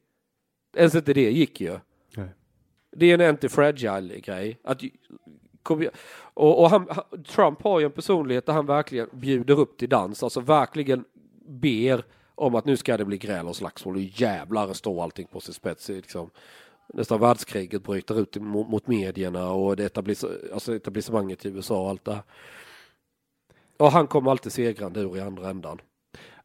[0.76, 1.80] Ens inte det gick ju.
[2.18, 2.28] Nej.
[2.96, 4.60] Det är en anti-fragile grej.
[4.64, 4.82] Att,
[6.34, 6.88] och och han,
[7.28, 11.06] Trump har ju en personlighet där han verkligen bjuder upp till dans, alltså verkligen
[11.46, 15.40] ber om att nu ska det bli gräl och slagsmål och jävlar står allting på
[15.40, 15.90] sin spets.
[15.90, 16.30] Liksom.
[16.94, 21.90] Nästan världskriget bryter ut mot, mot medierna och det etablis, alltså etablissemanget i USA och
[21.90, 22.24] allt det här.
[23.78, 25.82] Och han kommer alltid segrande ur i andra ändan.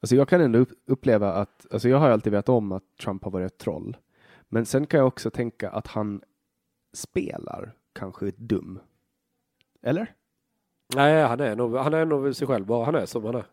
[0.00, 3.30] Alltså jag kan ändå uppleva att, alltså jag har alltid vetat om att Trump har
[3.30, 3.96] varit ett troll.
[4.48, 6.22] Men sen kan jag också tänka att han
[6.92, 8.80] spelar kanske dum.
[9.82, 10.14] Eller?
[10.94, 12.84] Nej, han är nog, han är nog sig själv bara.
[12.84, 13.44] Han är som han är.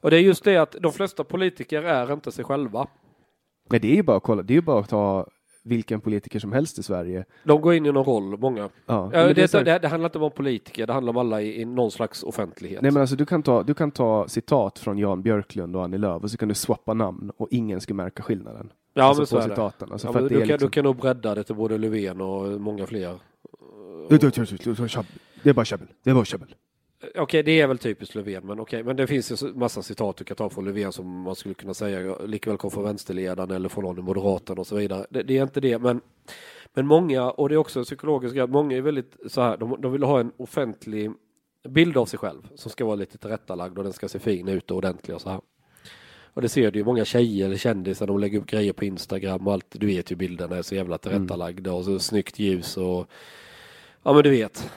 [0.00, 2.86] Och det är just det att de flesta politiker är inte sig själva.
[3.70, 5.26] Nej, det är ju bara att kolla, det är ju bara att ta
[5.64, 7.24] vilken politiker som helst i Sverige.
[7.44, 8.68] De går in i någon roll, många.
[8.86, 11.60] Ja, Ja, det, det det, det, handlar inte om politiker, det handlar om alla i,
[11.60, 12.82] i någon slags offentlighet.
[12.82, 15.98] Nej men alltså du kan, ta, du kan ta citat från Jan Björklund och Annie
[15.98, 18.72] Lööf och så kan du swappa namn och ingen ska märka skillnaden.
[18.94, 19.48] ja, alltså men så är det.
[19.48, 19.92] citaten.
[19.92, 20.66] Alltså Ja, men du, det kan, liksom...
[20.66, 23.18] du kan nog bredda det till både Löfven och många fler.
[25.42, 25.88] Det är bara käbbel.
[26.02, 26.54] Det är bara käbbel.
[27.02, 30.16] Eh, okej, det är väl typiskt Löfven, men okej, men det finns ju massa citat
[30.16, 33.68] du kan ta från Löfven som man skulle kunna säga likväl kom från vänsterledaren eller
[33.68, 35.06] från någon i Moderaterna och så vidare.
[35.10, 36.00] Det, det är inte det, men,
[36.74, 40.02] men många, och det är också psykologiskt, många är väldigt så här, de, de vill
[40.02, 41.10] ha en offentlig
[41.68, 44.70] bild av sig själv som ska vara lite tillrättalagd och den ska se fin ut
[44.70, 45.40] och ordentlig och så här.
[46.34, 49.46] Och det ser du ju många tjejer eller kändisar, de lägger upp grejer på Instagram
[49.46, 53.10] och allt, du vet ju bilderna är så jävla tillrättalagda och så snyggt ljus och
[54.02, 54.70] ja men du vet.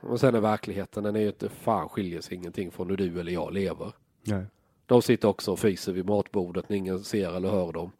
[0.00, 3.20] Och sen är verkligheten, den är ju inte fan skiljer sig ingenting från hur du
[3.20, 3.92] eller jag lever.
[4.24, 4.44] Nej.
[4.86, 7.92] De sitter också och fiser vid matbordet när ingen ser eller hör dem.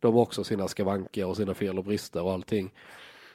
[0.00, 2.72] De har också sina skavanker och sina fel och brister och allting.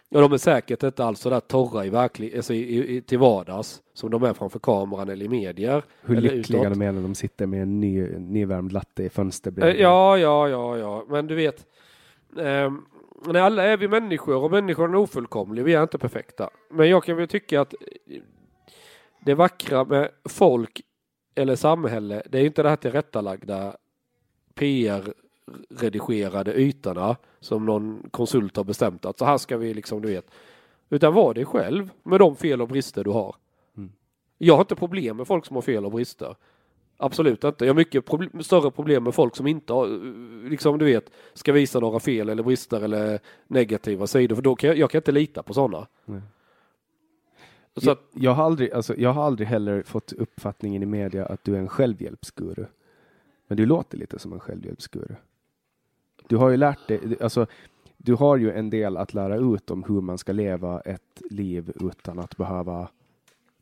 [0.09, 3.19] Och de är säkert inte alls så där torra i verklig, alltså i, i, till
[3.19, 5.83] vardags som de är framför kameran eller i medier.
[6.01, 6.73] Hur eller lyckliga utåt.
[6.79, 9.81] de är när de sitter med en ny, nyvärmd latte i Eh, fönsterbrädan.
[9.81, 11.65] Ja, ja, ja, ja, men du vet.
[12.39, 12.85] ehm,
[13.27, 15.63] nej, alla är vi människor och människan är ofullkomlig.
[15.63, 16.49] Vi är inte perfekta.
[16.69, 17.73] Men jag kan väl tycka att
[19.25, 20.81] det vackra med folk
[21.35, 23.77] eller samhälle, det är inte det här tillrättalagda
[24.55, 30.31] PR-redigerade ytorna som någon konsult har bestämt att så här ska vi liksom, du vet.
[30.89, 33.35] Utan var dig själv med de fel och brister du har.
[33.77, 33.91] Mm.
[34.37, 36.35] Jag har inte problem med folk som har fel och brister.
[36.97, 37.65] Absolut inte.
[37.65, 39.87] Jag har mycket proble- större problem med folk som inte har,
[40.49, 44.35] liksom du vet, ska visa några fel eller brister eller negativa sidor.
[44.35, 45.87] För då kan jag, jag kan inte lita på sådana.
[47.77, 51.43] Så jag, jag, har aldrig, alltså, jag har aldrig heller fått uppfattningen i media att
[51.43, 52.65] du är en självhjälpsguru.
[53.47, 55.15] Men du låter lite som en självhjälpsguru.
[56.27, 57.47] Du har ju lärt dig, alltså,
[57.97, 61.71] du har ju en del att lära ut om hur man ska leva ett liv
[61.75, 62.89] utan att behöva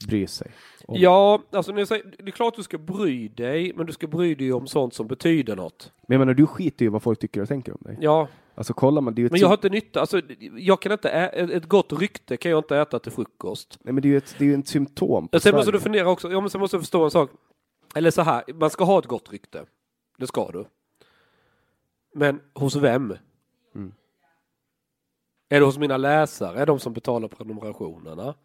[0.07, 0.51] bry sig.
[0.88, 3.93] om- ja, alltså när jag säger, det är klart du ska bry dig, men du
[3.93, 5.91] ska bry dig om sånt som betyder något.
[6.07, 7.97] Men jag menar, du skiter ju i vad folk tycker och tänker om dig.
[8.01, 10.21] Ja, Alltså kollar man, det är ju ett, Men jag har inte nytta, alltså
[10.57, 13.80] jag kan inte, ä- ett gott rykte kan jag inte äta till frukost.
[13.81, 15.80] nej, men det är ju ett, det är ju ett symptom på Sen måste du
[15.80, 17.30] fundera också, ja men sen måste du förstå en sak.
[17.95, 19.65] Eller så här, man ska ha ett gott rykte.
[20.17, 20.65] Det ska du.
[22.15, 23.13] Men hos vem?
[23.75, 23.93] Mm.
[25.49, 28.35] Är det hos mina läsare, är de som betalar prenumerationerna?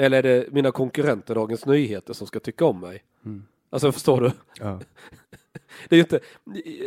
[0.00, 3.04] Eller är det mina konkurrenter Dagens Nyheter som ska tycka om mig?
[3.24, 3.42] Mm.
[3.70, 4.32] Alltså förstår du?
[4.60, 4.80] Ja.
[5.88, 6.20] Det är inte,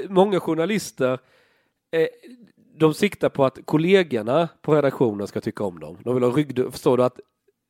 [0.10, 1.20] många journalister
[1.92, 2.08] eh,
[2.76, 5.98] de siktar på att kollegorna på redaktionen ska tycka om dem.
[6.04, 7.20] De vill ha rygg, förstår du att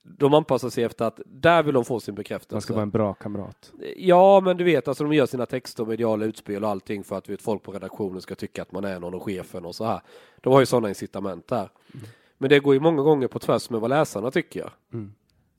[0.04, 2.56] de anpassar sig efter att där vill de få sin bekräftelse.
[2.56, 3.72] Man ska vara en bra kamrat.
[3.98, 7.18] Ja, men du vet, alltså de gör sina texter och mediala utspel och allting för
[7.18, 9.86] att vet, folk på redaktionen ska tycka att man är någon och chefen och så
[9.86, 10.02] här.
[10.42, 11.70] De har ju sådana incitament där.
[12.38, 14.74] Men det går ju många gånger på tvärs med vad läsarna tycker.
[14.94, 15.14] Mm.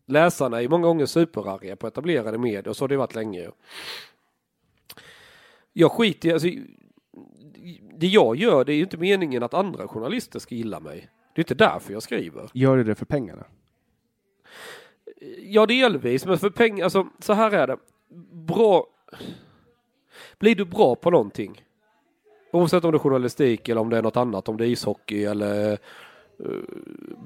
[0.06, 3.50] Läsarna är många gånger superarga på etablerade medier och så har det varit länge.
[5.72, 6.48] Jag skiter alltså,
[7.98, 11.08] det jag gör det är ju inte meningen att andra journalister ska gilla mig.
[11.34, 12.50] Det är inte därför jag skriver.
[12.54, 13.44] Gör du det för pengarna?
[15.38, 17.78] Ja, delvis, men för pengar, alltså så här är det.
[18.32, 18.86] Bra.
[20.38, 21.64] Blir du bra på någonting,
[22.52, 25.24] oavsett om det är journalistik eller om det är något annat, om det är ishockey
[25.24, 25.78] eller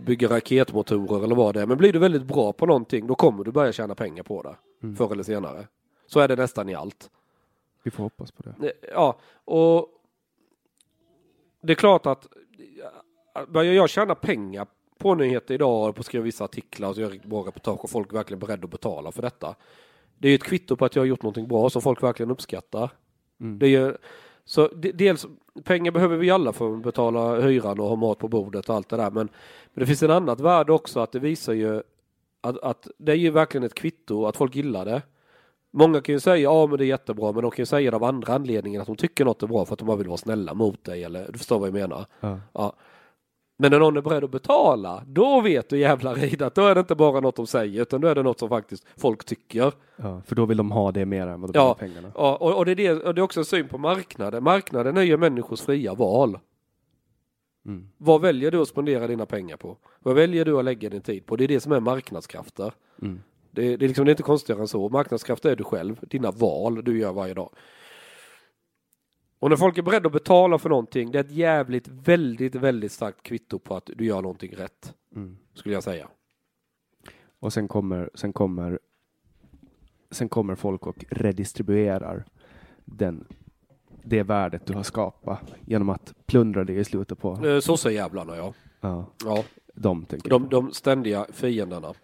[0.05, 3.44] bygga raketmotorer eller vad det är, men blir du väldigt bra på någonting, då kommer
[3.44, 4.56] du börja tjäna pengar på det,
[4.97, 5.66] förr eller senare.
[6.06, 7.10] Så är det nästan i allt.
[7.82, 8.72] Vi får hoppas på det.
[8.93, 9.89] Ja, och
[11.60, 12.28] det är klart att
[13.35, 14.66] ja, börjar jag tjäna pengar
[14.98, 18.10] på nyheter idag och på att skriva vissa artiklar och göra bra reportage och folk
[18.10, 19.55] är verkligen beredda att betala för detta.
[20.18, 22.30] Det är ju ett kvitto på att jag har gjort någonting bra som folk verkligen
[22.30, 22.90] uppskattar.
[23.40, 23.59] Mm.
[23.59, 23.97] Det är ju,
[24.48, 25.26] så de- dels,
[25.64, 28.88] pengar behöver vi alla för att betala hyran och ha mat på bordet och allt
[28.88, 29.10] det där.
[29.10, 29.28] Men,
[29.74, 31.82] men det finns en annat värde också att det visar ju
[32.40, 35.02] att, att det är ju verkligen ett kvitto att folk gillar det.
[35.70, 37.96] Många kan ju säga ja men det är jättebra men de kan ju säga det
[37.96, 40.16] av andra anledningar att de tycker något är bra för att de bara vill vara
[40.16, 42.06] snälla mot dig eller du förstår vad jag menar.
[42.20, 42.40] Ja.
[42.52, 42.72] Ja.
[43.60, 46.66] Men när någon är beredd att betala, då vet du jävlar i det att då
[46.66, 49.24] är det inte bara något de säger utan då är det något som faktiskt folk
[49.24, 49.72] tycker.
[49.97, 52.12] Ja, för då vill de ha det mer än vad de Ja, vill pengarna.
[52.14, 54.44] ja och, och, det är det, och det är också en syn på marknaden.
[54.44, 56.39] Marknaden är ju människors fria val.
[57.66, 57.89] Mm.
[57.97, 59.76] Vad väljer du att spendera dina pengar på?
[60.01, 61.36] Vad väljer du att lägga din tid på?
[61.36, 62.72] Det är det som är marknadskrafter.
[63.02, 63.20] Mm.
[63.51, 64.89] Det, det, är liksom, det är inte konstigare än så.
[64.89, 67.51] Marknadskrafter är du själv, dina val du gör varje dag.
[69.39, 72.93] Och när folk är beredda att betala för någonting, det är ett jävligt, väldigt, väldigt
[72.93, 74.94] starkt kvitto på att du gör någonting rätt.
[75.16, 75.36] Mm.
[75.55, 76.09] Skulle jag säga.
[77.40, 78.78] Och sen kommer, sen kommer
[80.10, 82.24] sen kommer folk och redistribuerar
[82.85, 83.24] den,
[84.02, 88.01] det värdet du har skapat genom att plundra det i slutet på Eh, Så säger
[88.01, 88.55] jävlarna ja.
[88.81, 89.44] ja, ja.
[89.74, 91.94] de, tänker De, de ständiga fienderna.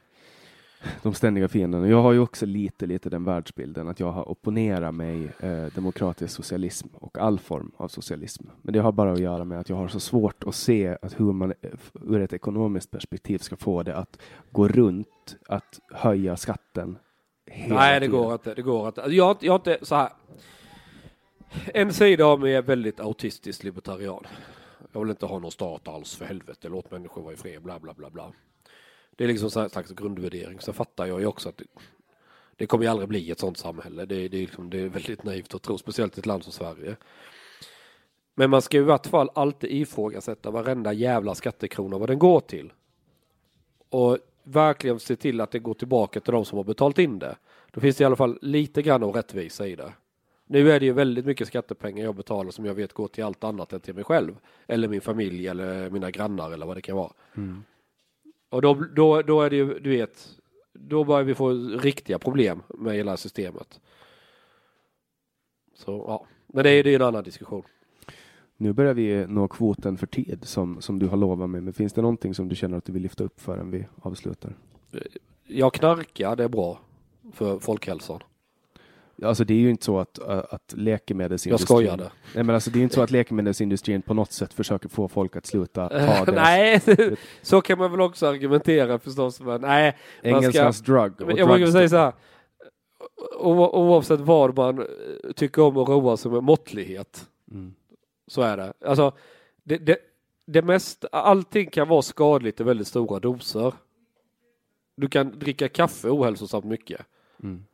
[1.03, 1.89] De ständiga fienderna.
[1.89, 6.35] Jag har ju också lite, lite den världsbilden att jag har opponerat mig eh, demokratisk
[6.35, 8.45] socialism och all form av socialism.
[8.63, 11.21] Men det har bara att göra med att jag har så svårt att se att
[11.21, 11.71] hur man eh,
[12.03, 14.19] ur ett ekonomiskt perspektiv ska få det att
[14.51, 16.99] gå runt att höja skatten.
[17.69, 18.21] Nej, det tiden.
[18.21, 18.55] går inte.
[18.55, 19.01] Det går inte.
[19.01, 20.09] Jag, jag inte så här.
[21.75, 24.27] En sida av mig är väldigt autistisk libertarian.
[24.93, 26.69] Jag vill inte ha någon stat alls för helvete.
[26.69, 28.33] Låt människor vara i fred, bla bla bla bla.
[29.17, 30.61] Det är liksom en slags grundvärdering.
[30.61, 31.65] Så fattar jag ju också att det,
[32.57, 34.05] det kommer ju aldrig bli ett sånt samhälle.
[34.05, 36.53] Det, det, är liksom, det är väldigt naivt att tro, speciellt i ett land som
[36.53, 36.97] Sverige.
[38.35, 42.41] Men man ska ju i vart fall alltid ifrågasätta varenda jävla skattekrona vad den går
[42.41, 42.73] till.
[43.89, 47.37] Och verkligen se till att det går tillbaka till de som har betalt in det.
[47.71, 49.93] Då finns det i alla fall lite grann av rättvisa i det.
[50.47, 53.45] Nu är det ju väldigt mycket skattepengar jag betalar som jag vet går till allt
[53.45, 54.37] annat än till mig själv.
[54.67, 57.13] Eller min familj eller mina grannar eller vad det kan vara.
[57.37, 57.63] Mm.
[58.49, 60.29] Och då, då, då är det ju, du vet,
[60.73, 63.81] då börjar vi få riktiga problem med hela systemet.
[65.75, 67.63] Så ja, men det är är en annan diskussion.
[68.57, 71.61] Nu börjar vi nå kvoten för tid som, som du har lovat mig.
[71.61, 74.57] Men finns det någonting som du känner att du vill lyfta upp förrän vi avslutar?
[75.47, 76.81] Jag knarkar, det är bra
[77.33, 78.21] för folkhälsan.
[79.23, 81.67] Alltså det är ju inte så att, att Jag läkemedelsindustrin...
[81.67, 82.11] skojade.
[82.35, 85.37] Nej men alltså det är inte så att läkemedelsindustrin på något sätt försöker få folk
[85.37, 85.89] att sluta
[86.25, 86.81] ta deras nej,
[87.43, 89.41] så kan man väl också argumentera förstås.
[89.41, 91.21] Men nej, man ska, engelskans drug.
[91.21, 92.13] och jag brukar säga så här.
[93.39, 94.87] o- Oavsett vad man eh,
[95.37, 97.29] tycker om att roa sig med måttlighet.
[97.51, 97.75] Mm.
[98.27, 98.73] Så är det.
[98.85, 99.13] Alltså,
[99.65, 99.99] det, det,
[100.47, 103.73] det mest, allting kan vara skadligt i väldigt stora doser.
[104.97, 107.01] Du kan dricka kaffe ohälsosamt mycket.
[107.43, 107.65] Mm.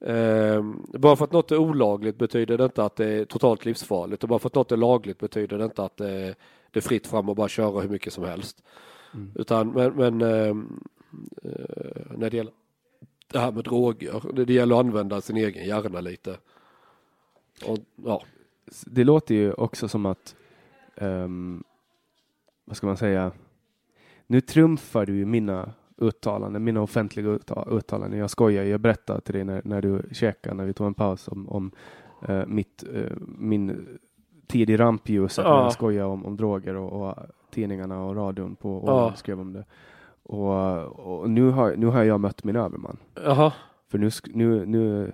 [0.00, 4.22] Ehm, bara för att något är olagligt betyder det inte att det är totalt livsfarligt.
[4.22, 6.34] Och bara för att något är lagligt betyder det inte att det,
[6.70, 8.62] det är fritt fram och bara köra hur mycket som helst.
[9.14, 9.32] Mm.
[9.34, 10.56] Utan, men, men eh,
[12.16, 12.52] när det gäller
[13.32, 16.36] det här med droger, det, gäller att använda sin egen hjärna lite.
[17.66, 18.22] Och, ja.
[18.86, 20.36] Det låter ju också som att
[20.96, 21.64] ehm,
[22.64, 23.32] vad ska man säga,
[24.26, 28.18] nu trumfar du ju mina uttalanden, mina offentliga utta- uttalanden.
[28.20, 31.28] Jag skojar, jag berättade till dig när, när du käkade, när vi tog en paus
[31.28, 31.70] om, om
[32.28, 33.88] eh, mitt, eh, min
[34.46, 35.62] tid i rampljuset, när Ja.
[35.62, 37.14] jag skojade om, om droger och, och
[37.50, 39.12] tidningarna och radion på och Ja.
[39.16, 39.64] skrev om det.
[40.22, 42.96] Och, och nu, har, nu har jag mött min överman.
[43.24, 43.52] Jaha.
[43.88, 45.12] För nu, nu, nu,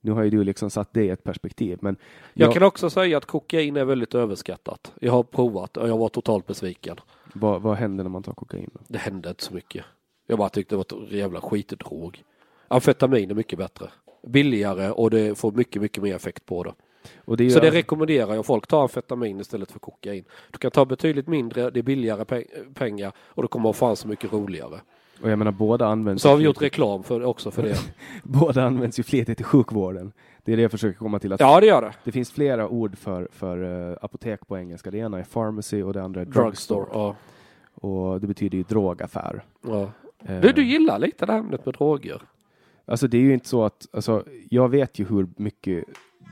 [0.00, 1.78] nu har ju du liksom satt det i ett perspektiv.
[1.82, 1.96] Men
[2.34, 4.92] Jag jag- kan också säga att kokain är väldigt överskattat.
[5.00, 6.96] Jag har provat och jag var totalt besviken.
[7.34, 8.70] vad, vad händer när man tar kokain?
[8.74, 8.80] Då?
[8.88, 9.84] Det hände inte så mycket.
[10.30, 12.22] Jag bara tyckte det var ett jävla skitdrog.
[12.68, 13.86] Amfetamin är mycket bättre.
[14.26, 16.72] Billigare och det får mycket, mycket mer effekt på det.
[17.36, 18.46] Det Så det rekommenderar jag.
[18.46, 20.24] Folk tar amfetamin istället för kokain.
[20.50, 23.96] Du kan ta betydligt mindre, det är billigare pe- pengar och det kommer vara fan
[23.96, 24.80] så mycket roligare.
[25.22, 27.76] och jag menar båda används Så har vi gjort reklam för, också för det.
[28.22, 30.12] Båda används ju flitigt i sjukvården.
[30.44, 31.32] Det är det jag försöker komma till.
[31.32, 31.92] Att Ja, det gör det.
[32.04, 34.90] Det finns flera ord för, för eh, apotek på engelska.
[34.90, 36.44] Det ena är pharmacy och det andra är drugstore.
[36.80, 36.86] Drugstore.
[36.92, 37.16] Ja.
[37.74, 39.44] Och det betyder ju drogaffär.
[39.66, 39.90] Ja.
[40.26, 42.22] Eh, Du, du gillar lite det här ämnet med droger.
[42.86, 45.84] Alltså det är ju inte så att, alltså, jag vet ju hur mycket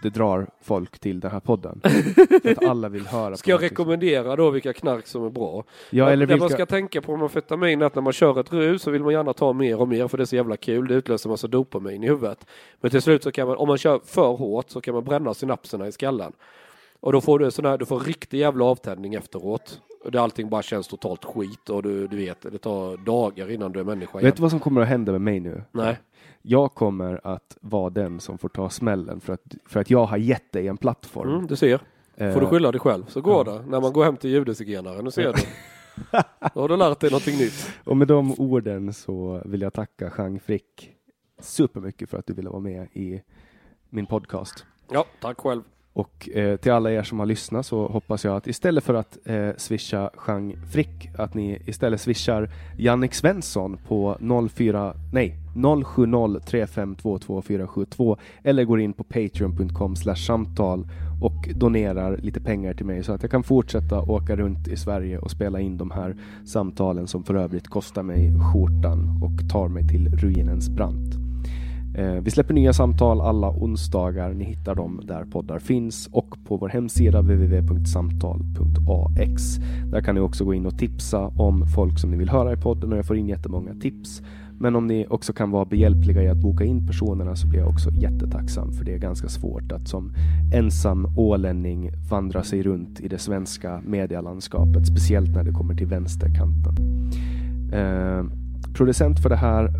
[0.03, 1.81] det drar folk till den här podden.
[2.43, 3.37] för att alla vill höra.
[3.37, 5.65] Ska jag rekommendera då vilka knark som är bra?
[5.91, 6.55] Ja, eller det man vilka...
[6.57, 9.13] ska tänka på med amfetamin är att när man kör ett rus så vill man
[9.13, 10.89] gärna ta mer och mer för det är så jävla kul.
[10.89, 12.47] Det utlöser massa dopamin i huvudet.
[12.81, 15.35] Men till slut så kan man, om man kör för hårt så kan man bränna
[15.35, 16.33] synapserna i skallen.
[17.07, 19.81] Och då får du sån här, du får riktig jävla avtändning efteråt.
[20.05, 23.73] Och Där allting bara känns totalt skit och du, du vet, det tar dagar innan
[23.73, 24.29] du är människa igen.
[24.29, 25.63] Vet du vad som kommer att hända med mig nu?
[25.73, 25.99] Nej.
[26.43, 30.17] Jag kommer att vara den som får ta smällen för att, för att jag har
[30.17, 31.35] gett dig en plattform.
[31.35, 31.81] Mm, du ser.
[32.17, 33.63] Eh, Får du skylla dig själv så går det.
[33.67, 35.43] När man går hem till ljudhygienaren, nu ser du.
[36.55, 37.71] Då har du lärt dig någonting nytt.
[37.85, 40.91] Och med de orden så vill jag tacka Jean Frick
[41.41, 43.23] supermycket för att du ville vara med i
[43.91, 44.65] min podcast.
[44.91, 45.63] Ja, tack själv.
[45.97, 49.19] Och eh, till alla er som har lyssnat så hoppas jag att istället för att
[49.25, 54.17] eh, swisha Jean Frick att ni istället swishar Jannik Svensson på
[54.51, 60.89] 04, nej, 0703522472 eller går in på patreon.com samtal
[61.23, 65.19] och donerar lite pengar till mig så att jag kan fortsätta åka runt i Sverige
[65.19, 69.89] och spela in de här samtalen som för övrigt kostar mig skjortan och tar mig
[69.89, 71.26] till ruinens brant.
[71.97, 74.35] Eh, Vi släpper nya samtal alla onsdagar.
[74.35, 79.57] Ni hittar dem där poddar finns och på vår hemsida www.samtal.ax.
[79.91, 82.57] Där kan ni också gå in och tipsa om folk som ni vill höra i
[82.57, 84.23] podden och jag får in jättemånga tips.
[84.59, 87.69] Men om ni också kan vara behjälpliga i att boka in personerna så blir jag
[87.69, 90.13] också jättetacksam för det är ganska svårt att som
[90.55, 96.75] ensam ålänning vandra sig runt i det svenska medialandskapet, speciellt när det kommer till vänsterkanten.
[97.73, 98.25] Eh,
[98.75, 99.71] producent för det här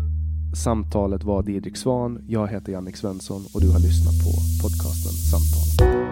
[0.53, 2.23] samtalet var Didrik Svan.
[2.27, 6.06] Jag heter Jannik Svensson och du har lyssnat på podcasten Samtal.